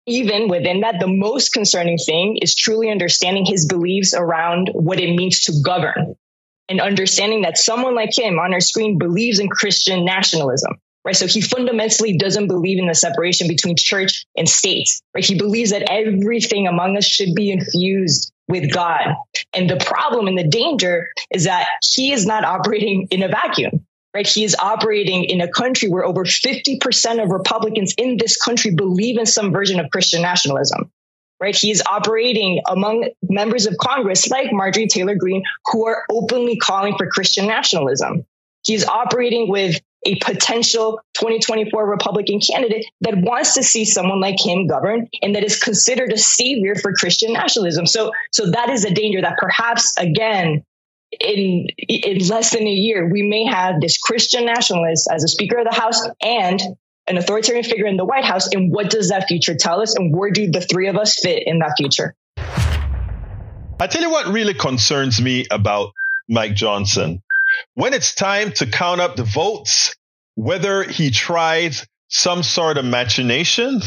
even 0.07 0.49
within 0.49 0.81
that, 0.81 0.97
the 0.99 1.07
most 1.07 1.53
concerning 1.53 1.97
thing 1.99 2.39
is 2.43 2.57
truly 2.57 2.91
understanding 2.91 3.45
his 3.45 3.67
beliefs 3.67 4.15
around 4.15 4.71
what 4.73 5.01
it 5.01 5.15
means 5.15 5.45
to 5.45 5.53
govern 5.65 6.17
and 6.69 6.81
understanding 6.81 7.43
that 7.43 7.59
someone 7.59 7.95
like 7.95 8.17
him 8.17 8.39
on 8.39 8.53
our 8.53 8.61
screen 8.61 8.99
believes 8.99 9.39
in 9.39 9.49
Christian 9.49 10.05
nationalism 10.05 10.81
right? 11.05 11.17
So 11.17 11.27
he 11.27 11.41
fundamentally 11.41 12.17
doesn't 12.17 12.49
believe 12.49 12.79
in 12.79 12.87
the 12.87 12.95
separation 12.95 13.49
between 13.49 13.77
church 13.77 14.25
and 14.37 14.49
state, 14.49 14.89
right? 15.15 15.25
He 15.25 15.37
believes 15.37 15.71
that 15.71 15.91
everything 15.91 16.67
among 16.67 16.97
us 16.97 17.05
should 17.05 17.35
be 17.35 17.51
infused 17.51 18.33
with 18.49 18.73
God. 18.73 19.15
And 19.53 19.69
the 19.69 19.77
problem 19.77 20.27
and 20.27 20.39
the 20.39 20.47
danger 20.47 21.09
is 21.31 21.45
that 21.45 21.67
he 21.83 22.13
is 22.13 22.27
not 22.27 22.45
operating 22.45 23.09
in 23.11 23.23
a 23.23 23.29
vacuum. 23.29 23.87
Right. 24.15 24.27
He 24.27 24.45
is 24.45 24.55
operating 24.55 25.25
in 25.25 25.41
a 25.41 25.51
country 25.51 25.89
where 25.89 26.05
over 26.05 26.27
50% 26.27 27.23
of 27.23 27.31
Republicans 27.31 27.95
in 27.97 28.19
this 28.19 28.37
country 28.37 28.75
believe 28.75 29.19
in 29.19 29.25
some 29.25 29.53
version 29.53 29.81
of 29.81 29.91
Christian 29.91 30.21
nationalism 30.21 30.91
right? 31.41 31.57
He 31.57 31.73
is 31.73 31.83
operating 31.91 32.61
among 32.69 33.09
members 33.21 33.67
of 33.67 33.77
Congress 33.77 34.31
like 34.31 34.53
Marjorie 34.53 34.87
Taylor 34.87 35.17
Greene, 35.17 35.43
who 35.65 35.89
are 35.89 36.05
openly 36.09 36.57
calling 36.57 36.97
for 36.97 37.09
Christian 37.09 37.49
nationalism 37.49 38.25
He's 38.65 38.87
operating 38.87 39.49
with 39.49 39.81
a 40.05 40.17
potential 40.17 41.01
2024 41.15 41.89
Republican 41.89 42.41
candidate 42.41 42.87
that 43.03 43.17
wants 43.17 43.55
to 43.55 43.63
see 43.63 43.85
someone 43.85 44.21
like 44.21 44.45
him 44.45 44.67
govern 44.67 45.09
and 45.23 45.35
that 45.35 45.45
is 45.45 45.59
considered 45.59 46.13
a 46.13 46.19
savior 46.19 46.75
for 46.75 46.93
Christian 46.93 47.33
nationalism. 47.33 47.87
So, 47.87 48.13
so 48.33 48.51
that 48.51 48.69
is 48.71 48.85
a 48.85 48.93
danger 48.93 49.21
that 49.21 49.39
perhaps 49.39 49.97
again, 49.97 50.65
in 51.21 51.67
in 51.77 52.27
less 52.29 52.53
than 52.53 52.63
a 52.63 52.71
year, 52.71 53.09
we 53.09 53.23
may 53.23 53.45
have 53.45 53.81
this 53.81 53.99
Christian 53.99 54.47
nationalist 54.47 55.09
as 55.13 55.23
a 55.23 55.29
Speaker 55.29 55.59
of 55.59 55.67
the 55.71 55.79
House 55.79 56.01
and 56.23 56.61
an 57.07 57.19
authoritarian 57.19 57.65
figure 57.65 57.87
in 57.87 57.97
the 57.97 58.05
White 58.05 58.25
House. 58.25 58.49
And 58.49 58.73
what 58.73 58.91
does 58.91 59.11
that 59.11 59.29
future 59.29 59.55
tell 59.55 59.83
us? 59.83 59.95
And 59.95 60.15
where 60.17 60.31
do 60.31 60.51
the 60.51 60.61
three 60.61 60.89
of 60.89 60.97
us 60.97 61.19
fit 61.21 61.43
in 61.47 61.59
that 61.59 61.75
future? 61.77 62.15
I 62.37 63.89
tell 63.89 64.01
you 64.01 64.11
what 64.11 64.29
really 64.29 64.55
concerns 64.55 65.21
me 65.21 65.45
about 65.51 65.93
Mike 66.29 66.55
Johnson. 66.55 67.23
When 67.75 67.95
it's 67.95 68.15
time 68.15 68.53
to 68.53 68.67
count 68.67 69.01
up 69.01 69.17
the 69.17 69.25
votes, 69.25 69.95
whether 70.35 70.83
he 70.83 71.11
tried 71.11 71.75
some 72.09 72.43
sort 72.43 72.79
of 72.79 72.85
machination 72.85 73.81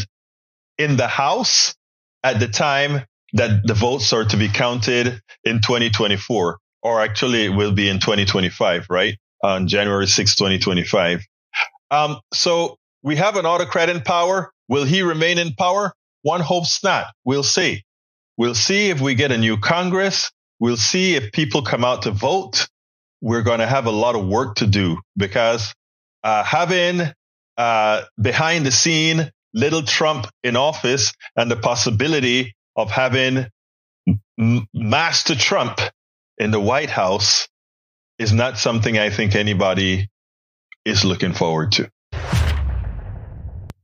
in 0.78 0.97
the 0.97 1.07
House 1.07 1.76
at 2.24 2.39
the 2.39 2.47
time 2.47 3.05
that 3.34 3.66
the 3.66 3.74
votes 3.74 4.13
are 4.13 4.26
to 4.26 4.38
be 4.38 4.47
counted 4.47 5.20
in 5.43 5.61
2024, 5.61 6.57
or 6.82 7.01
actually 7.01 7.45
it 7.45 7.49
will 7.49 7.72
be 7.74 7.89
in 7.89 7.99
2025, 7.99 8.88
right? 8.89 9.16
On 9.43 9.68
January 9.68 10.07
6, 10.07 10.36
2025. 10.36 11.22
Um, 11.91 12.20
so 12.34 12.78
we 13.03 13.16
have 13.18 13.36
an 13.36 13.45
autocrat 13.45 13.89
in 13.89 14.01
power. 14.01 14.51
Will 14.68 14.86
he 14.86 15.01
remain 15.03 15.38
in 15.38 15.53
power? 15.53 15.93
One 16.24 16.41
hopes 16.41 16.84
not. 16.84 17.07
We'll 17.24 17.43
see. 17.43 17.84
We'll 18.38 18.55
see 18.55 18.89
if 18.89 18.99
we 18.99 19.16
get 19.16 19.32
a 19.32 19.38
new 19.38 19.57
Congress. 19.57 20.32
We'll 20.59 20.78
see 20.78 21.16
if 21.16 21.32
people 21.32 21.61
come 21.61 21.86
out 21.86 22.03
to 22.03 22.11
vote. 22.11 22.68
We're 23.22 23.43
going 23.43 23.59
to 23.59 23.68
have 23.68 23.86
a 23.86 23.91
lot 23.91 24.16
of 24.16 24.28
work 24.28 24.55
to 24.57 24.68
do 24.68 24.99
because 25.18 25.74
uh, 26.24 26.43
having 26.43 27.01
uh, 27.57 28.01
behind 28.22 28.66
the 28.66 28.72
scene 28.72 29.32
little 29.53 29.84
Trump 29.84 30.28
in 30.43 30.57
office 30.57 31.13
and 31.36 31.49
the 31.49 31.55
possibility 31.55 32.53
of 32.76 32.91
having 32.91 33.47
M- 34.39 34.68
Master 34.74 35.36
Trump 35.36 35.80
in 36.38 36.51
the 36.51 36.59
White 36.59 36.89
House 36.89 37.47
is 38.20 38.34
not 38.34 38.57
something 38.57 38.97
I 38.97 39.09
think 39.09 39.36
anybody 39.36 40.07
is 40.86 41.05
looking 41.05 41.34
forward 41.34 41.74
to 41.74 41.89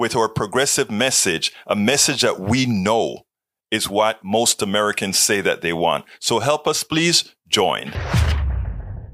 with 0.00 0.16
our 0.16 0.30
progressive 0.30 0.90
message, 0.90 1.52
a 1.66 1.76
message 1.76 2.22
that 2.22 2.40
we 2.40 2.64
know 2.64 3.18
is 3.70 3.86
what 3.86 4.18
most 4.24 4.62
Americans 4.62 5.18
say 5.18 5.42
that 5.42 5.60
they 5.60 5.74
want. 5.74 6.06
So 6.18 6.38
help 6.38 6.66
us, 6.66 6.82
please 6.82 7.34
join. 7.48 7.92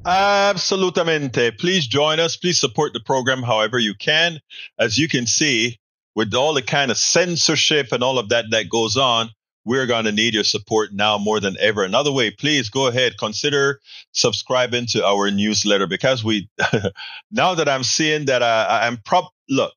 Absolutamente. 0.06 1.58
Please 1.58 1.88
join 1.88 2.20
us. 2.20 2.36
Please 2.36 2.60
support 2.60 2.92
the 2.92 3.00
program 3.00 3.42
however 3.42 3.80
you 3.80 3.94
can. 3.94 4.38
As 4.78 4.96
you 4.96 5.08
can 5.08 5.26
see, 5.26 5.76
with 6.14 6.32
all 6.34 6.54
the 6.54 6.62
kind 6.62 6.92
of 6.92 6.96
censorship 6.96 7.90
and 7.90 8.04
all 8.04 8.20
of 8.20 8.28
that 8.28 8.44
that 8.52 8.70
goes 8.70 8.96
on, 8.96 9.30
we're 9.64 9.86
going 9.86 10.04
to 10.04 10.12
need 10.12 10.34
your 10.34 10.44
support 10.44 10.90
now 10.92 11.18
more 11.18 11.40
than 11.40 11.56
ever. 11.58 11.82
Another 11.82 12.12
way, 12.12 12.30
please 12.30 12.70
go 12.70 12.86
ahead, 12.86 13.18
consider 13.18 13.80
subscribing 14.12 14.86
to 14.90 15.04
our 15.04 15.32
newsletter 15.32 15.88
because 15.88 16.22
we, 16.22 16.48
now 17.32 17.56
that 17.56 17.68
I'm 17.68 17.82
seeing 17.82 18.26
that 18.26 18.42
uh, 18.42 18.68
I'm 18.70 18.98
prop, 18.98 19.32
look, 19.48 19.74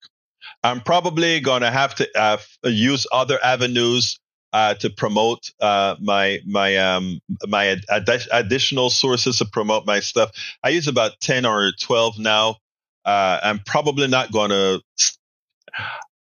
I'm 0.64 0.82
probably 0.82 1.40
going 1.40 1.62
to 1.62 1.72
have 1.72 1.96
to 1.96 2.08
uh, 2.20 2.38
use 2.64 3.08
other 3.12 3.40
avenues 3.44 4.20
uh, 4.52 4.74
to 4.76 4.90
promote 4.90 5.52
uh, 5.60 5.96
my 6.02 6.40
my 6.46 6.78
um, 6.78 7.22
my 7.48 7.78
ad- 7.90 8.10
additional 8.32 8.90
sources 8.90 9.38
to 9.38 9.46
promote 9.46 9.86
my 9.86 10.00
stuff. 10.00 10.32
I 10.64 10.70
use 10.70 10.88
about 10.88 11.20
ten 11.22 11.46
or 11.46 11.72
twelve 11.80 12.18
now. 12.18 12.58
Uh, 13.06 13.40
I'm 13.44 13.60
probably 13.60 14.08
not 14.08 14.32
going 14.32 14.50
to. 14.50 14.82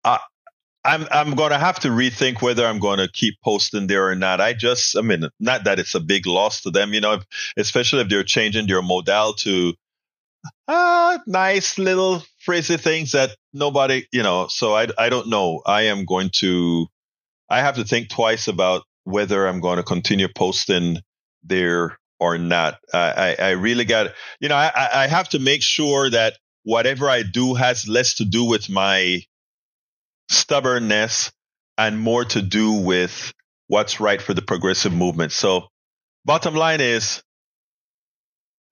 Uh, 0.04 0.18
I'm 0.84 1.08
I'm 1.12 1.36
going 1.36 1.52
to 1.52 1.58
have 1.58 1.80
to 1.80 1.90
rethink 1.90 2.42
whether 2.42 2.66
I'm 2.66 2.80
going 2.80 3.00
to 3.00 3.10
keep 3.12 3.36
posting 3.44 3.88
there 3.88 4.08
or 4.08 4.16
not. 4.16 4.40
I 4.40 4.54
just, 4.54 4.96
I 4.98 5.02
mean, 5.02 5.28
not 5.40 5.64
that 5.64 5.80
it's 5.80 5.96
a 5.96 6.00
big 6.00 6.28
loss 6.28 6.62
to 6.62 6.72
them, 6.72 6.94
you 6.94 7.02
know, 7.02 7.14
if, 7.14 7.24
especially 7.58 8.02
if 8.02 8.10
they're 8.10 8.24
changing 8.24 8.68
their 8.68 8.82
modal 8.84 9.34
to 9.34 9.74
uh, 10.68 11.18
nice 11.28 11.78
little 11.78 12.24
frizzy 12.40 12.78
things 12.78 13.12
that 13.12 13.32
nobody, 13.54 14.06
you 14.12 14.24
know, 14.24 14.48
so 14.48 14.76
I, 14.76 14.88
I 14.98 15.10
don't 15.10 15.30
know. 15.30 15.62
I 15.66 15.84
am 15.84 16.06
going 16.06 16.30
to, 16.36 16.88
I 17.50 17.60
have 17.60 17.76
to 17.76 17.84
think 17.84 18.10
twice 18.10 18.48
about 18.48 18.84
whether 19.04 19.48
I'm 19.48 19.62
going 19.62 19.78
to 19.78 19.84
continue 19.84 20.28
posting 20.28 20.98
there 21.44 21.98
or 22.20 22.38
not. 22.38 22.78
I, 22.94 23.36
I 23.38 23.50
really 23.52 23.86
got, 23.86 24.14
you 24.40 24.50
know, 24.50 24.56
I, 24.56 25.04
I 25.04 25.08
have 25.08 25.30
to 25.30 25.40
make 25.40 25.62
sure 25.62 26.10
that 26.10 26.38
whatever 26.64 27.10
I 27.10 27.24
do 27.24 27.54
has 27.54 27.88
less 27.88 28.16
to 28.16 28.26
do 28.26 28.46
with 28.46 28.70
my 28.70 29.22
stubbornness 30.30 31.32
and 31.78 32.00
more 32.00 32.26
to 32.26 32.42
do 32.42 32.74
with 32.74 33.34
what's 33.68 34.00
right 34.00 34.22
for 34.22 34.34
the 34.34 34.42
progressive 34.42 34.94
movement. 34.94 35.32
So 35.32 35.68
bottom 36.24 36.56
line 36.56 36.82
is 36.82 37.22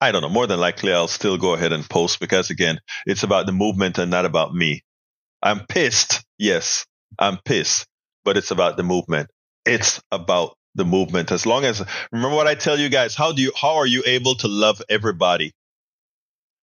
I 0.04 0.12
don't 0.12 0.22
know. 0.22 0.28
More 0.30 0.48
than 0.48 0.60
likely, 0.60 0.92
I'll 0.92 1.08
still 1.08 1.38
go 1.38 1.54
ahead 1.54 1.72
and 1.72 1.90
post 1.90 2.20
because 2.20 2.50
again, 2.50 2.80
it's 3.06 3.24
about 3.24 3.46
the 3.46 3.54
movement 3.54 3.98
and 3.98 4.12
not 4.12 4.26
about 4.26 4.54
me. 4.54 4.84
I'm 5.42 5.66
pissed. 5.66 6.26
Yes, 6.38 6.86
I'm 7.18 7.38
pissed, 7.46 7.88
but 8.26 8.36
it's 8.36 8.52
about 8.52 8.76
the 8.76 8.84
movement. 8.84 9.30
It's 9.66 10.02
about 10.12 10.58
the 10.76 10.84
movement. 10.84 11.32
As 11.32 11.46
long 11.46 11.64
as 11.64 11.82
remember 12.12 12.36
what 12.36 12.48
I 12.48 12.56
tell 12.56 12.78
you 12.78 12.90
guys, 12.90 13.16
how 13.16 13.32
do 13.32 13.42
you 13.42 13.54
how 13.56 13.76
are 13.78 13.86
you 13.86 14.04
able 14.06 14.36
to 14.36 14.50
love 14.50 14.82
everybody? 14.90 15.54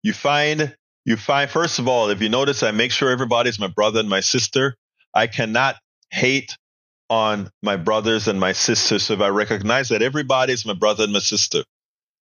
You 0.02 0.14
find 0.14 0.74
you 1.04 1.18
find 1.18 1.50
first 1.50 1.78
of 1.78 1.90
all, 1.90 2.10
if 2.12 2.22
you 2.22 2.30
notice 2.30 2.64
I 2.64 2.72
make 2.72 2.92
sure 2.92 3.10
everybody's 3.12 3.60
my 3.60 3.68
brother 3.68 4.00
and 4.00 4.10
my 4.10 4.22
sister. 4.22 4.76
I 5.14 5.28
cannot 5.28 5.76
hate 6.10 6.56
on 7.10 7.50
my 7.62 7.76
brothers 7.76 8.30
and 8.30 8.40
my 8.40 8.54
sisters. 8.54 9.04
So 9.04 9.14
if 9.16 9.20
I 9.20 9.28
recognize 9.28 9.90
that 9.90 10.02
everybody's 10.02 10.66
my 10.66 10.74
brother 10.74 11.04
and 11.04 11.14
my 11.14 11.20
sister, 11.20 11.64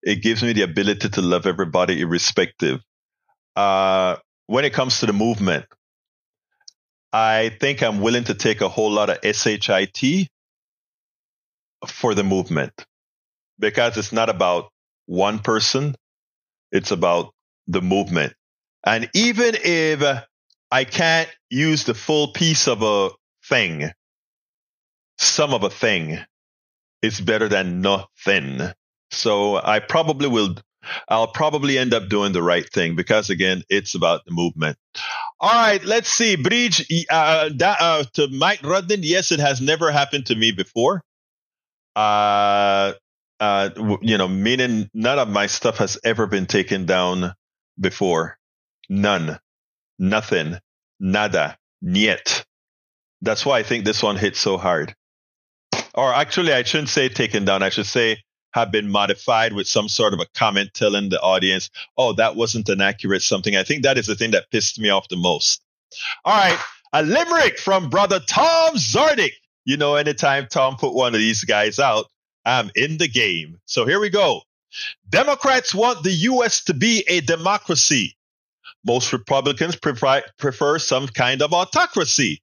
it 0.03 0.21
gives 0.21 0.43
me 0.43 0.53
the 0.53 0.63
ability 0.63 1.09
to 1.09 1.21
love 1.21 1.45
everybody 1.45 2.01
irrespective. 2.01 2.81
Uh, 3.55 4.17
when 4.47 4.65
it 4.65 4.73
comes 4.73 4.99
to 4.99 5.05
the 5.05 5.13
movement, 5.13 5.65
I 7.13 7.51
think 7.59 7.83
I'm 7.83 8.01
willing 8.01 8.25
to 8.25 8.33
take 8.33 8.61
a 8.61 8.69
whole 8.69 8.91
lot 8.91 9.09
of 9.09 9.19
SHIT 9.35 10.29
for 11.87 12.13
the 12.15 12.23
movement 12.23 12.73
because 13.59 13.97
it's 13.97 14.11
not 14.13 14.29
about 14.29 14.69
one 15.07 15.39
person. 15.39 15.95
It's 16.71 16.91
about 16.91 17.33
the 17.67 17.81
movement. 17.81 18.33
And 18.85 19.09
even 19.13 19.55
if 19.63 20.23
I 20.71 20.83
can't 20.85 21.29
use 21.49 21.83
the 21.83 21.93
full 21.93 22.31
piece 22.33 22.67
of 22.67 22.81
a 22.81 23.09
thing, 23.47 23.91
some 25.17 25.53
of 25.53 25.63
a 25.63 25.69
thing 25.69 26.19
is 27.01 27.19
better 27.19 27.49
than 27.49 27.81
nothing. 27.81 28.61
So 29.11 29.57
I 29.57 29.79
probably 29.79 30.27
will. 30.27 30.55
I'll 31.07 31.27
probably 31.27 31.77
end 31.77 31.93
up 31.93 32.09
doing 32.09 32.33
the 32.33 32.41
right 32.41 32.67
thing 32.67 32.95
because 32.95 33.29
again, 33.29 33.63
it's 33.69 33.93
about 33.93 34.25
the 34.25 34.31
movement. 34.31 34.77
All 35.39 35.51
right, 35.51 35.83
let's 35.83 36.09
see. 36.09 36.35
Bridge 36.35 36.85
uh, 37.09 37.49
that, 37.57 37.77
uh, 37.79 38.03
to 38.13 38.27
Mike 38.29 38.63
Rudden. 38.63 39.01
Yes, 39.03 39.31
it 39.31 39.39
has 39.39 39.61
never 39.61 39.91
happened 39.91 40.27
to 40.27 40.35
me 40.35 40.51
before. 40.51 41.03
Uh, 41.95 42.93
uh, 43.39 43.69
you 44.01 44.17
know, 44.17 44.27
meaning 44.27 44.89
none 44.93 45.19
of 45.19 45.27
my 45.27 45.47
stuff 45.47 45.77
has 45.77 45.99
ever 46.03 46.27
been 46.27 46.45
taken 46.45 46.85
down 46.85 47.33
before. 47.79 48.37
None, 48.89 49.39
nothing, 49.99 50.57
nada, 50.99 51.57
niet. 51.81 52.45
That's 53.21 53.45
why 53.45 53.59
I 53.59 53.63
think 53.63 53.85
this 53.85 54.01
one 54.01 54.17
hit 54.17 54.35
so 54.35 54.57
hard. 54.57 54.95
Or 55.93 56.13
actually, 56.13 56.53
I 56.53 56.63
shouldn't 56.63 56.89
say 56.89 57.09
taken 57.09 57.45
down. 57.45 57.63
I 57.63 57.69
should 57.69 57.85
say 57.85 58.23
have 58.53 58.71
been 58.71 58.89
modified 58.89 59.53
with 59.53 59.67
some 59.67 59.87
sort 59.87 60.13
of 60.13 60.19
a 60.19 60.27
comment 60.35 60.73
telling 60.73 61.09
the 61.09 61.19
audience, 61.21 61.69
oh, 61.97 62.13
that 62.13 62.35
wasn't 62.35 62.69
an 62.69 62.81
accurate 62.81 63.21
something. 63.21 63.55
I 63.55 63.63
think 63.63 63.83
that 63.83 63.97
is 63.97 64.07
the 64.07 64.15
thing 64.15 64.31
that 64.31 64.51
pissed 64.51 64.79
me 64.79 64.89
off 64.89 65.07
the 65.07 65.15
most. 65.15 65.61
All 66.25 66.37
right. 66.37 66.59
A 66.93 67.03
limerick 67.03 67.57
from 67.57 67.89
brother 67.89 68.19
Tom 68.19 68.75
Zardik. 68.75 69.33
You 69.63 69.77
know, 69.77 69.95
anytime 69.95 70.47
Tom 70.49 70.75
put 70.75 70.93
one 70.93 71.13
of 71.13 71.19
these 71.19 71.43
guys 71.43 71.79
out, 71.79 72.07
I'm 72.45 72.71
in 72.75 72.97
the 72.97 73.07
game. 73.07 73.59
So 73.65 73.85
here 73.85 73.99
we 73.99 74.09
go. 74.09 74.41
Democrats 75.09 75.75
want 75.75 76.03
the 76.03 76.11
U.S. 76.11 76.63
to 76.65 76.73
be 76.73 77.03
a 77.07 77.21
democracy. 77.21 78.15
Most 78.85 79.13
Republicans 79.13 79.75
prefer, 79.75 80.23
prefer 80.37 80.79
some 80.79 81.07
kind 81.07 81.41
of 81.41 81.53
autocracy, 81.53 82.41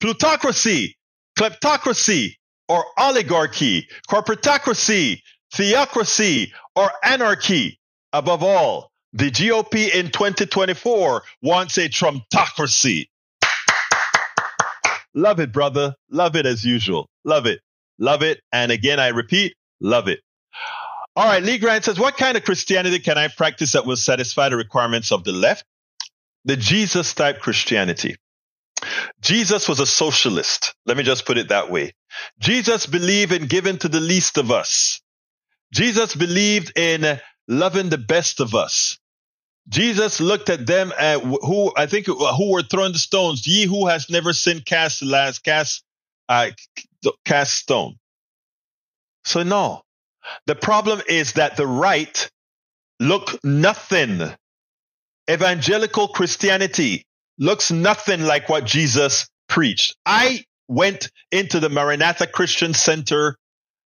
plutocracy, 0.00 0.96
kleptocracy, 1.38 2.34
or 2.72 2.86
oligarchy, 2.98 3.86
corporatocracy, 4.08 5.20
theocracy, 5.52 6.54
or 6.74 6.90
anarchy. 7.04 7.78
Above 8.14 8.42
all, 8.42 8.90
the 9.12 9.30
GOP 9.30 9.94
in 9.94 10.10
2024 10.10 11.22
wants 11.42 11.76
a 11.76 11.90
Trumpocracy. 11.90 13.08
Love 15.14 15.38
it, 15.40 15.52
brother. 15.52 15.94
Love 16.10 16.34
it 16.34 16.46
as 16.46 16.64
usual. 16.64 17.10
Love 17.24 17.44
it. 17.44 17.60
Love 17.98 18.22
it. 18.22 18.40
And 18.52 18.72
again, 18.72 18.98
I 18.98 19.08
repeat, 19.08 19.54
love 19.80 20.08
it. 20.08 20.20
All 21.14 21.26
right, 21.26 21.42
Lee 21.42 21.58
Grant 21.58 21.84
says, 21.84 21.98
What 21.98 22.16
kind 22.16 22.38
of 22.38 22.44
Christianity 22.44 23.00
can 23.00 23.18
I 23.18 23.28
practice 23.28 23.72
that 23.72 23.84
will 23.84 23.96
satisfy 23.96 24.48
the 24.48 24.56
requirements 24.56 25.12
of 25.12 25.24
the 25.24 25.32
left? 25.32 25.64
The 26.46 26.56
Jesus 26.56 27.12
type 27.12 27.40
Christianity. 27.40 28.16
Jesus 29.20 29.68
was 29.68 29.80
a 29.80 29.86
socialist. 29.86 30.74
Let 30.86 30.96
me 30.96 31.02
just 31.02 31.26
put 31.26 31.38
it 31.38 31.48
that 31.48 31.70
way. 31.70 31.92
Jesus 32.38 32.86
believed 32.86 33.32
in 33.32 33.46
giving 33.46 33.78
to 33.78 33.88
the 33.88 34.00
least 34.00 34.38
of 34.38 34.50
us. 34.50 35.00
Jesus 35.72 36.14
believed 36.14 36.76
in 36.76 37.20
loving 37.48 37.88
the 37.88 37.98
best 37.98 38.40
of 38.40 38.54
us. 38.54 38.98
Jesus 39.68 40.20
looked 40.20 40.50
at 40.50 40.66
them 40.66 40.92
at 40.98 41.22
who 41.22 41.72
I 41.76 41.86
think 41.86 42.06
who 42.06 42.50
were 42.50 42.62
throwing 42.62 42.92
the 42.92 42.98
stones. 42.98 43.46
Ye 43.46 43.66
who 43.66 43.86
has 43.86 44.10
never 44.10 44.32
sinned, 44.32 44.66
cast 44.66 45.00
the 45.00 45.06
last 45.06 45.44
cast 45.44 45.84
uh, 46.28 46.50
cast 47.24 47.54
stone. 47.54 47.96
So 49.24 49.44
no, 49.44 49.82
the 50.46 50.56
problem 50.56 51.00
is 51.08 51.34
that 51.34 51.56
the 51.56 51.66
right 51.66 52.30
look 52.98 53.38
nothing. 53.44 54.20
Evangelical 55.30 56.08
Christianity 56.08 57.06
looks 57.42 57.72
nothing 57.72 58.22
like 58.22 58.48
what 58.48 58.64
Jesus 58.64 59.28
preached. 59.48 59.96
I 60.06 60.44
went 60.68 61.10
into 61.32 61.58
the 61.58 61.68
Maranatha 61.68 62.28
Christian 62.28 62.72
Center, 62.72 63.36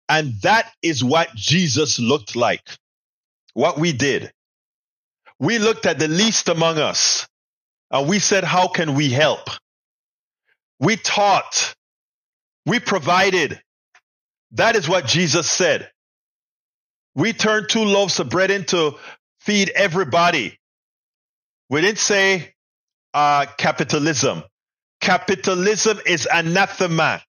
and 0.09 0.35
that 0.43 0.71
is 0.83 1.05
what 1.05 1.33
Jesus 1.37 2.01
looked 2.01 2.35
like. 2.35 2.69
What 3.55 3.79
we 3.79 3.93
did. 3.93 4.33
We 5.39 5.61
looked 5.61 5.87
at 5.87 6.01
the 6.01 6.09
least 6.09 6.49
among 6.49 6.79
us, 6.79 7.29
and 7.93 8.09
we 8.09 8.19
said, 8.19 8.43
How 8.43 8.67
can 8.67 8.95
we 8.95 9.11
help? 9.11 9.49
We 10.81 10.97
taught, 10.97 11.77
we 12.67 12.81
provided. 12.81 13.61
That 14.53 14.75
is 14.75 14.89
what 14.89 15.07
Jesus 15.07 15.49
said. 15.49 15.91
We 17.15 17.33
turned 17.33 17.69
two 17.69 17.85
loaves 17.85 18.19
of 18.19 18.29
bread 18.29 18.51
into 18.51 18.99
feed 19.41 19.71
everybody. 19.71 20.59
We 21.71 21.81
didn't 21.81 21.99
say 21.99 22.54
uh, 23.15 23.47
capitalism. 23.57 24.43
Capitalism 25.01 26.01
is 26.07 26.29
anathema, 26.33 27.23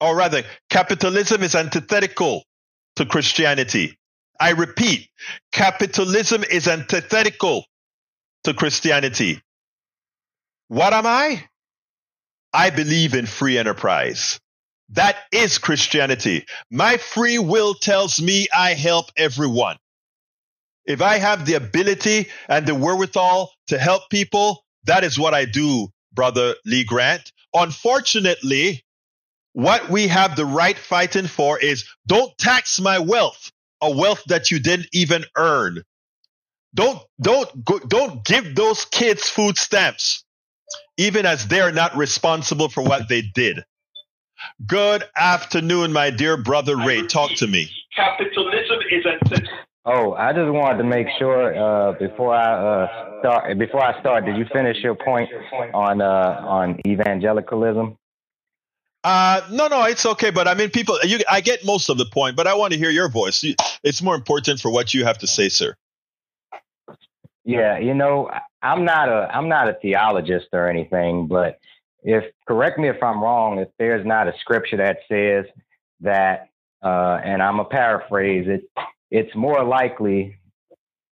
or 0.00 0.16
rather, 0.16 0.42
capitalism 0.68 1.42
is 1.42 1.54
antithetical 1.54 2.42
to 2.96 3.06
Christianity. 3.06 3.98
I 4.40 4.50
repeat, 4.50 5.08
capitalism 5.52 6.42
is 6.42 6.66
antithetical 6.66 7.64
to 8.44 8.54
Christianity. 8.54 9.40
What 10.68 10.92
am 10.92 11.06
I? 11.06 11.44
I 12.52 12.70
believe 12.70 13.14
in 13.14 13.26
free 13.26 13.58
enterprise. 13.58 14.40
That 14.90 15.16
is 15.30 15.58
Christianity. 15.58 16.44
My 16.70 16.96
free 16.96 17.38
will 17.38 17.74
tells 17.74 18.20
me 18.20 18.48
I 18.54 18.74
help 18.74 19.06
everyone. 19.16 19.76
If 20.84 21.00
I 21.00 21.18
have 21.18 21.46
the 21.46 21.54
ability 21.54 22.28
and 22.48 22.66
the 22.66 22.74
wherewithal 22.74 23.52
to 23.68 23.78
help 23.78 24.10
people, 24.10 24.64
that 24.84 25.04
is 25.04 25.18
what 25.18 25.34
I 25.34 25.44
do, 25.44 25.88
brother 26.12 26.54
Lee 26.64 26.84
Grant. 26.84 27.32
Unfortunately, 27.54 28.84
what 29.52 29.88
we 29.88 30.08
have 30.08 30.36
the 30.36 30.46
right 30.46 30.78
fighting 30.78 31.26
for 31.26 31.58
is 31.58 31.84
don't 32.06 32.36
tax 32.38 32.80
my 32.80 32.98
wealth, 32.98 33.50
a 33.80 33.90
wealth 33.90 34.22
that 34.26 34.50
you 34.50 34.58
didn't 34.58 34.88
even 34.92 35.24
earn. 35.36 35.82
Don't 36.74 36.98
don't 37.20 37.64
don't 37.88 38.24
give 38.24 38.54
those 38.54 38.86
kids 38.86 39.28
food 39.28 39.58
stamps, 39.58 40.24
even 40.96 41.26
as 41.26 41.46
they're 41.46 41.72
not 41.72 41.96
responsible 41.96 42.70
for 42.70 42.82
what 42.82 43.08
they 43.08 43.20
did. 43.22 43.64
Good 44.66 45.04
afternoon, 45.14 45.92
my 45.92 46.10
dear 46.10 46.36
brother 46.36 46.76
Ray. 46.76 47.06
Talk 47.06 47.32
to 47.36 47.46
me. 47.46 47.70
Capitalism 47.94 48.78
is 48.90 49.04
a. 49.04 49.71
Oh, 49.84 50.12
I 50.14 50.32
just 50.32 50.50
wanted 50.52 50.78
to 50.78 50.84
make 50.84 51.08
sure 51.18 51.56
uh, 51.56 51.92
before 51.98 52.34
I 52.34 52.84
uh, 52.84 53.20
start. 53.20 53.58
Before 53.58 53.82
I 53.82 53.98
start, 54.00 54.24
did 54.24 54.36
you 54.36 54.46
finish 54.52 54.76
your 54.78 54.94
point 54.94 55.28
on 55.74 56.00
uh, 56.00 56.40
on 56.46 56.80
evangelicalism? 56.86 57.96
Uh, 59.02 59.40
no, 59.50 59.66
no, 59.66 59.82
it's 59.84 60.06
okay. 60.06 60.30
But 60.30 60.46
I 60.46 60.54
mean, 60.54 60.70
people, 60.70 60.96
you, 61.02 61.18
I 61.28 61.40
get 61.40 61.64
most 61.64 61.88
of 61.88 61.98
the 61.98 62.04
point, 62.04 62.36
but 62.36 62.46
I 62.46 62.54
want 62.54 62.72
to 62.72 62.78
hear 62.78 62.90
your 62.90 63.08
voice. 63.08 63.44
It's 63.82 64.00
more 64.00 64.14
important 64.14 64.60
for 64.60 64.70
what 64.70 64.94
you 64.94 65.04
have 65.04 65.18
to 65.18 65.26
say, 65.26 65.48
sir. 65.48 65.74
Yeah, 67.44 67.78
you 67.78 67.94
know, 67.94 68.30
I'm 68.62 68.84
not 68.84 69.08
a 69.08 69.28
I'm 69.34 69.48
not 69.48 69.68
a 69.68 69.74
theologist 69.74 70.46
or 70.52 70.68
anything, 70.68 71.26
but 71.26 71.58
if 72.04 72.24
correct 72.46 72.78
me 72.78 72.88
if 72.88 73.02
I'm 73.02 73.20
wrong, 73.20 73.58
if 73.58 73.68
there's 73.80 74.06
not 74.06 74.28
a 74.28 74.34
scripture 74.38 74.76
that 74.76 74.98
says 75.08 75.46
that, 76.02 76.50
uh, 76.82 77.20
and 77.24 77.42
I'm 77.42 77.58
a 77.58 77.64
paraphrase 77.64 78.46
it, 78.48 78.62
it's 79.12 79.34
more 79.36 79.62
likely 79.62 80.36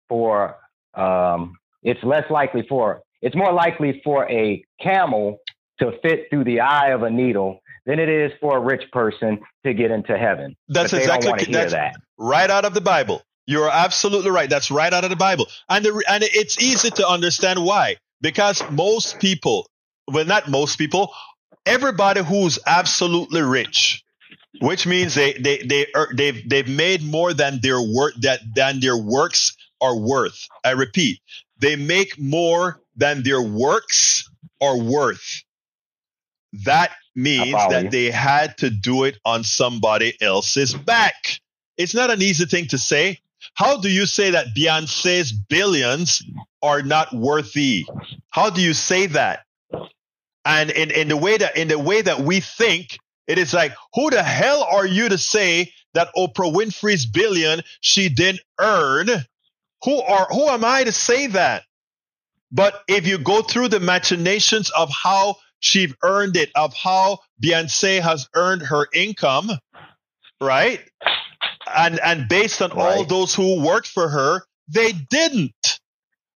for 0.08 0.56
um, 0.94 1.56
it's 1.82 2.02
less 2.02 2.28
likely 2.30 2.64
for 2.68 3.02
it's 3.22 3.36
more 3.36 3.52
likely 3.52 4.00
for 4.02 4.28
a 4.30 4.64
camel 4.80 5.38
to 5.78 5.92
fit 6.02 6.26
through 6.30 6.44
the 6.44 6.60
eye 6.60 6.88
of 6.88 7.02
a 7.02 7.10
needle 7.10 7.60
than 7.86 7.98
it 7.98 8.08
is 8.08 8.32
for 8.40 8.56
a 8.56 8.60
rich 8.60 8.82
person 8.90 9.38
to 9.64 9.74
get 9.74 9.90
into 9.90 10.16
heaven. 10.16 10.56
That's 10.68 10.92
exactly 10.92 11.52
that's 11.52 11.72
that. 11.72 11.94
right 12.18 12.50
out 12.50 12.64
of 12.64 12.74
the 12.74 12.80
Bible. 12.80 13.22
You're 13.46 13.70
absolutely 13.70 14.30
right. 14.30 14.48
That's 14.48 14.70
right 14.70 14.92
out 14.92 15.04
of 15.04 15.10
the 15.10 15.16
Bible, 15.16 15.46
and 15.68 15.84
the, 15.84 16.02
and 16.08 16.24
it's 16.24 16.60
easy 16.60 16.90
to 16.90 17.06
understand 17.06 17.64
why 17.64 17.96
because 18.20 18.62
most 18.70 19.20
people 19.20 19.66
well, 20.08 20.24
not 20.24 20.48
most 20.48 20.76
people, 20.76 21.12
everybody 21.66 22.22
who's 22.22 22.58
absolutely 22.66 23.42
rich, 23.42 24.02
which 24.60 24.86
means 24.86 25.14
they 25.14 25.34
they 25.34 25.58
they 25.58 25.86
are, 25.94 26.08
they've 26.14 26.48
they've 26.48 26.68
made 26.68 27.02
more 27.02 27.32
than 27.32 27.60
their 27.60 27.80
work 27.80 28.14
that 28.22 28.40
than 28.54 28.80
their 28.80 28.96
works 28.96 29.56
are 29.80 29.96
worth. 29.96 30.46
I 30.64 30.72
repeat, 30.72 31.20
they 31.58 31.76
make 31.76 32.18
more 32.18 32.80
than 32.96 33.22
their 33.22 33.40
works 33.40 34.28
are 34.60 34.76
worth. 34.76 35.42
That 36.64 36.90
means 37.14 37.52
that 37.52 37.90
they 37.90 38.10
had 38.10 38.58
to 38.58 38.70
do 38.70 39.04
it 39.04 39.18
on 39.24 39.44
somebody 39.44 40.14
else's 40.20 40.74
back. 40.74 41.40
It's 41.76 41.94
not 41.94 42.10
an 42.10 42.22
easy 42.22 42.46
thing 42.46 42.66
to 42.68 42.78
say. 42.78 43.20
How 43.54 43.80
do 43.80 43.88
you 43.88 44.06
say 44.06 44.32
that 44.32 44.48
Beyonce's 44.56 45.32
billions 45.32 46.22
are 46.62 46.82
not 46.82 47.12
worthy? 47.12 47.86
How 48.30 48.50
do 48.50 48.60
you 48.60 48.74
say 48.74 49.06
that? 49.06 49.40
And 50.44 50.70
in, 50.70 50.90
in 50.90 51.08
the 51.08 51.16
way 51.16 51.36
that 51.36 51.56
in 51.56 51.68
the 51.68 51.78
way 51.78 52.02
that 52.02 52.20
we 52.20 52.40
think, 52.40 52.98
it 53.30 53.38
is 53.38 53.54
like, 53.54 53.72
who 53.94 54.10
the 54.10 54.24
hell 54.24 54.66
are 54.68 54.84
you 54.84 55.08
to 55.08 55.16
say 55.16 55.72
that 55.94 56.08
Oprah 56.16 56.52
Winfrey's 56.52 57.06
billion 57.06 57.60
she 57.80 58.08
didn't 58.08 58.40
earn? 58.58 59.08
Who 59.84 60.00
are 60.00 60.26
who 60.30 60.48
am 60.48 60.64
I 60.64 60.82
to 60.82 60.90
say 60.90 61.28
that? 61.28 61.62
But 62.50 62.82
if 62.88 63.06
you 63.06 63.18
go 63.18 63.42
through 63.42 63.68
the 63.68 63.78
machinations 63.78 64.70
of 64.70 64.90
how 64.90 65.36
she 65.60 65.94
earned 66.02 66.36
it, 66.36 66.50
of 66.56 66.74
how 66.74 67.20
Beyonce 67.40 68.00
has 68.00 68.28
earned 68.34 68.62
her 68.62 68.88
income, 68.92 69.52
right? 70.40 70.80
And 71.72 72.00
and 72.00 72.28
based 72.28 72.60
on 72.60 72.70
right. 72.70 72.78
all 72.78 73.04
those 73.04 73.32
who 73.32 73.64
worked 73.64 73.86
for 73.86 74.08
her, 74.08 74.42
they 74.66 74.90
didn't. 74.90 75.78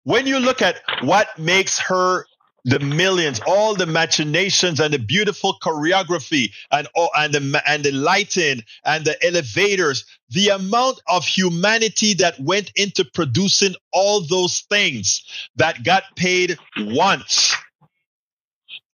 When 0.03 0.27
you 0.27 0.39
look 0.39 0.61
at 0.61 0.75
what 1.03 1.39
makes 1.39 1.79
her 1.79 2.25
the 2.63 2.79
millions, 2.79 3.39
all 3.47 3.75
the 3.75 3.85
machinations 3.85 4.79
and 4.79 4.93
the 4.93 4.99
beautiful 4.99 5.57
choreography 5.61 6.51
and 6.71 6.87
and 7.15 7.33
the 7.33 7.63
and 7.67 7.83
the 7.83 7.91
lighting 7.91 8.63
and 8.85 9.05
the 9.05 9.17
elevators, 9.25 10.05
the 10.29 10.49
amount 10.49 11.01
of 11.07 11.25
humanity 11.25 12.13
that 12.15 12.39
went 12.39 12.71
into 12.75 13.05
producing 13.13 13.75
all 13.91 14.21
those 14.21 14.61
things 14.69 15.23
that 15.55 15.83
got 15.83 16.03
paid 16.15 16.57
once. 16.77 17.55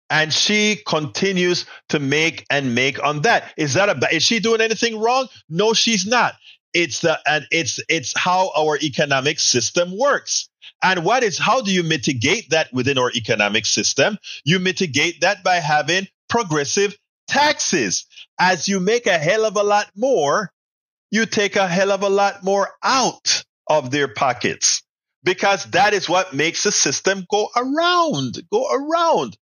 And 0.08 0.32
she 0.32 0.76
continues 0.86 1.66
to 1.88 1.98
make 1.98 2.46
and 2.48 2.76
make 2.76 3.02
on 3.02 3.22
that. 3.22 3.52
Is 3.56 3.74
that 3.74 3.88
a 3.88 4.14
is 4.14 4.22
she 4.22 4.38
doing 4.38 4.60
anything 4.60 5.00
wrong? 5.00 5.26
No, 5.48 5.72
she's 5.72 6.06
not. 6.06 6.34
It's 6.76 7.00
the 7.00 7.18
and 7.26 7.46
it's 7.50 7.80
it's 7.88 8.12
how 8.16 8.52
our 8.56 8.78
economic 8.78 9.40
system 9.40 9.88
works 9.98 10.48
and 10.82 11.04
what 11.04 11.22
is, 11.22 11.38
how 11.38 11.62
do 11.62 11.72
you 11.72 11.82
mitigate 11.82 12.50
that 12.50 12.72
within 12.72 12.98
our 12.98 13.10
economic 13.12 13.66
system? 13.66 14.18
You 14.44 14.58
mitigate 14.60 15.22
that 15.22 15.42
by 15.42 15.56
having 15.56 16.06
progressive 16.28 16.96
taxes. 17.28 18.06
As 18.38 18.68
you 18.68 18.80
make 18.80 19.06
a 19.06 19.18
hell 19.18 19.44
of 19.46 19.56
a 19.56 19.62
lot 19.62 19.90
more, 19.96 20.52
you 21.10 21.26
take 21.26 21.56
a 21.56 21.66
hell 21.66 21.92
of 21.92 22.02
a 22.02 22.08
lot 22.10 22.44
more 22.44 22.68
out 22.84 23.44
of 23.68 23.90
their 23.90 24.08
pockets. 24.08 24.82
because 25.24 25.64
that 25.72 25.92
is 25.92 26.08
what 26.08 26.32
makes 26.34 26.62
the 26.62 26.72
system 26.72 27.26
go 27.30 27.48
around, 27.56 28.38
go 28.50 28.66
around. 28.72 29.36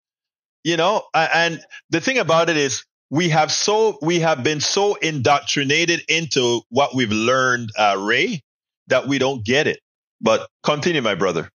You 0.64 0.76
know, 0.76 1.02
and 1.12 1.60
the 1.90 2.00
thing 2.00 2.18
about 2.18 2.48
it 2.48 2.56
is 2.56 2.84
we 3.12 3.28
have 3.28 3.52
so 3.52 3.98
we 4.00 4.20
have 4.20 4.42
been 4.42 4.60
so 4.60 4.94
indoctrinated 4.94 6.00
into 6.08 6.62
what 6.70 6.94
we've 6.94 7.12
learned, 7.12 7.70
uh, 7.78 7.94
Ray, 8.00 8.42
that 8.86 9.06
we 9.06 9.18
don't 9.18 9.44
get 9.44 9.66
it. 9.66 9.80
But 10.22 10.48
continue, 10.62 11.02
my 11.02 11.14
brother. 11.14 11.50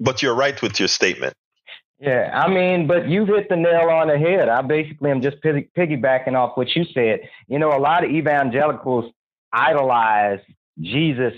But 0.00 0.20
you're 0.20 0.34
right 0.34 0.60
with 0.60 0.80
your 0.80 0.88
statement. 0.88 1.34
Yeah, 2.00 2.32
I 2.34 2.52
mean, 2.52 2.88
but 2.88 3.08
you've 3.08 3.28
hit 3.28 3.48
the 3.48 3.54
nail 3.54 3.88
on 3.88 4.08
the 4.08 4.18
head. 4.18 4.48
I 4.48 4.62
basically 4.62 5.12
am 5.12 5.22
just 5.22 5.36
piggybacking 5.42 6.34
off 6.34 6.56
what 6.56 6.74
you 6.74 6.84
said. 6.92 7.20
You 7.46 7.60
know, 7.60 7.70
a 7.70 7.78
lot 7.78 8.02
of 8.02 8.10
evangelicals 8.10 9.12
idolize 9.52 10.40
Jesus, 10.80 11.34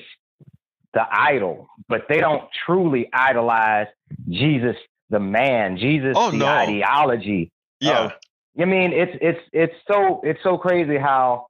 the 0.94 1.04
idol, 1.12 1.68
but 1.90 2.06
they 2.08 2.20
don't 2.20 2.42
truly 2.64 3.10
idolize 3.12 3.88
Jesus, 4.30 4.76
the 5.10 5.20
man, 5.20 5.76
Jesus, 5.76 6.14
oh, 6.16 6.30
the 6.30 6.38
no. 6.38 6.46
ideology. 6.46 7.52
Yeah. 7.80 8.12
I 8.58 8.64
mean, 8.64 8.92
it's 8.92 9.16
it's 9.20 9.40
it's 9.52 9.74
so 9.86 10.20
it's 10.24 10.42
so 10.42 10.58
crazy 10.58 10.98
how 10.98 11.46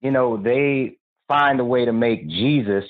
you 0.00 0.10
know 0.10 0.36
they 0.36 0.96
find 1.28 1.60
a 1.60 1.64
way 1.64 1.84
to 1.84 1.92
make 1.92 2.26
Jesus, 2.28 2.84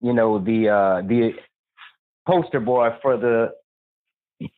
you 0.00 0.12
know, 0.12 0.38
the 0.38 0.68
uh, 0.68 1.02
the 1.02 1.32
poster 2.26 2.60
boy 2.60 2.90
for 3.02 3.16
the 3.16 3.52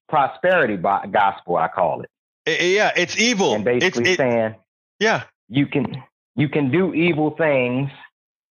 prosperity 0.08 0.76
gospel, 0.76 1.56
I 1.56 1.68
call 1.68 2.02
it. 2.02 2.10
Yeah, 2.46 2.92
it's 2.94 3.18
evil. 3.18 3.54
And 3.54 3.64
basically 3.64 4.02
it's, 4.02 4.10
it, 4.12 4.16
saying, 4.16 4.54
yeah, 5.00 5.24
you 5.48 5.66
can 5.66 6.02
you 6.36 6.48
can 6.48 6.70
do 6.70 6.92
evil 6.92 7.34
things 7.36 7.90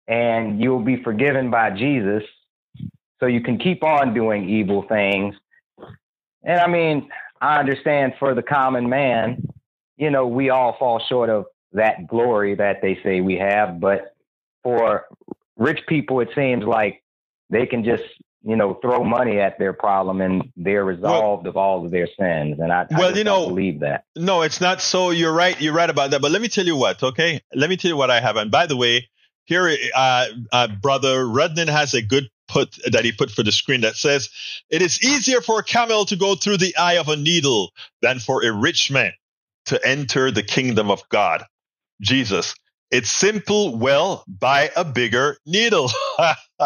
and 0.07 0.61
you'll 0.61 0.84
be 0.84 1.01
forgiven 1.03 1.51
by 1.51 1.72
Jesus. 1.72 2.24
So 3.20 3.26
you 3.26 3.41
can 3.41 3.59
keep 3.59 3.84
on 3.84 4.13
doing 4.13 4.47
evil 4.49 4.86
things. 4.88 5.36
And 6.43 6.59
I 6.59 6.67
mean, 6.67 7.09
I 7.42 7.60
understand 7.60 8.14
for 8.20 8.34
the 8.34 8.44
common 8.44 8.90
man, 8.90 9.48
you 9.98 10.10
know, 10.10 10.28
we 10.28 10.50
all 10.50 10.76
fall 10.78 11.00
short 11.00 11.30
of 11.30 11.46
that 11.74 12.08
glory 12.08 12.56
that 12.56 12.82
they 12.82 13.00
say 13.04 13.22
we 13.22 13.36
have. 13.36 13.80
But 13.80 14.16
for 14.64 15.06
rich 15.58 15.80
people, 15.88 16.20
it 16.20 16.30
seems 16.36 16.64
like 16.64 17.04
they 17.50 17.66
can 17.66 17.84
just 17.84 18.04
you 18.44 18.56
know, 18.56 18.74
throw 18.76 19.04
money 19.04 19.40
at 19.40 19.60
their 19.60 19.74
problem 19.74 20.22
and 20.22 20.52
they're 20.56 20.86
resolved 20.86 21.44
well, 21.44 21.50
of 21.50 21.58
all 21.58 21.86
of 21.86 21.92
their 21.92 22.08
sins. 22.08 22.58
And 22.60 22.72
I, 22.72 22.86
well, 22.90 23.14
I 23.14 23.18
you 23.18 23.24
know, 23.24 23.48
believe 23.48 23.82
that. 23.82 24.06
No, 24.16 24.44
it's 24.44 24.62
not 24.62 24.82
so. 24.82 25.10
You're 25.10 25.34
right. 25.34 25.60
You're 25.60 25.74
right 25.74 25.90
about 25.90 26.12
that. 26.12 26.22
But 26.22 26.32
let 26.32 26.42
me 26.42 26.48
tell 26.48 26.66
you 26.66 26.78
what, 26.78 27.04
okay? 27.04 27.42
Let 27.54 27.70
me 27.70 27.76
tell 27.76 27.90
you 27.90 27.98
what 27.98 28.10
I 28.10 28.22
have. 28.22 28.38
And 28.38 28.50
by 28.50 28.66
the 28.66 28.78
way, 28.78 29.10
here, 29.46 29.76
uh, 29.96 30.28
uh, 30.52 30.68
brother 30.82 31.26
Rudnan 31.26 31.68
has 31.68 31.94
a 31.94 32.02
good 32.02 32.30
put 32.50 32.78
that 32.91 33.06
he 33.06 33.12
put 33.12 33.32
for 33.32 33.43
the 33.43 33.52
screen 33.52 33.82
that 33.82 33.95
says, 33.95 34.30
it 34.70 34.82
is 34.82 35.02
easier 35.04 35.41
for 35.41 35.60
a 35.60 35.64
camel 35.64 36.06
to 36.06 36.16
go 36.16 36.36
through 36.36 36.58
the 36.58 36.76
eye 36.76 36.97
of 36.97 37.08
a 37.08 37.16
needle 37.16 37.72
than 38.02 38.20
for 38.20 38.43
a 38.43 38.52
rich 38.52 38.91
man 38.91 39.14
to 39.68 39.88
enter 39.88 40.32
the 40.32 40.43
kingdom 40.43 40.91
of 40.91 41.08
God. 41.10 41.45
Jesus. 42.02 42.56
It's 42.91 43.12
simple. 43.12 43.78
Well, 43.78 44.24
buy 44.28 44.72
a 44.76 44.84
bigger 44.84 45.38
needle. 45.45 45.91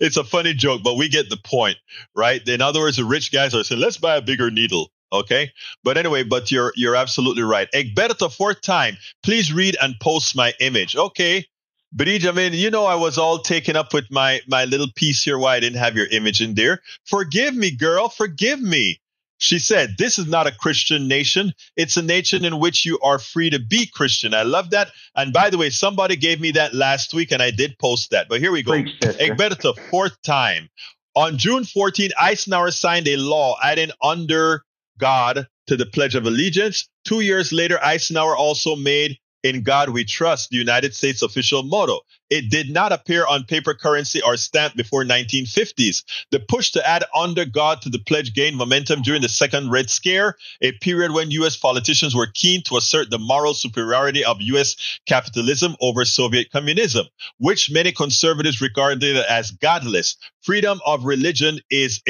it's 0.00 0.16
a 0.16 0.24
funny 0.24 0.54
joke, 0.54 0.82
but 0.84 0.94
we 0.94 1.08
get 1.08 1.30
the 1.30 1.36
point, 1.36 1.78
right? 2.14 2.46
In 2.46 2.60
other 2.60 2.80
words, 2.80 2.96
the 2.96 3.04
rich 3.04 3.32
guys 3.32 3.54
are 3.54 3.64
saying, 3.64 3.80
let's 3.80 3.96
buy 3.96 4.16
a 4.16 4.22
bigger 4.22 4.50
needle. 4.50 4.90
Okay. 5.12 5.50
But 5.82 5.98
anyway, 5.98 6.22
but 6.22 6.50
you're, 6.50 6.72
you're 6.76 6.96
absolutely 6.96 7.42
right. 7.42 7.68
Egberto, 7.74 8.32
fourth 8.32 8.62
time, 8.62 8.96
please 9.22 9.52
read 9.52 9.76
and 9.82 9.94
post 10.00 10.36
my 10.36 10.54
image. 10.60 10.96
Okay. 10.96 11.44
Bridge, 11.92 12.26
I 12.26 12.32
mean, 12.32 12.54
you 12.54 12.70
know, 12.70 12.86
I 12.86 12.94
was 12.94 13.18
all 13.18 13.40
taken 13.40 13.76
up 13.76 13.92
with 13.92 14.10
my, 14.10 14.40
my 14.48 14.64
little 14.64 14.88
piece 14.94 15.22
here 15.22 15.38
why 15.38 15.56
I 15.56 15.60
didn't 15.60 15.78
have 15.78 15.96
your 15.96 16.06
image 16.06 16.40
in 16.40 16.54
there. 16.54 16.80
Forgive 17.04 17.54
me, 17.54 17.70
girl. 17.70 18.08
Forgive 18.08 18.60
me. 18.60 18.98
She 19.36 19.58
said, 19.58 19.96
This 19.98 20.18
is 20.18 20.26
not 20.28 20.46
a 20.46 20.52
Christian 20.52 21.08
nation. 21.08 21.52
It's 21.76 21.96
a 21.96 22.02
nation 22.02 22.44
in 22.44 22.60
which 22.60 22.86
you 22.86 22.98
are 23.00 23.18
free 23.18 23.50
to 23.50 23.58
be 23.58 23.86
Christian. 23.86 24.34
I 24.34 24.44
love 24.44 24.70
that. 24.70 24.92
And 25.16 25.32
by 25.32 25.50
the 25.50 25.58
way, 25.58 25.68
somebody 25.68 26.14
gave 26.16 26.40
me 26.40 26.52
that 26.52 26.74
last 26.74 27.12
week 27.12 27.32
and 27.32 27.42
I 27.42 27.50
did 27.50 27.76
post 27.78 28.12
that. 28.12 28.28
But 28.28 28.40
here 28.40 28.52
we 28.52 28.62
go. 28.62 28.72
Egberto, 28.72 29.76
fourth 29.90 30.20
time. 30.22 30.68
On 31.14 31.36
June 31.36 31.64
14, 31.64 32.10
Eisenhower 32.18 32.70
signed 32.70 33.08
a 33.08 33.16
law 33.16 33.56
adding 33.62 33.90
under 34.00 34.62
God 34.98 35.46
to 35.66 35.76
the 35.76 35.86
Pledge 35.86 36.14
of 36.14 36.24
Allegiance. 36.24 36.88
Two 37.04 37.20
years 37.20 37.52
later, 37.52 37.82
Eisenhower 37.84 38.36
also 38.36 38.76
made 38.76 39.18
in 39.42 39.62
God 39.62 39.90
we 39.90 40.04
trust, 40.04 40.50
the 40.50 40.58
United 40.58 40.94
States 40.94 41.22
official 41.22 41.62
motto. 41.62 42.00
It 42.32 42.48
did 42.48 42.70
not 42.70 42.92
appear 42.92 43.26
on 43.26 43.44
paper 43.44 43.74
currency 43.74 44.22
or 44.22 44.38
stamp 44.38 44.74
before 44.74 45.04
1950s. 45.04 46.02
The 46.30 46.40
push 46.40 46.70
to 46.70 46.88
add 46.88 47.04
under 47.14 47.44
God 47.44 47.82
to 47.82 47.90
the 47.90 47.98
pledge 47.98 48.32
gained 48.32 48.56
momentum 48.56 49.02
during 49.02 49.20
the 49.20 49.28
second 49.28 49.70
Red 49.70 49.90
Scare, 49.90 50.38
a 50.62 50.72
period 50.72 51.12
when 51.12 51.30
U.S. 51.32 51.58
politicians 51.58 52.14
were 52.14 52.28
keen 52.32 52.62
to 52.62 52.78
assert 52.78 53.10
the 53.10 53.18
moral 53.18 53.52
superiority 53.52 54.24
of 54.24 54.40
U.S. 54.40 54.98
capitalism 55.04 55.76
over 55.82 56.06
Soviet 56.06 56.50
communism, 56.50 57.04
which 57.36 57.70
many 57.70 57.92
conservatives 57.92 58.62
regarded 58.62 59.14
as 59.28 59.50
godless. 59.50 60.16
Freedom 60.40 60.80
of 60.86 61.04
religion 61.04 61.60
is, 61.68 62.00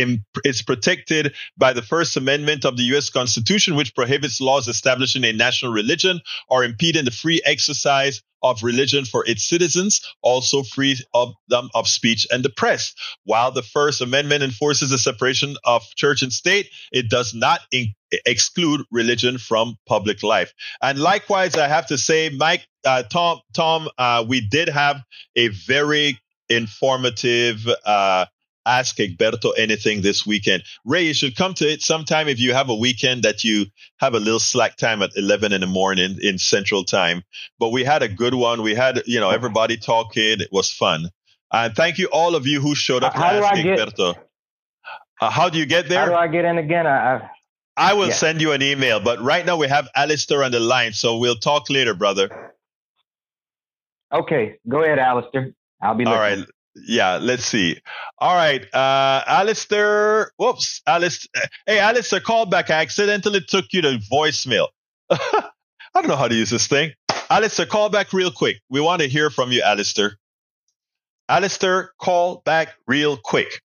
is 0.44 0.62
protected 0.62 1.34
by 1.56 1.72
the 1.72 1.82
First 1.82 2.16
Amendment 2.16 2.64
of 2.64 2.76
the 2.76 2.84
U.S. 2.94 3.10
Constitution, 3.10 3.74
which 3.74 3.92
prohibits 3.92 4.40
laws 4.40 4.68
establishing 4.68 5.24
a 5.24 5.32
national 5.32 5.72
religion 5.72 6.20
or 6.48 6.62
impeding 6.62 7.06
the 7.06 7.10
free 7.10 7.42
exercise 7.44 8.22
of 8.42 8.62
religion 8.62 9.04
for 9.04 9.24
its 9.26 9.44
citizens, 9.44 10.00
also 10.22 10.62
free 10.62 10.96
of 11.14 11.32
them 11.48 11.68
of 11.74 11.88
speech 11.88 12.26
and 12.30 12.44
the 12.44 12.50
press. 12.50 12.94
While 13.24 13.52
the 13.52 13.62
First 13.62 14.00
Amendment 14.00 14.42
enforces 14.42 14.90
the 14.90 14.98
separation 14.98 15.56
of 15.64 15.82
church 15.96 16.22
and 16.22 16.32
state, 16.32 16.68
it 16.92 17.08
does 17.08 17.34
not 17.34 17.60
in- 17.70 17.94
exclude 18.26 18.82
religion 18.90 19.38
from 19.38 19.76
public 19.86 20.22
life. 20.22 20.52
And 20.80 20.98
likewise, 20.98 21.56
I 21.56 21.68
have 21.68 21.86
to 21.86 21.98
say, 21.98 22.28
Mike, 22.30 22.66
uh, 22.84 23.04
Tom, 23.04 23.40
Tom, 23.54 23.88
uh, 23.98 24.24
we 24.28 24.40
did 24.40 24.68
have 24.68 25.02
a 25.36 25.48
very 25.48 26.18
informative 26.48 27.66
uh, 27.84 28.26
ask 28.66 28.96
Egberto 28.96 29.52
anything 29.56 30.02
this 30.02 30.26
weekend. 30.26 30.62
Ray, 30.84 31.04
you 31.04 31.14
should 31.14 31.36
come 31.36 31.54
to 31.54 31.68
it 31.68 31.82
sometime 31.82 32.28
if 32.28 32.38
you 32.38 32.54
have 32.54 32.68
a 32.68 32.74
weekend 32.74 33.22
that 33.22 33.44
you 33.44 33.66
have 33.98 34.14
a 34.14 34.20
little 34.20 34.40
slack 34.40 34.76
time 34.76 35.02
at 35.02 35.10
11 35.16 35.52
in 35.52 35.60
the 35.60 35.66
morning 35.66 36.18
in 36.20 36.38
central 36.38 36.84
time. 36.84 37.22
But 37.58 37.70
we 37.70 37.84
had 37.84 38.02
a 38.02 38.08
good 38.08 38.34
one. 38.34 38.62
We 38.62 38.74
had, 38.74 39.02
you 39.06 39.20
know, 39.20 39.30
everybody 39.30 39.76
talking. 39.76 40.40
It 40.40 40.48
was 40.52 40.70
fun. 40.70 41.08
And 41.52 41.74
thank 41.74 41.98
you 41.98 42.08
all 42.12 42.34
of 42.34 42.46
you 42.46 42.60
who 42.60 42.74
showed 42.74 43.04
up 43.04 43.14
how 43.14 43.32
to 43.32 43.38
ask 43.38 43.60
Egberto. 43.60 44.14
Uh, 45.20 45.30
how 45.30 45.48
do 45.48 45.58
you 45.58 45.66
get 45.66 45.88
there? 45.88 46.00
How 46.00 46.06
do 46.06 46.14
I 46.14 46.28
get 46.28 46.44
in 46.44 46.58
again? 46.58 46.86
I, 46.86 47.30
I 47.76 47.94
will 47.94 48.08
yeah. 48.08 48.14
send 48.14 48.40
you 48.40 48.52
an 48.52 48.62
email, 48.62 49.00
but 49.00 49.20
right 49.20 49.44
now 49.44 49.56
we 49.56 49.68
have 49.68 49.88
Alistair 49.94 50.42
on 50.42 50.50
the 50.50 50.60
line, 50.60 50.92
so 50.92 51.18
we'll 51.18 51.36
talk 51.36 51.70
later, 51.70 51.94
brother. 51.94 52.52
Okay, 54.12 54.58
go 54.68 54.82
ahead, 54.82 54.98
Alistair. 54.98 55.54
I'll 55.80 55.94
be 55.94 56.04
listening. 56.04 56.18
All 56.18 56.20
right 56.20 56.46
yeah, 56.74 57.18
let's 57.20 57.44
see. 57.44 57.80
All 58.18 58.34
right, 58.34 58.62
uh, 58.74 59.22
Alistair. 59.26 60.32
Whoops, 60.36 60.82
Alistair. 60.86 61.42
Hey, 61.66 61.78
Alistair, 61.78 62.20
call 62.20 62.46
back. 62.46 62.70
I 62.70 62.74
accidentally 62.74 63.40
took 63.40 63.66
you 63.72 63.82
to 63.82 63.98
voicemail. 64.10 64.68
I 65.10 65.50
don't 65.94 66.08
know 66.08 66.16
how 66.16 66.28
to 66.28 66.34
use 66.34 66.50
this 66.50 66.66
thing. 66.66 66.92
Alistair, 67.30 67.66
call 67.66 67.90
back 67.90 68.12
real 68.12 68.30
quick. 68.30 68.56
We 68.70 68.80
want 68.80 69.02
to 69.02 69.08
hear 69.08 69.30
from 69.30 69.52
you, 69.52 69.62
Alistair. 69.62 70.16
Alistair, 71.28 71.92
call 71.98 72.42
back 72.44 72.74
real 72.86 73.16
quick. 73.16 73.60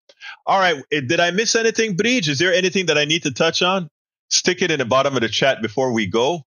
All 0.46 0.60
right, 0.60 0.82
eh, 0.92 1.02
did 1.02 1.20
I 1.20 1.32
miss 1.32 1.56
anything, 1.56 1.96
Bridge? 1.96 2.30
Is 2.30 2.40
there 2.40 2.54
anything 2.54 2.88
that 2.88 2.98
I 2.98 3.06
need 3.06 3.24
to 3.24 3.32
touch 3.32 3.62
on? 3.62 3.90
Stick 4.30 4.62
it 4.62 4.72
in 4.72 4.80
the 4.80 4.86
bottom 4.86 5.16
of 5.16 5.22
the 5.22 5.30
chat 5.30 5.62
before 5.62 5.94
we 5.94 6.08
go. 6.08 6.44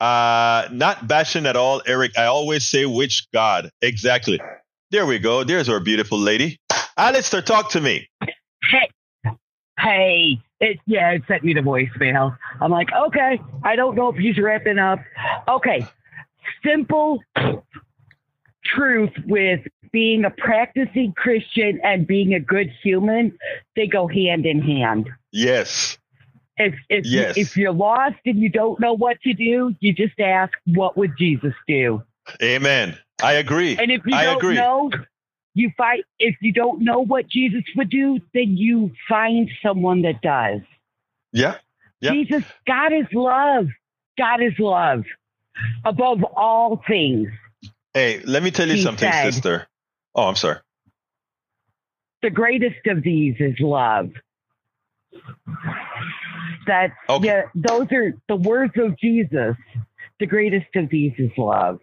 Uh, 0.00 0.68
not 0.72 1.06
bashing 1.06 1.46
at 1.46 1.56
all, 1.56 1.82
Eric. 1.86 2.18
I 2.18 2.24
always 2.24 2.66
say 2.66 2.86
which 2.86 3.28
God. 3.32 3.70
Exactly. 3.80 4.40
There 4.92 5.06
we 5.06 5.18
go. 5.18 5.42
There's 5.42 5.70
our 5.70 5.80
beautiful 5.80 6.18
lady. 6.18 6.60
Alistair, 6.98 7.40
talk 7.40 7.70
to 7.70 7.80
me. 7.80 8.10
Hey, 8.62 8.90
hey, 9.78 10.38
it 10.60 10.80
yeah, 10.84 11.12
it 11.12 11.22
sent 11.26 11.42
me 11.42 11.54
the 11.54 11.60
voicemail. 11.60 12.36
I'm 12.60 12.70
like, 12.70 12.88
okay, 13.06 13.40
I 13.64 13.74
don't 13.74 13.96
know 13.96 14.10
if 14.10 14.16
he's 14.16 14.36
wrapping 14.36 14.78
up. 14.78 14.98
Okay, 15.48 15.86
simple 16.62 17.20
truth 18.66 19.12
with 19.24 19.60
being 19.92 20.26
a 20.26 20.30
practicing 20.30 21.14
Christian 21.14 21.80
and 21.82 22.06
being 22.06 22.34
a 22.34 22.40
good 22.40 22.70
human, 22.82 23.38
they 23.74 23.86
go 23.86 24.06
hand 24.06 24.44
in 24.44 24.60
hand. 24.60 25.08
Yes. 25.32 25.96
If 26.58 26.74
if 26.90 27.06
yes. 27.06 27.38
if 27.38 27.56
you're 27.56 27.72
lost 27.72 28.16
and 28.26 28.38
you 28.38 28.50
don't 28.50 28.78
know 28.78 28.92
what 28.92 29.18
to 29.22 29.32
do, 29.32 29.74
you 29.80 29.94
just 29.94 30.20
ask, 30.20 30.52
what 30.66 30.98
would 30.98 31.12
Jesus 31.18 31.54
do? 31.66 32.02
Amen. 32.42 32.98
I 33.22 33.34
agree. 33.34 33.76
And 33.78 33.90
if 33.90 34.02
you 34.06 34.14
I 34.14 34.24
don't 34.24 34.38
agree. 34.38 34.56
know, 34.56 34.90
you 35.54 35.70
fight. 35.76 36.04
If 36.18 36.36
you 36.40 36.52
don't 36.52 36.82
know 36.82 37.00
what 37.00 37.28
Jesus 37.28 37.62
would 37.76 37.90
do, 37.90 38.18
then 38.34 38.56
you 38.56 38.92
find 39.08 39.50
someone 39.64 40.02
that 40.02 40.20
does. 40.22 40.60
Yeah. 41.32 41.56
yeah. 42.00 42.12
Jesus, 42.12 42.44
God 42.66 42.92
is 42.92 43.06
love. 43.12 43.66
God 44.18 44.42
is 44.42 44.52
love 44.58 45.04
above 45.84 46.22
all 46.24 46.82
things. 46.86 47.28
Hey, 47.94 48.20
let 48.24 48.42
me 48.42 48.50
tell 48.50 48.68
you 48.68 48.78
something, 48.78 49.10
said, 49.10 49.34
sister. 49.34 49.66
Oh, 50.14 50.24
I'm 50.24 50.36
sorry. 50.36 50.58
the 52.22 52.30
greatest 52.30 52.86
of 52.86 53.02
these 53.02 53.34
is 53.38 53.54
love. 53.60 54.10
That 56.66 56.92
Okay. 57.08 57.26
yeah, 57.26 57.42
those 57.54 57.86
are 57.92 58.14
the 58.28 58.36
words 58.36 58.74
of 58.78 58.98
Jesus. 58.98 59.56
The 60.20 60.26
greatest 60.26 60.74
of 60.76 60.88
these 60.90 61.12
is 61.18 61.30
love. 61.36 61.80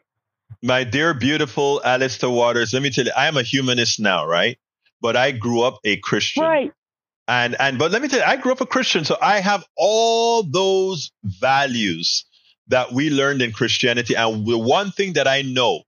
My 0.62 0.84
dear, 0.84 1.14
beautiful 1.14 1.82
Alistair 1.84 2.30
Waters, 2.30 2.74
let 2.74 2.82
me 2.82 2.89
tell 2.89 3.05
you, 3.05 3.12
I 3.16 3.28
am 3.28 3.38
a 3.38 3.43
humanist 3.43 3.99
now, 3.99 4.26
right? 4.28 4.57
But 5.01 5.16
I 5.16 5.32
grew 5.32 5.62
up 5.62 5.80
a 5.86 5.97
Christian. 5.97 6.43
Right. 6.43 6.72
And 7.28 7.55
and 7.60 7.78
but 7.78 7.91
let 7.91 8.01
me 8.01 8.07
tell 8.07 8.20
you, 8.20 8.26
I 8.26 8.36
grew 8.38 8.51
up 8.51 8.62
a 8.62 8.66
Christian, 8.66 9.05
so 9.05 9.16
I 9.22 9.39
have 9.39 9.64
all 9.78 10.43
those 10.43 11.12
values 11.24 12.26
that 12.68 12.91
we 12.91 13.10
learned 13.10 13.41
in 13.41 13.51
Christianity. 13.51 14.16
And 14.16 14.45
the 14.45 14.57
one 14.57 14.91
thing 14.91 15.14
that 15.14 15.28
I 15.28 15.43
know 15.43 15.84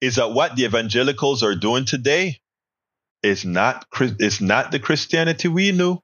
is 0.00 0.16
that 0.16 0.32
what 0.32 0.56
the 0.56 0.64
evangelicals 0.64 1.42
are 1.42 1.54
doing 1.54 1.84
today 1.84 2.40
is 3.22 3.44
not 3.44 3.86
is 4.18 4.40
not 4.40 4.72
the 4.72 4.78
Christianity 4.80 5.48
we 5.48 5.72
knew. 5.72 5.98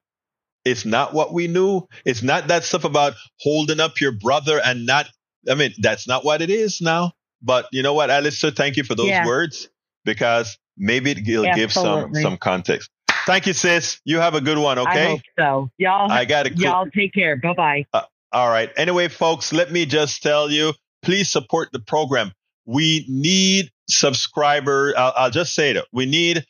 It's 0.65 0.85
not 0.85 1.13
what 1.13 1.33
we 1.33 1.47
knew. 1.47 1.87
It's 2.05 2.23
not 2.23 2.47
that 2.47 2.63
stuff 2.63 2.83
about 2.83 3.13
holding 3.41 3.79
up 3.79 4.01
your 4.01 4.11
brother 4.11 4.59
and 4.63 4.85
not. 4.85 5.07
I 5.49 5.55
mean, 5.55 5.73
that's 5.79 6.07
not 6.07 6.25
what 6.25 6.41
it 6.41 6.49
is 6.49 6.81
now. 6.81 7.13
But 7.47 7.67
you 7.71 7.81
know 7.81 7.93
what, 7.93 8.09
Alistair? 8.11 8.51
Thank 8.51 8.75
you 8.77 8.83
for 8.83 8.93
those 8.93 9.07
Yeah. 9.07 9.25
words 9.25 9.69
because 10.05 10.57
maybe 10.77 11.11
it'll 11.11 11.55
give 11.55 11.71
some 11.71 12.13
some 12.13 12.37
context. 12.37 12.89
Thank 13.25 13.47
you, 13.47 13.53
sis. 13.53 13.99
You 14.05 14.19
have 14.19 14.35
a 14.35 14.41
good 14.41 14.57
one. 14.57 14.77
I 14.77 14.81
Okay. 14.83 15.07
hope 15.07 15.21
so. 15.39 15.69
Y'all 15.77 16.11
I 16.11 16.25
got 16.25 16.43
to. 16.45 16.53
y'all 16.53 16.85
take 16.93 17.13
care. 17.13 17.37
Bye 17.37 17.53
bye. 17.53 17.85
All 18.33 18.49
right. 18.49 18.69
Anyway, 18.77 19.07
folks, 19.07 19.53
let 19.53 19.71
me 19.71 19.85
just 19.85 20.21
tell 20.21 20.51
you, 20.51 20.73
please 21.01 21.29
support 21.29 21.69
the 21.71 21.79
program. 21.79 22.33
We 22.65 23.05
need 23.07 23.71
subscriber. 23.89 24.93
I'll, 24.97 25.13
I'll 25.15 25.31
just 25.31 25.55
say 25.55 25.71
it. 25.71 25.85
We 25.93 26.05
need. 26.05 26.45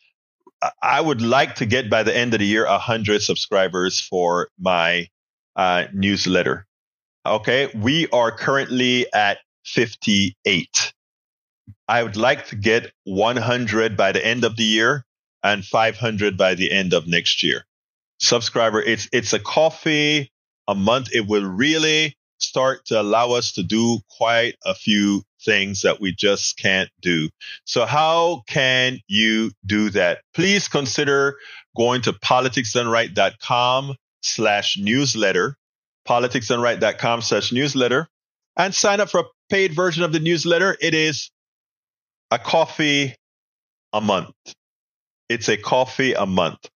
I- 0.61 0.71
I 0.81 1.01
would 1.01 1.21
like 1.21 1.55
to 1.55 1.67
get 1.67 1.87
by 1.89 2.01
the 2.01 2.15
end 2.17 2.33
of 2.33 2.39
the 2.39 2.45
year 2.47 2.65
a 2.65 2.79
hundred 2.79 3.21
subscribers 3.21 4.01
for 4.01 4.49
my 4.59 5.07
uh, 5.55 5.85
newsletter. 5.93 6.65
Okay, 7.25 7.69
we 7.75 8.07
are 8.09 8.31
currently 8.31 9.05
at 9.13 9.37
fifty-eight. 9.73 10.93
I 11.87 12.03
would 12.03 12.17
like 12.17 12.47
to 12.47 12.55
get 12.55 12.91
one 13.03 13.37
hundred 13.37 13.97
by 13.97 14.11
the 14.11 14.25
end 14.25 14.43
of 14.43 14.55
the 14.55 14.63
year 14.63 15.05
and 15.43 15.63
five 15.63 15.97
hundred 15.97 16.37
by 16.37 16.55
the 16.55 16.71
end 16.71 16.93
of 16.93 17.07
next 17.07 17.43
year. 17.43 17.65
Subscriber, 18.19 18.81
it's 18.81 19.07
it's 19.11 19.33
a 19.33 19.39
coffee 19.39 20.31
a 20.67 20.75
month, 20.75 21.09
it 21.13 21.27
will 21.27 21.45
really 21.45 22.17
start 22.39 22.85
to 22.85 22.99
allow 22.99 23.31
us 23.31 23.53
to 23.53 23.63
do 23.63 23.99
quite 24.17 24.55
a 24.65 24.75
few 24.75 25.23
things 25.43 25.81
that 25.81 25.99
we 25.99 26.13
just 26.13 26.57
can't 26.57 26.89
do. 27.01 27.29
So 27.65 27.85
how 27.85 28.43
can 28.47 28.99
you 29.07 29.51
do 29.65 29.89
that? 29.91 30.19
Please 30.33 30.67
consider 30.67 31.37
going 31.75 32.01
to 32.03 32.13
politicsdoneright.com 32.13 33.95
slash 34.21 34.77
newsletter, 34.77 35.55
politicsdoneright.com 36.07 37.21
slash 37.21 37.51
newsletter, 37.51 38.07
and 38.55 38.75
sign 38.75 38.99
up 38.99 39.09
for 39.09 39.21
a 39.21 39.25
paid 39.49 39.73
version 39.73 40.03
of 40.03 40.11
the 40.11 40.19
newsletter. 40.19 40.75
It 40.79 40.93
is 40.93 41.31
a 42.31 42.39
coffee 42.39 43.15
a 43.93 44.01
month. 44.01 44.33
It's 45.29 45.49
a 45.49 45.57
coffee 45.57 46.13
a 46.13 46.25
month. 46.25 46.69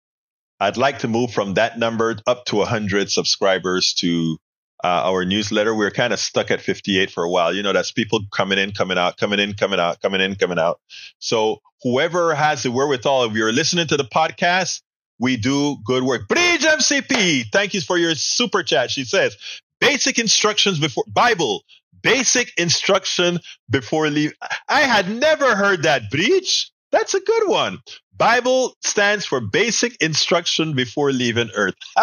I'd 0.59 0.77
like 0.77 0.99
to 0.99 1.07
move 1.07 1.31
from 1.31 1.53
that 1.55 1.79
number 1.79 2.17
up 2.27 2.45
to 2.45 2.57
100 2.57 3.09
subscribers 3.09 3.93
to 3.95 4.37
uh, 4.83 4.87
our 5.05 5.25
newsletter. 5.25 5.73
We're 5.73 5.91
kind 5.91 6.13
of 6.13 6.19
stuck 6.19 6.51
at 6.51 6.61
58 6.61 7.11
for 7.11 7.23
a 7.23 7.29
while. 7.29 7.53
You 7.53 7.63
know, 7.63 7.73
that's 7.73 7.91
people 7.91 8.21
coming 8.31 8.57
in, 8.57 8.71
coming 8.71 8.97
out, 8.97 9.17
coming 9.17 9.39
in, 9.39 9.53
coming 9.53 9.79
out, 9.79 10.01
coming 10.01 10.21
in, 10.21 10.35
coming 10.35 10.59
out. 10.59 10.79
So 11.19 11.59
whoever 11.83 12.35
has 12.35 12.63
the 12.63 12.71
wherewithal, 12.71 13.25
if 13.25 13.33
you're 13.33 13.53
listening 13.53 13.87
to 13.87 13.97
the 13.97 14.03
podcast, 14.03 14.81
we 15.19 15.37
do 15.37 15.77
good 15.83 16.03
work. 16.03 16.27
Bridge 16.27 16.61
MCP, 16.61 17.51
thank 17.51 17.73
you 17.73 17.81
for 17.81 17.97
your 17.97 18.15
super 18.15 18.63
chat. 18.63 18.89
She 18.91 19.03
says, 19.03 19.37
basic 19.79 20.19
instructions 20.19 20.79
before 20.79 21.03
Bible, 21.07 21.63
basic 22.01 22.51
instruction 22.57 23.39
before 23.69 24.09
leave. 24.09 24.33
I 24.67 24.81
had 24.81 25.09
never 25.09 25.55
heard 25.55 25.83
that, 25.83 26.09
Breach. 26.11 26.71
That's 26.91 27.13
a 27.13 27.19
good 27.19 27.47
one. 27.47 27.79
Bible 28.15 28.75
stands 28.81 29.25
for 29.25 29.39
basic 29.39 30.01
instruction 30.01 30.75
before 30.75 31.11
leaving 31.11 31.49
earth. 31.55 31.75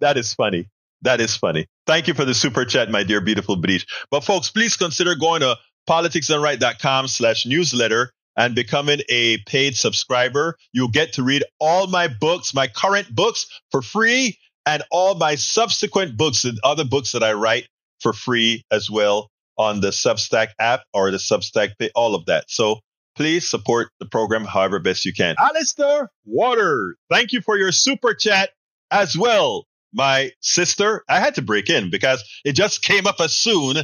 that 0.00 0.16
is 0.16 0.34
funny. 0.34 0.68
That 1.02 1.20
is 1.20 1.36
funny. 1.36 1.66
Thank 1.86 2.08
you 2.08 2.14
for 2.14 2.24
the 2.24 2.34
super 2.34 2.64
chat, 2.64 2.90
my 2.90 3.04
dear 3.04 3.20
beautiful 3.20 3.56
Breach. 3.56 3.86
But 4.10 4.24
folks, 4.24 4.50
please 4.50 4.76
consider 4.76 5.14
going 5.14 5.40
to 5.40 5.56
politicsdoneright.com 5.88 7.08
slash 7.08 7.46
newsletter 7.46 8.12
and 8.36 8.54
becoming 8.54 9.00
a 9.08 9.38
paid 9.46 9.76
subscriber. 9.76 10.56
You'll 10.72 10.88
get 10.88 11.14
to 11.14 11.22
read 11.22 11.44
all 11.58 11.86
my 11.86 12.08
books, 12.08 12.52
my 12.52 12.66
current 12.66 13.14
books 13.14 13.46
for 13.70 13.82
free 13.82 14.38
and 14.66 14.82
all 14.90 15.14
my 15.14 15.36
subsequent 15.36 16.16
books 16.16 16.44
and 16.44 16.58
other 16.64 16.84
books 16.84 17.12
that 17.12 17.22
I 17.22 17.32
write 17.32 17.68
for 18.00 18.12
free 18.12 18.64
as 18.70 18.90
well 18.90 19.30
on 19.56 19.80
the 19.80 19.88
Substack 19.88 20.48
app 20.58 20.82
or 20.92 21.10
the 21.10 21.16
Substack 21.16 21.78
pay, 21.78 21.90
all 21.94 22.14
of 22.14 22.26
that. 22.26 22.44
So 22.48 22.80
please 23.14 23.48
support 23.48 23.88
the 24.00 24.06
program 24.06 24.44
however 24.44 24.78
best 24.78 25.04
you 25.04 25.14
can. 25.14 25.36
Alistair 25.38 26.10
Water, 26.26 26.96
thank 27.10 27.32
you 27.32 27.40
for 27.40 27.56
your 27.56 27.72
super 27.72 28.12
chat 28.12 28.50
as 28.90 29.16
well, 29.16 29.66
my 29.92 30.32
sister. 30.40 31.02
I 31.08 31.20
had 31.20 31.36
to 31.36 31.42
break 31.42 31.70
in 31.70 31.90
because 31.90 32.22
it 32.44 32.52
just 32.52 32.82
came 32.82 33.06
up 33.06 33.20
as 33.20 33.34
soon 33.34 33.78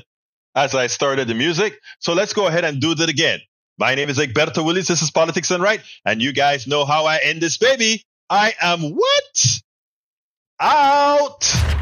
as 0.54 0.74
I 0.74 0.88
started 0.88 1.28
the 1.28 1.34
music. 1.34 1.78
So 2.00 2.12
let's 2.12 2.34
go 2.34 2.46
ahead 2.46 2.64
and 2.64 2.80
do 2.80 2.94
that 2.94 3.08
again. 3.08 3.40
My 3.78 3.94
name 3.94 4.10
is 4.10 4.18
Egberto 4.18 4.64
Willies. 4.64 4.88
This 4.88 5.00
is 5.00 5.10
Politics 5.10 5.48
Done 5.48 5.62
Right. 5.62 5.80
And 6.04 6.20
you 6.20 6.32
guys 6.32 6.66
know 6.66 6.84
how 6.84 7.06
I 7.06 7.18
end 7.18 7.40
this 7.40 7.56
baby. 7.56 8.02
I 8.28 8.52
am 8.60 8.80
what? 8.94 9.60
Out. 10.64 11.81